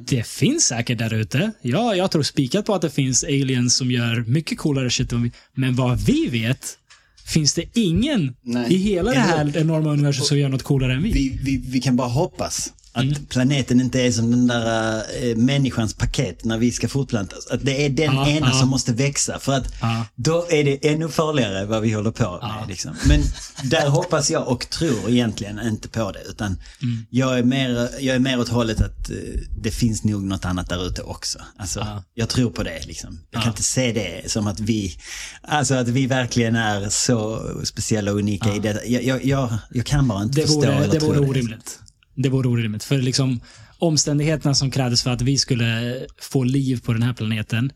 [0.00, 1.52] Det finns säkert där ute.
[1.62, 5.12] Ja, jag tror spikat på att det finns aliens som gör mycket coolare shit.
[5.54, 6.78] Men vad vi vet
[7.26, 8.74] finns det ingen Nej.
[8.74, 11.12] i hela det här enorma universum som gör något coolare än vi.
[11.12, 13.26] vi, vi, vi kan bara hoppas att Mm.
[13.26, 17.46] planeten inte är som den där äh, människans paket när vi ska fortplantas.
[17.46, 18.60] Att det är den Ja, ena ja.
[18.60, 19.38] som måste växa.
[19.38, 20.04] För att Ja.
[20.14, 22.68] då är det ännu farligare vad vi håller på med.
[22.68, 22.96] Liksom.
[23.08, 23.22] Men
[23.70, 26.20] där hoppas jag och tror egentligen inte på det.
[26.30, 26.46] Utan
[26.82, 27.06] Mm.
[27.10, 29.16] jag, är mer, jag är mer åt hållet att eh,
[29.62, 31.38] det finns nog något annat där ute också.
[31.56, 32.02] Alltså, Ja.
[32.14, 32.86] Jag tror på det.
[32.86, 33.20] Liksom.
[33.30, 33.42] Jag Ja.
[33.42, 34.96] kan inte se det som att vi,
[35.42, 38.82] alltså att vi verkligen är så speciella och unika i det.
[38.86, 41.26] Jag, jag, jag, jag kan bara inte Det förstå vore, eller det vore det.
[41.28, 41.78] orimligt.
[42.16, 42.84] Det vore orimligt.
[42.84, 43.40] För liksom
[43.78, 47.72] omständigheterna som krävdes för att vi skulle få liv på den här planeten,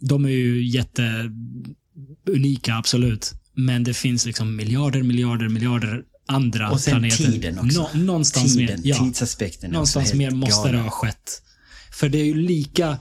[0.00, 3.34] de är ju jätteunika, absolut.
[3.54, 7.16] Men det finns liksom miljarder, miljarder, miljarder andra Och sen planeter.
[7.32, 7.88] tiden också.
[7.94, 9.70] Nå- någonstans Tiden, mer, ja, tidsaspekten.
[9.70, 10.80] någonstans mer måste det galen.
[10.84, 11.42] ha skett.
[11.92, 12.98] För det är ju lika...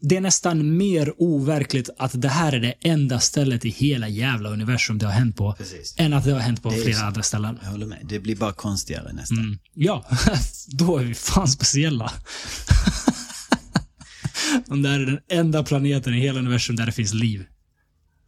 [0.00, 4.50] Det är nästan mer overkligt att det här är det enda stället i hela jävla
[4.50, 5.52] universum det har hänt på.
[5.52, 5.94] Precis.
[5.98, 7.04] Än att det har hänt på flera så.
[7.04, 7.58] andra ställen.
[7.62, 7.98] Jag håller med.
[8.08, 9.38] Det blir bara konstigare nästan.
[9.38, 9.58] Mm.
[9.74, 10.04] Ja,
[10.68, 12.12] då är vi fan speciella.
[14.68, 17.44] Om det här är den enda planeten i hela universum där det finns liv.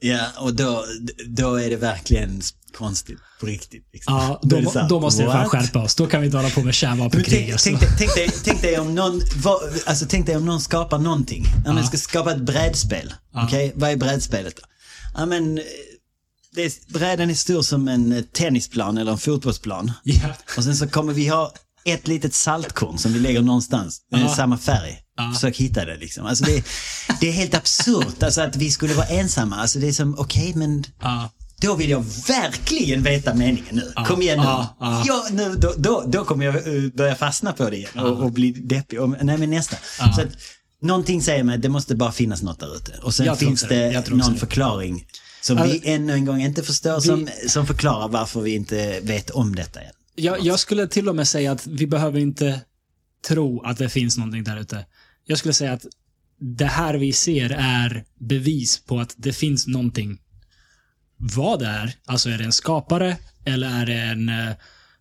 [0.00, 0.84] Ja, och då,
[1.26, 2.42] då är det verkligen
[2.76, 3.88] konstigt på riktigt.
[3.92, 4.14] Liksom.
[4.14, 5.94] Ja, Då då, här, då måste vi fan skärpa oss.
[5.94, 7.54] Då kan vi inte hålla på med kärnvapenkrig.
[7.58, 10.60] tänk, tänk, dig, tänk, dig, tänk dig om någon, vad, alltså tänk dig om någon
[10.60, 11.44] skapar någonting.
[11.66, 13.14] Om man ska skapa ett brädspel.
[13.34, 14.62] Okej, vad är brädspelet då?
[15.14, 15.64] Ja men, eh,
[16.54, 19.92] det är, brädan är stor som en eh, tennisplan eller en fotbollsplan.
[20.02, 20.28] Ja.
[20.56, 21.52] Och sen så kommer vi ha
[21.84, 24.00] ett litet saltkorn som vi lägger någonstans.
[24.10, 24.34] med Ja.
[24.34, 24.98] Samma färg.
[25.18, 25.32] Ja.
[25.34, 26.26] Försök hitta det liksom.
[26.26, 26.64] Alltså det,
[27.20, 29.56] det är helt absurt alltså att vi skulle vara ensamma.
[29.56, 31.30] Alltså det är som, okej men Ja.
[31.60, 33.92] då vill jag verkligen veta meningen nu.
[34.06, 34.44] Kom igen nu.
[34.44, 35.02] ja, ja.
[35.06, 38.32] Ja, nu då, då, då kommer jag eh, börja fastna på det igen och, och
[38.32, 39.00] bli deppig.
[39.00, 39.76] Och, nej men nästa.
[40.00, 40.12] Ja.
[40.12, 40.28] Så att,
[40.82, 42.92] någonting säger mig att det måste bara finnas något där ute.
[43.02, 43.90] Och sen Jag finns det.
[43.90, 44.38] det någon det.
[44.38, 45.06] förklaring
[45.40, 49.30] som Alltså, vi ännu en gång inte förstår som, som förklarar varför vi inte vet
[49.30, 49.92] om detta än.
[50.14, 52.60] Jag, jag skulle till och med säga att vi behöver inte
[53.28, 54.84] tro att det finns någonting där ute.
[55.30, 55.86] Jag skulle säga att
[56.40, 60.18] det här vi ser är bevis på att det finns någonting.
[61.16, 64.54] Vad det är, alltså är det en skapare eller är det en eh,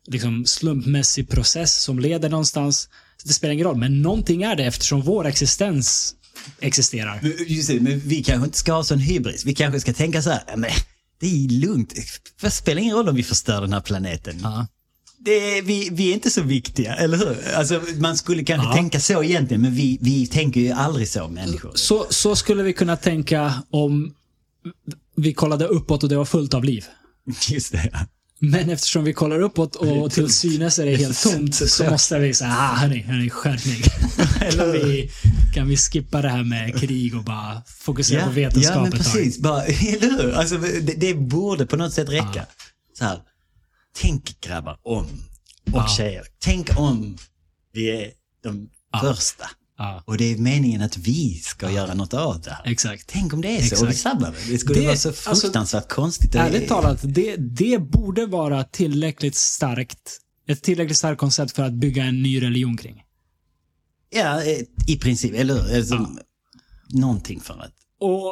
[0.07, 2.89] liksom slumpmässig process som leder någonstans?
[3.23, 6.15] Det spelar ingen roll, men någonting är det eftersom vår existens
[6.59, 7.19] existerar.
[7.21, 9.45] Men Just det, men vi kanske inte ska ha sån hybris.
[9.45, 10.71] Vi kanske ska tänka så här, "Ja, men
[11.19, 11.93] det är lugnt.
[12.41, 14.39] Det spelar ingen roll om vi förstör den här planeten.
[14.43, 14.67] Ja.
[15.27, 17.53] Det vi, vi är inte så viktiga, eller hur?
[17.55, 18.73] Alltså, man skulle kanske Ja.
[18.73, 21.71] tänka så egentligen, men vi, vi tänker ju aldrig så människor.
[21.75, 24.13] Så, så skulle vi kunna tänka om
[25.15, 26.85] vi kollade uppåt och det var fullt av liv.
[27.49, 27.89] Just det.
[27.93, 27.99] ja.
[28.39, 32.33] Men eftersom vi kollar uppåt och till synes är det helt tomt så måste vi
[32.33, 33.83] säga, ah, hörni, hörni, skärpning.
[34.57, 35.11] kan, vi,
[35.53, 38.91] kan vi skippa det här med krig och bara fokusera på ja, vetenskap men ett
[38.91, 39.13] tag?
[39.13, 39.39] precis.
[39.39, 40.33] Bara, eller hur?
[40.33, 42.45] Alltså, det, det borde på något sätt räcka.
[42.97, 43.19] Så här,
[44.01, 45.09] tänk grabbar om, och
[45.73, 45.87] Ja.
[45.87, 47.17] tjejer, tänk om
[47.73, 48.11] vi är
[48.43, 48.69] de
[49.01, 49.45] första.
[49.77, 52.71] Ja, Och det är meningen att vi ska göra något av det här.
[52.71, 53.03] exakt.
[53.07, 54.15] Tänk om det är så och vi Exakt.
[54.15, 54.51] sabbar det.
[54.51, 56.35] Det skulle Det- vara så alltså, fruktansvärt konstigt.
[56.35, 61.73] och- Ärligt talat, det, det borde vara tillräckligt starkt, ett tillräckligt starkt koncept för att
[61.73, 63.03] bygga en ny religion kring.
[64.09, 64.43] Ja,
[64.87, 65.33] i princip.
[65.35, 65.77] Eller hur?
[65.77, 66.09] Alltså, Ja.
[66.89, 67.71] Någonting för att...
[67.99, 68.27] Och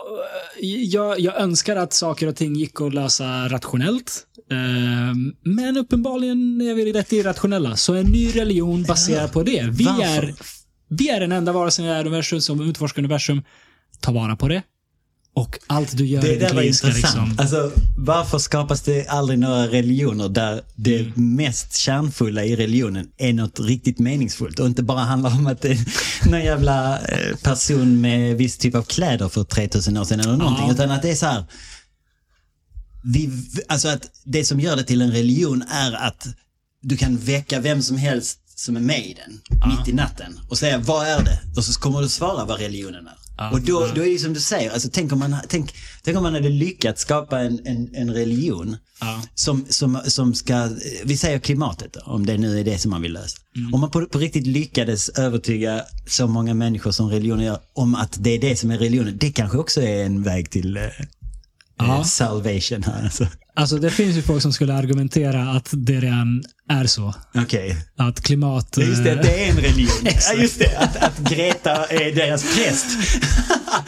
[0.61, 4.27] eh, jag, jag önskar att saker och ting gick att lösa rationellt.
[4.51, 7.75] Eh, Men uppenbarligen är vi rätt irrationella.
[7.75, 9.69] Så en ny religion baserad på det.
[9.71, 10.33] Vi är,
[10.89, 13.41] vi är den enda varelsen i universum som utforskar universum.
[13.99, 14.63] Ta vara på det.
[15.35, 16.95] Och allt du gör Det där var intressant.
[16.95, 17.35] liksom...
[17.39, 21.35] Alltså, varför skapas det aldrig några religioner där det Mm.
[21.35, 25.71] mest kärnfulla i religionen är något riktigt meningsfullt och inte bara handlar om att det
[25.71, 25.79] är
[26.29, 30.65] någon jävla eh, person med viss typ av kläder för 3000 år sedan eller någonting.
[30.67, 30.73] Ja.
[30.73, 31.43] Utan att det är så här.
[33.03, 33.29] vi,
[33.67, 36.27] alltså att det som gör det till en religion är att
[36.81, 40.57] du kan väcka vem som helst som är med i den, mitt i natten, och
[40.57, 41.39] säga vad är det?
[41.57, 43.24] Och så kommer du svara vad religionen är.
[43.51, 46.23] Och då, då är det som du säger, alltså, tänk, om man, tänk, tänk om
[46.23, 48.77] man hade lyckats skapa en, en, en religion
[49.35, 50.69] som, som, som ska,
[51.03, 53.37] vi säger klimatet då, om det nu är det som man vill lösa.
[53.73, 58.17] Om man på, på riktigt lyckades övertyga så många människor som religionen gör om att
[58.23, 60.83] det är det som är religionen, det kanske också är en väg till eh,
[61.77, 61.97] Ja.
[61.97, 63.03] eh, salvation här.
[63.03, 63.27] Alltså.
[63.55, 67.13] Alltså det finns ju folk som skulle argumentera att det redan är så.
[67.35, 67.75] Okej.
[67.97, 68.75] Att klimat...
[68.77, 69.97] Ja, Just det, eh, det är en religion.
[70.03, 72.85] ja, just det, att, att Greta är deras präst.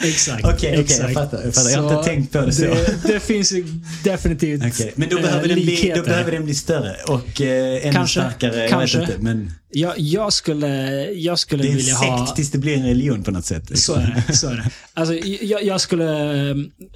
[0.02, 0.44] Exakt.
[0.44, 1.14] Okej, okej, jag exakt.
[1.14, 1.70] fattar, jag fattar.
[1.70, 2.62] Jag har inte tänkt på det så.
[2.62, 3.64] Det, det finns ju
[4.04, 7.82] definitivt Okej, Men då eh, behöver, den bli, då behöver den bli större och eh,
[7.82, 8.68] ännu Kanske, starkare.
[8.68, 8.98] kanske.
[8.98, 10.68] Jag vet inte, men Jag, jag skulle,
[11.10, 12.26] jag skulle det är en vilja sekt ha...
[12.26, 13.70] tills det blir en religion på något sätt.
[13.70, 13.94] liksom.
[13.94, 14.32] Så är det.
[14.36, 14.70] Så är det.
[14.94, 16.04] Alltså, jag, jag skulle...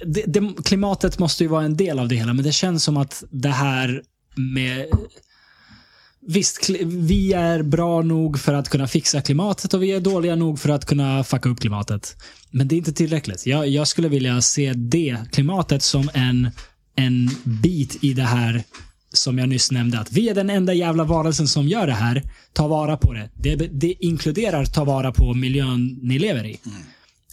[0.05, 2.97] Det, det, klimatet måste ju vara en del av det hela, men det känns som
[2.97, 4.01] att det här
[4.35, 4.85] med...
[6.27, 10.59] Visst, vi är bra nog för att kunna fixa klimatet och vi är dåliga nog
[10.59, 12.15] för att kunna fucka upp klimatet.
[12.51, 13.45] Men det är inte tillräckligt.
[13.45, 16.51] Jag, jag skulle vilja se det klimatet som en,
[16.95, 18.63] en bit i det här
[19.13, 19.99] som jag nyss nämnde.
[19.99, 22.23] Att vi är den enda jävla varelsen som gör det här.
[22.53, 23.29] Ta vara på det.
[23.33, 26.59] Det, det inkluderar ta vara på miljön ni lever i.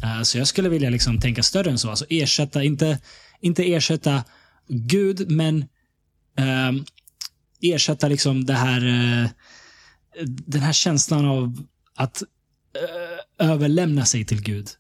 [0.03, 1.91] Eh, så jag skulle vilja liksom tänka större än så.
[1.91, 2.99] Alltså ersätta, inte,
[3.41, 4.25] inte ersätta
[4.69, 5.65] Gud, men
[6.39, 6.85] ehm,
[7.63, 9.31] ersätta liksom det här, eh,
[10.27, 14.71] den här känslan av att eh, överlämna sig till Gud.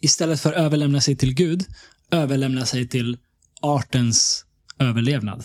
[0.00, 1.64] Istället för överlämna sig till Gud,
[2.10, 3.18] överlämna sig till
[3.60, 4.44] artens
[4.78, 5.44] överlevnad.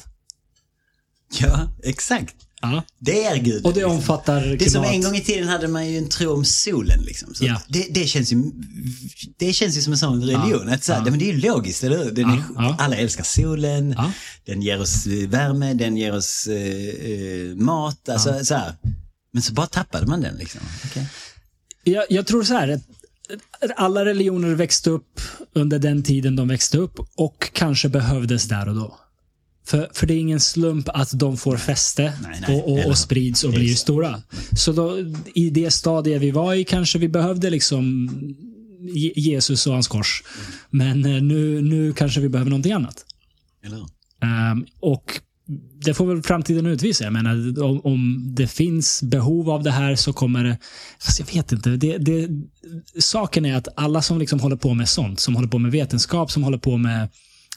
[1.40, 2.36] Ja, exakt.
[2.64, 2.84] Ja.
[2.99, 3.65] Det är Gud.
[3.65, 3.91] Och det liksom.
[3.95, 4.60] omfattar klimat.
[4.60, 7.02] Det som en gång i tiden hade man ju en tro om solen.
[7.02, 7.34] Liksom.
[7.35, 7.61] Så Ja.
[7.68, 8.44] det, det, känns ju,
[9.38, 10.69] det känns ju som en sån religion.
[10.69, 11.10] Att så här, Ja.
[11.10, 12.19] men det är ju logiskt, eller hur?
[12.19, 12.76] Är, Ja, ja.
[12.80, 14.11] Alla älskar solen, Ja.
[14.45, 18.10] den ger oss eh, värme, den ger oss eh, eh, mat.
[18.10, 18.73] Alltså, så här.
[19.34, 20.35] Men så bara tappade man den.
[20.35, 20.61] Liksom.
[20.85, 21.07] Okej.
[21.84, 22.68] Jag, jag tror så här.
[22.69, 22.81] att
[23.76, 25.22] Alla religioner växte upp
[25.56, 28.99] under den tiden de växte upp och kanske behövdes där och då.
[29.65, 32.98] För, för det är ingen slump att de får fäste Nej, nej, och, och, och
[32.98, 33.80] sprids och blir Exakt.
[33.80, 34.22] stora.
[34.57, 34.98] Så då,
[35.35, 38.10] i det stadiet vi var i kanske vi behövde liksom
[38.95, 40.23] Je- Jesus och hans kors.
[40.69, 43.06] Men eh, nu, nu kanske vi behöver någonting annat.
[44.23, 45.22] Ehm, och
[45.85, 47.03] det får väl framtiden utvisa.
[47.03, 50.57] Jag menar, om, om det finns behov av det här så kommer det...
[50.99, 51.69] Fast jag vet inte.
[51.69, 52.30] Det, det,
[52.99, 56.31] saken är att alla som liksom håller på med sånt, som håller på med vetenskap,
[56.31, 57.10] som håller på med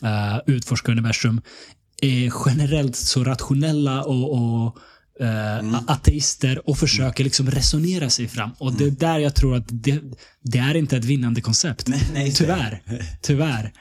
[0.03, 1.41] uh, utforska universum,
[2.03, 4.79] är generellt så rationella och, och
[5.21, 8.51] eh, ateister och försöker liksom resonera sig fram.
[8.59, 10.01] Och det är där jag tror att det,
[10.43, 11.89] det är inte ett vinnande koncept.
[11.89, 12.33] Nej, nej.
[12.33, 12.83] Tyvärr.
[13.23, 13.73] Tyvärr.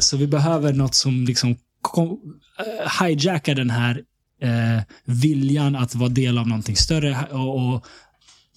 [0.00, 4.02] Så vi behöver något som liksom eh, hijackar den här
[4.42, 7.86] eh, viljan att vara del av någonting större och, och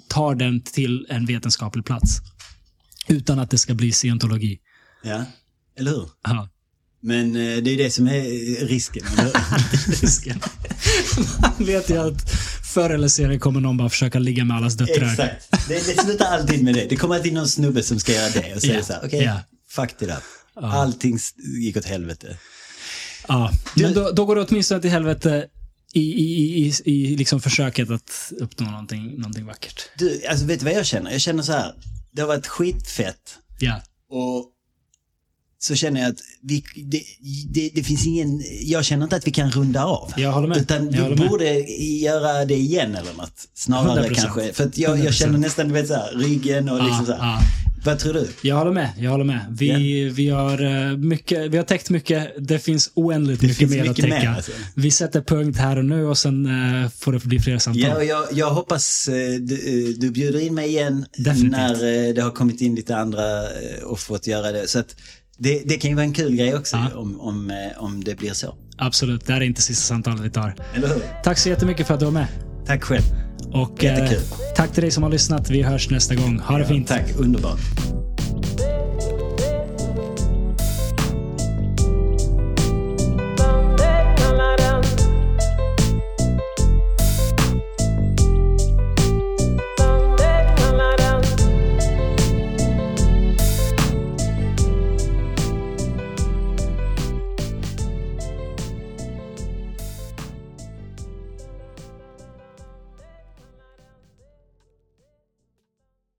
[0.08, 2.18] tar den till en vetenskaplig plats.
[3.08, 4.60] Utan att det ska bli scientologi.
[5.04, 5.26] Ja,
[5.78, 6.10] eller hur?
[6.24, 6.50] Ja.
[7.04, 8.22] Men eh, det är det som är
[8.66, 9.04] risken.
[10.02, 10.40] Risken.
[11.42, 12.32] Man vet ju att
[12.74, 15.12] förr eller senare kommer någon bara försöka ligga med allas döttrar.
[15.12, 15.68] Exakt.
[15.68, 16.86] Det, det slutar alltid med det.
[16.90, 19.24] Det kommer alltid någon snubbe som ska göra det och säger Ja, så här, okej,
[19.24, 19.40] ja.
[19.70, 20.24] fuck it up.
[20.56, 21.20] Allting
[21.60, 22.38] gick åt helvete.
[23.28, 23.52] Ja.
[23.76, 25.46] Du- Men då, då går det åtminstone till helvete
[25.94, 29.82] i, i, i, i, i liksom försöket att uppnå någonting, någonting vackert.
[29.98, 31.12] Du, alltså vet du vad jag känner?
[31.12, 31.74] Jag känner så här,
[32.12, 33.82] det har varit skitfett Ja.
[34.10, 34.46] och
[35.64, 37.04] så känner jag att vi, det,
[37.50, 40.14] det, det finns ingen, jag känner inte att vi kan runda av.
[40.18, 40.58] Jag håller med.
[40.58, 41.30] Utan vi håller med.
[41.30, 43.48] borde göra det igen eller något.
[43.54, 44.14] Snarare 100%.
[44.14, 44.54] kanske.
[44.54, 45.42] För att jag, jag känner 100%.
[45.42, 47.20] nästan, du vet så här, ryggen och liksom så här.
[47.20, 47.40] ja.
[47.86, 48.28] Vad tror du?
[48.42, 48.90] Jag håller med.
[48.98, 49.40] Jag håller med.
[49.50, 52.34] Vi, vi, har, eh, mycket, vi har täckt mycket.
[52.38, 54.30] Det finns oändligt mycket finns mer att mycket mer, täcka.
[54.30, 54.52] alltså.
[54.76, 57.84] Vi sätter punkt här och nu och sen eh, får det bli fler samtal.
[57.84, 61.52] Ja, och jag, jag hoppas eh, du, du bjuder in mig igen Definitivt.
[61.52, 63.24] när eh, det har kommit in lite andra
[63.86, 64.68] och fått göra det.
[64.68, 64.96] Så att
[65.44, 67.00] det, det kan ju vara en kul grej också Ja.
[67.00, 68.56] om, om, eh, om det blir så.
[68.78, 69.26] Absolut.
[69.26, 70.56] Det här är inte sista samtalet vi tar.
[70.76, 71.02] Eller hur?
[71.24, 72.28] Tack så jättemycket för att du var med.
[72.66, 73.04] Tack själv.
[73.54, 74.24] Och eh, Jättekul.
[74.56, 75.50] tack till dig som har lyssnat.
[75.50, 76.40] Vi hörs nästa gång.
[76.40, 76.88] Ha det fint.
[76.88, 77.60] Tack, underbart.